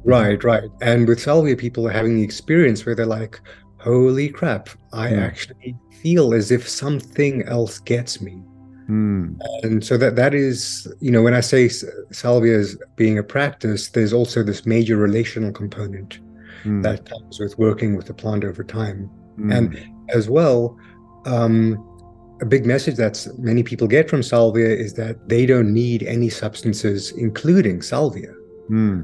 right 0.04 0.42
right 0.42 0.68
and 0.80 1.06
with 1.06 1.20
salvia 1.20 1.56
people 1.56 1.86
are 1.86 1.92
having 1.92 2.16
the 2.16 2.22
experience 2.22 2.84
where 2.84 2.94
they're 2.94 3.06
like 3.06 3.40
holy 3.78 4.28
crap 4.28 4.68
i 4.92 5.10
mm. 5.10 5.20
actually 5.20 5.76
feel 6.02 6.34
as 6.34 6.50
if 6.50 6.68
something 6.68 7.42
else 7.44 7.78
gets 7.78 8.20
me. 8.20 8.42
Mm. 8.92 9.38
And 9.62 9.82
so 9.82 9.96
that 9.96 10.16
that 10.16 10.34
is, 10.34 10.86
you 11.00 11.10
know, 11.10 11.22
when 11.22 11.32
I 11.32 11.40
say 11.40 11.68
salvia 12.10 12.58
is 12.58 12.76
being 12.96 13.18
a 13.18 13.22
practice, 13.22 13.88
there's 13.88 14.12
also 14.12 14.42
this 14.42 14.66
major 14.66 14.96
relational 14.96 15.50
component 15.50 16.20
mm. 16.64 16.82
that 16.82 17.08
comes 17.08 17.40
with 17.40 17.58
working 17.58 17.96
with 17.96 18.06
the 18.06 18.14
plant 18.14 18.44
over 18.44 18.62
time. 18.62 19.10
Mm. 19.38 19.56
And 19.56 20.10
as 20.10 20.28
well, 20.28 20.76
um, 21.24 21.82
a 22.42 22.44
big 22.44 22.66
message 22.66 22.96
that 22.96 23.26
many 23.38 23.62
people 23.62 23.86
get 23.86 24.10
from 24.10 24.22
salvia 24.22 24.68
is 24.68 24.92
that 24.94 25.26
they 25.26 25.46
don't 25.46 25.72
need 25.72 26.02
any 26.02 26.28
substances, 26.28 27.12
including 27.12 27.80
salvia. 27.80 28.32
Hmm. 28.68 29.02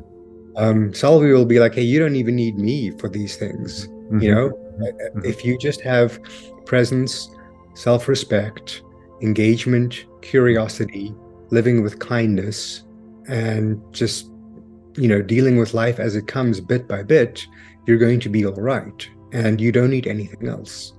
Um, 0.57 0.93
salvia 0.93 1.35
will 1.35 1.47
be 1.47 1.61
like, 1.61 1.75
hey, 1.75 1.83
you 1.83 2.01
don't 2.01 2.17
even 2.17 2.35
need 2.35 2.59
me 2.59 2.91
for 2.99 3.09
these 3.09 3.37
things. 3.37 3.87
Mm-hmm. 3.87 4.19
You 4.19 4.35
know, 4.35 4.49
mm-hmm. 4.51 5.25
if 5.25 5.45
you 5.45 5.57
just 5.57 5.81
have 5.83 6.19
presence, 6.67 7.31
self 7.75 8.09
respect, 8.09 8.83
engagement, 9.21 10.07
curiosity, 10.23 11.15
living 11.51 11.83
with 11.83 11.99
kindness, 11.99 12.85
and 13.29 13.81
just, 13.93 14.31
you 14.97 15.09
know, 15.09 15.23
dealing 15.23 15.59
with 15.59 15.75
life 15.75 15.99
as 15.99 16.17
it 16.17 16.27
comes 16.27 16.61
bit 16.61 16.89
by 16.89 17.03
bit, 17.03 17.47
you're 17.87 17.99
going 17.99 18.21
to 18.21 18.29
be 18.29 18.45
all 18.47 18.53
right. 18.55 19.09
And 19.33 19.61
you 19.61 19.73
don't 19.73 19.91
need 19.91 20.07
anything 20.07 20.49
else. 20.49 20.95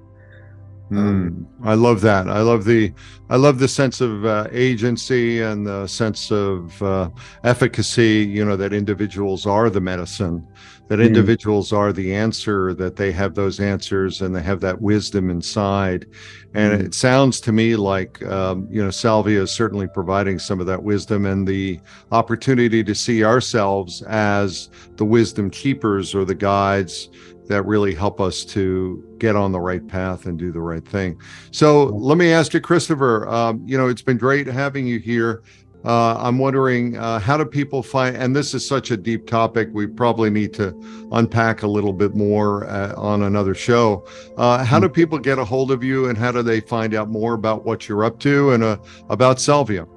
Mm, 0.92 1.46
I 1.64 1.76
love 1.76 2.02
that. 2.02 2.28
I 2.28 2.42
love 2.42 2.66
the, 2.66 2.92
I 3.30 3.36
love 3.36 3.60
the 3.60 3.68
sense 3.68 4.02
of 4.02 4.26
uh, 4.26 4.48
agency 4.52 5.42
and 5.42 5.66
the 5.66 5.86
sense 5.86 6.32
of 6.32 6.82
uh, 6.82 7.10
efficacy. 7.44 8.28
You 8.28 8.44
know 8.44 8.56
that 8.56 8.74
individuals 8.74 9.46
are 9.46 9.70
the 9.70 9.82
medicine, 9.82 10.48
that 10.90 11.00
mm. 11.00 11.06
individuals 11.06 11.72
are 11.72 11.94
the 11.94 12.14
answer. 12.14 12.74
That 12.74 12.98
they 12.98 13.12
have 13.14 13.34
those 13.34 13.60
answers 13.60 14.22
and 14.22 14.36
they 14.36 14.42
have 14.42 14.60
that 14.62 14.82
wisdom 14.82 15.30
inside. 15.30 16.06
And 16.54 16.74
mm. 16.74 16.86
it 16.86 16.94
sounds 16.94 17.40
to 17.42 17.52
me 17.52 17.76
like 17.76 18.22
um, 18.26 18.68
you 18.70 18.84
know 18.84 18.92
Salvia 18.92 19.42
is 19.42 19.52
certainly 19.52 19.88
providing 19.88 20.38
some 20.38 20.60
of 20.60 20.66
that 20.66 20.84
wisdom 20.84 21.26
and 21.26 21.48
the 21.48 21.80
opportunity 22.12 22.84
to 22.84 22.94
see 22.94 23.24
ourselves 23.24 24.02
as 24.04 24.70
the 24.98 25.06
wisdom 25.06 25.50
keepers 25.50 26.14
or 26.14 26.26
the 26.26 26.36
guides 26.36 27.10
that 27.50 27.64
really 27.64 27.96
help 27.96 28.22
us 28.22 28.46
to 28.46 29.04
get 29.18 29.36
on 29.36 29.52
the 29.52 29.60
right 29.60 29.86
path 29.88 30.28
and 30.28 30.38
do 30.38 30.52
the 30.52 30.62
right 30.62 30.88
thing. 30.88 31.20
So 31.52 31.86
let 31.86 32.18
me 32.18 32.32
ask 32.32 32.54
you, 32.54 32.62
Christopher. 32.62 33.28
Um, 33.28 33.64
you 33.66 33.76
know, 33.78 33.88
it's 33.88 34.04
been 34.04 34.18
great 34.18 34.46
having 34.46 34.86
you 34.86 35.00
here. 35.00 35.42
Uh, 35.86 36.18
I'm 36.18 36.38
wondering 36.38 36.98
uh, 36.98 37.20
how 37.20 37.38
do 37.38 37.46
people 37.46 37.82
find, 37.82 38.18
and 38.18 38.36
this 38.36 38.54
is 38.54 38.68
such 38.68 38.92
a 38.92 38.98
deep 38.98 39.28
topic, 39.28 39.70
we 39.72 39.88
probably 39.88 40.30
need 40.30 40.54
to 40.56 40.78
unpack 41.14 41.64
a 41.64 41.68
little 41.68 41.94
bit 41.94 42.16
more 42.16 42.68
uh, 42.68 42.94
on 42.98 43.24
another 43.24 43.56
show. 43.56 44.06
Uh, 44.38 44.66
how 44.66 44.80
do 44.80 44.88
hmm. 44.88 44.94
people 44.94 45.18
get 45.18 45.40
a 45.40 45.46
hold 45.46 45.72
of 45.72 45.84
you 45.84 46.10
and 46.10 46.18
how 46.18 46.32
do 46.32 46.42
they 46.42 46.60
find 46.60 46.94
out 46.94 47.10
more 47.10 47.34
about 47.34 47.66
what 47.66 47.88
you're 47.88 48.04
up 48.04 48.20
to 48.20 48.52
and 48.52 48.64
uh, 48.64 48.78
about 49.10 49.40
Salvia? 49.40 49.88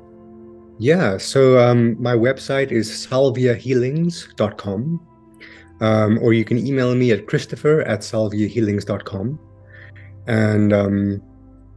Yeah, 0.78 1.18
so 1.18 1.58
um, 1.58 2.00
my 2.00 2.14
website 2.14 2.70
is 2.70 2.88
salviahealings.com. 2.90 5.06
Um, 5.80 6.18
or 6.20 6.32
you 6.32 6.44
can 6.44 6.64
email 6.64 6.94
me 6.94 7.10
at 7.10 7.26
christopher 7.26 7.80
at 7.82 8.00
salviahealings.com. 8.00 9.40
And, 10.28 10.72
um, 10.72 11.20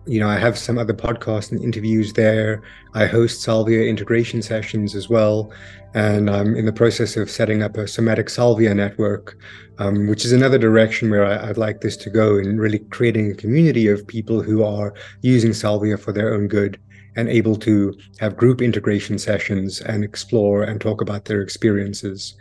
you 0.05 0.19
know, 0.19 0.29
I 0.29 0.37
have 0.37 0.57
some 0.57 0.77
other 0.77 0.93
podcasts 0.93 1.51
and 1.51 1.63
interviews 1.63 2.13
there. 2.13 2.61
I 2.93 3.05
host 3.05 3.41
Salvia 3.41 3.83
integration 3.83 4.41
sessions 4.41 4.95
as 4.95 5.09
well. 5.09 5.51
And 5.93 6.29
I'm 6.29 6.55
in 6.55 6.65
the 6.65 6.73
process 6.73 7.15
of 7.17 7.29
setting 7.29 7.63
up 7.63 7.77
a 7.77 7.87
somatic 7.87 8.29
Salvia 8.29 8.73
network, 8.75 9.37
um, 9.79 10.07
which 10.07 10.25
is 10.25 10.31
another 10.31 10.57
direction 10.57 11.09
where 11.09 11.25
I, 11.25 11.47
would 11.47 11.57
like 11.57 11.81
this 11.81 11.97
to 11.97 12.09
go 12.09 12.37
in 12.37 12.59
really 12.59 12.79
creating 12.79 13.31
a 13.31 13.35
community 13.35 13.87
of 13.87 14.05
people 14.05 14.41
who 14.41 14.63
are 14.63 14.93
using 15.21 15.53
Salvia 15.53 15.97
for 15.97 16.11
their 16.11 16.33
own 16.33 16.47
good 16.47 16.79
and 17.15 17.29
able 17.29 17.55
to 17.55 17.97
have 18.19 18.35
group 18.35 18.61
integration 18.61 19.17
sessions 19.17 19.81
and 19.81 20.03
explore 20.03 20.63
and 20.63 20.81
talk 20.81 21.01
about 21.01 21.25
their 21.25 21.41
experiences. 21.41 22.35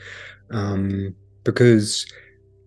Um, 0.51 1.15
because 1.45 2.07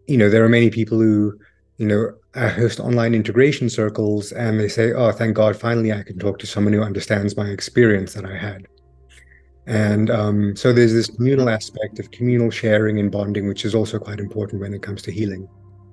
you 0.08 0.18
know 0.18 0.30
there 0.30 0.46
are 0.46 0.50
many 0.50 0.70
people 0.70 1.00
who 1.00 1.38
you 1.78 1.88
know 1.88 2.14
host 2.46 2.80
online 2.80 3.16
integration 3.16 3.70
circles 3.70 4.32
and 4.32 4.60
they 4.60 4.68
say 4.68 4.94
oh 4.94 5.12
thank 5.12 5.36
god 5.36 5.56
finally 5.56 5.92
i 5.92 6.04
can 6.04 6.20
talk 6.20 6.38
to 6.40 6.46
someone 6.46 6.74
who 6.74 6.82
understands 6.82 7.36
my 7.36 7.48
experience 7.48 8.14
that 8.14 8.26
i 8.26 8.36
had. 8.36 8.68
And 9.70 10.10
um, 10.10 10.56
so 10.56 10.72
there's 10.72 10.94
this 10.94 11.08
communal 11.08 11.50
aspect 11.50 12.00
of 12.00 12.10
communal 12.12 12.50
sharing 12.50 13.00
and 13.00 13.12
bonding 13.12 13.48
which 13.48 13.66
is 13.66 13.76
also 13.76 14.00
quite 14.00 14.20
important 14.20 14.62
when 14.62 14.74
it 14.74 14.82
comes 14.82 15.02
to 15.04 15.12
healing. 15.12 15.48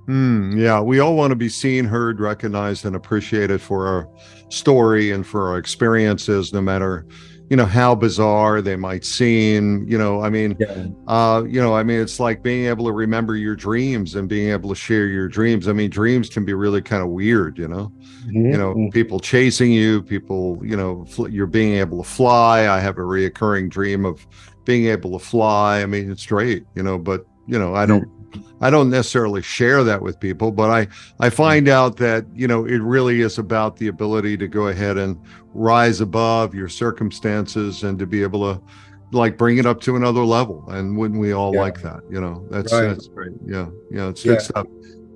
Mm, 0.08 0.58
yeah 0.58 0.80
we 0.80 1.00
all 1.00 1.16
want 1.16 1.30
to 1.30 1.36
be 1.36 1.48
seen 1.48 1.84
heard 1.84 2.20
recognized 2.20 2.84
and 2.84 2.94
appreciated 2.94 3.60
for 3.60 3.86
our 3.86 4.08
story 4.50 5.12
and 5.12 5.26
for 5.26 5.48
our 5.48 5.58
experiences 5.58 6.52
no 6.52 6.60
matter 6.60 7.06
you 7.50 7.56
know 7.56 7.66
how 7.66 7.94
bizarre 7.94 8.62
they 8.62 8.76
might 8.76 9.04
seem 9.04 9.86
you 9.86 9.98
know 9.98 10.22
i 10.22 10.30
mean 10.30 10.56
yeah. 10.58 10.86
uh 11.06 11.42
you 11.46 11.60
know 11.60 11.74
i 11.74 11.82
mean 11.82 12.00
it's 12.00 12.18
like 12.18 12.42
being 12.42 12.66
able 12.66 12.86
to 12.86 12.92
remember 12.92 13.36
your 13.36 13.54
dreams 13.54 14.14
and 14.14 14.28
being 14.28 14.50
able 14.50 14.68
to 14.68 14.74
share 14.74 15.06
your 15.06 15.28
dreams 15.28 15.68
i 15.68 15.72
mean 15.72 15.90
dreams 15.90 16.28
can 16.28 16.44
be 16.44 16.54
really 16.54 16.80
kind 16.80 17.02
of 17.02 17.08
weird 17.10 17.58
you 17.58 17.68
know 17.68 17.92
mm-hmm. 18.26 18.46
you 18.46 18.56
know 18.56 18.74
mm-hmm. 18.74 18.88
people 18.90 19.20
chasing 19.20 19.72
you 19.72 20.02
people 20.02 20.58
you 20.64 20.76
know 20.76 21.04
fl- 21.04 21.28
you're 21.28 21.46
being 21.46 21.74
able 21.74 22.02
to 22.02 22.08
fly 22.08 22.68
i 22.68 22.80
have 22.80 22.96
a 22.96 23.02
reoccurring 23.02 23.68
dream 23.68 24.04
of 24.04 24.26
being 24.64 24.86
able 24.86 25.18
to 25.18 25.24
fly 25.24 25.82
i 25.82 25.86
mean 25.86 26.10
it's 26.10 26.26
great 26.26 26.64
you 26.74 26.82
know 26.82 26.98
but 26.98 27.26
you 27.46 27.58
know 27.58 27.74
i 27.74 27.84
don't 27.84 28.08
I 28.60 28.70
don't 28.70 28.90
necessarily 28.90 29.42
share 29.42 29.84
that 29.84 30.00
with 30.00 30.18
people, 30.20 30.52
but 30.52 30.70
I 30.70 30.88
I 31.20 31.30
find 31.30 31.68
out 31.68 31.96
that 31.98 32.24
you 32.34 32.48
know 32.48 32.64
it 32.64 32.78
really 32.78 33.20
is 33.20 33.38
about 33.38 33.76
the 33.76 33.88
ability 33.88 34.36
to 34.38 34.48
go 34.48 34.68
ahead 34.68 34.98
and 34.98 35.18
rise 35.52 36.00
above 36.00 36.54
your 36.54 36.68
circumstances 36.68 37.84
and 37.84 37.98
to 37.98 38.06
be 38.06 38.22
able 38.22 38.54
to 38.54 38.62
like 39.12 39.38
bring 39.38 39.58
it 39.58 39.66
up 39.66 39.80
to 39.82 39.96
another 39.96 40.24
level. 40.24 40.64
And 40.70 40.96
wouldn't 40.96 41.20
we 41.20 41.32
all 41.32 41.54
yeah. 41.54 41.60
like 41.60 41.80
that? 41.82 42.00
You 42.10 42.20
know, 42.20 42.46
that's 42.50 42.72
right. 42.72 42.88
that's 42.88 43.08
great. 43.08 43.32
Yeah, 43.46 43.68
yeah, 43.90 44.08
it's 44.08 44.22
good 44.22 44.40
stuff. 44.40 44.66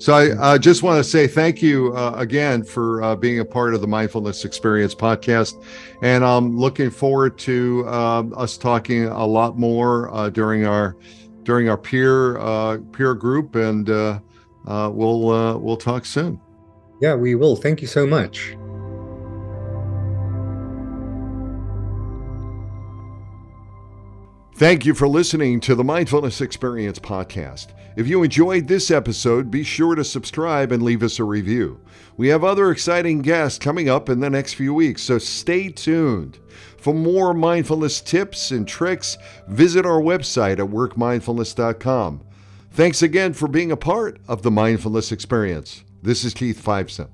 So 0.01 0.13
I 0.13 0.31
uh, 0.31 0.59
just 0.59 0.85
want 0.85 1.03
to 1.03 1.11
say 1.11 1.27
thank 1.27 1.61
you 1.61 1.93
uh, 1.97 2.15
again 2.17 2.63
for 2.63 3.03
uh, 3.03 3.17
being 3.17 3.41
a 3.41 3.45
part 3.45 3.75
of 3.75 3.81
the 3.81 3.89
Mindfulness 3.89 4.45
Experience 4.45 4.95
podcast, 4.95 5.61
and 6.03 6.25
I'm 6.25 6.57
looking 6.57 6.89
forward 6.89 7.37
to 7.39 7.87
um, 7.89 8.33
us 8.37 8.57
talking 8.57 9.07
a 9.07 9.27
lot 9.27 9.59
more 9.59 10.15
uh, 10.15 10.31
during 10.31 10.65
our 10.65 10.97
during 11.49 11.71
our 11.71 11.79
peer 11.79 12.37
uh, 12.37 12.77
peer 12.93 13.15
group, 13.15 13.55
and 13.55 13.89
uh, 13.89 14.21
uh, 14.67 14.91
we'll 14.93 15.31
uh, 15.31 15.57
we'll 15.57 15.79
talk 15.79 16.05
soon. 16.05 16.39
Yeah, 17.01 17.15
we 17.15 17.35
will. 17.37 17.57
Thank 17.57 17.81
you 17.81 17.89
so 17.89 18.07
much. 18.07 18.55
Thank 24.57 24.85
you 24.85 24.93
for 24.93 25.09
listening 25.09 25.61
to 25.61 25.75
the 25.75 25.85
Mindfulness 25.85 26.43
Experience 26.43 26.99
podcast. 26.99 27.69
If 27.99 28.07
you 28.07 28.23
enjoyed 28.23 28.69
this 28.69 28.93
episode, 28.93 29.51
be 29.51 29.65
sure 29.65 29.97
to 29.97 30.05
subscribe 30.05 30.71
and 30.71 30.85
leave 30.85 31.03
us 31.03 31.19
a 31.19 31.25
review. 31.25 31.81
We 32.17 32.29
have 32.29 32.45
other 32.45 32.71
exciting 32.71 33.23
guests 33.23 33.59
coming 33.59 33.89
up 33.89 34.09
in 34.09 34.21
the 34.21 34.31
next 34.31 34.55
few 34.55 34.73
weeks, 34.73 35.03
so 35.03 35.19
stay 35.19 35.69
tuned. 35.69 36.39
For 36.77 36.95
more 36.95 37.35
mindfulness 37.35 38.01
tips 38.01 38.53
and 38.53 38.69
tricks, 38.69 39.19
visit 39.49 39.85
our 39.85 40.01
website 40.01 40.61
at 40.61 40.71
workmindfulness.com. 40.71 42.21
Thanks 42.71 43.03
again 43.03 43.33
for 43.33 43.49
being 43.49 43.73
a 43.73 43.77
part 43.77 44.21
of 44.29 44.43
the 44.43 44.53
mindfulness 44.53 45.11
experience. 45.11 45.83
This 46.01 46.23
is 46.23 46.35
Keith 46.35 46.65
Fiveson. 46.65 47.09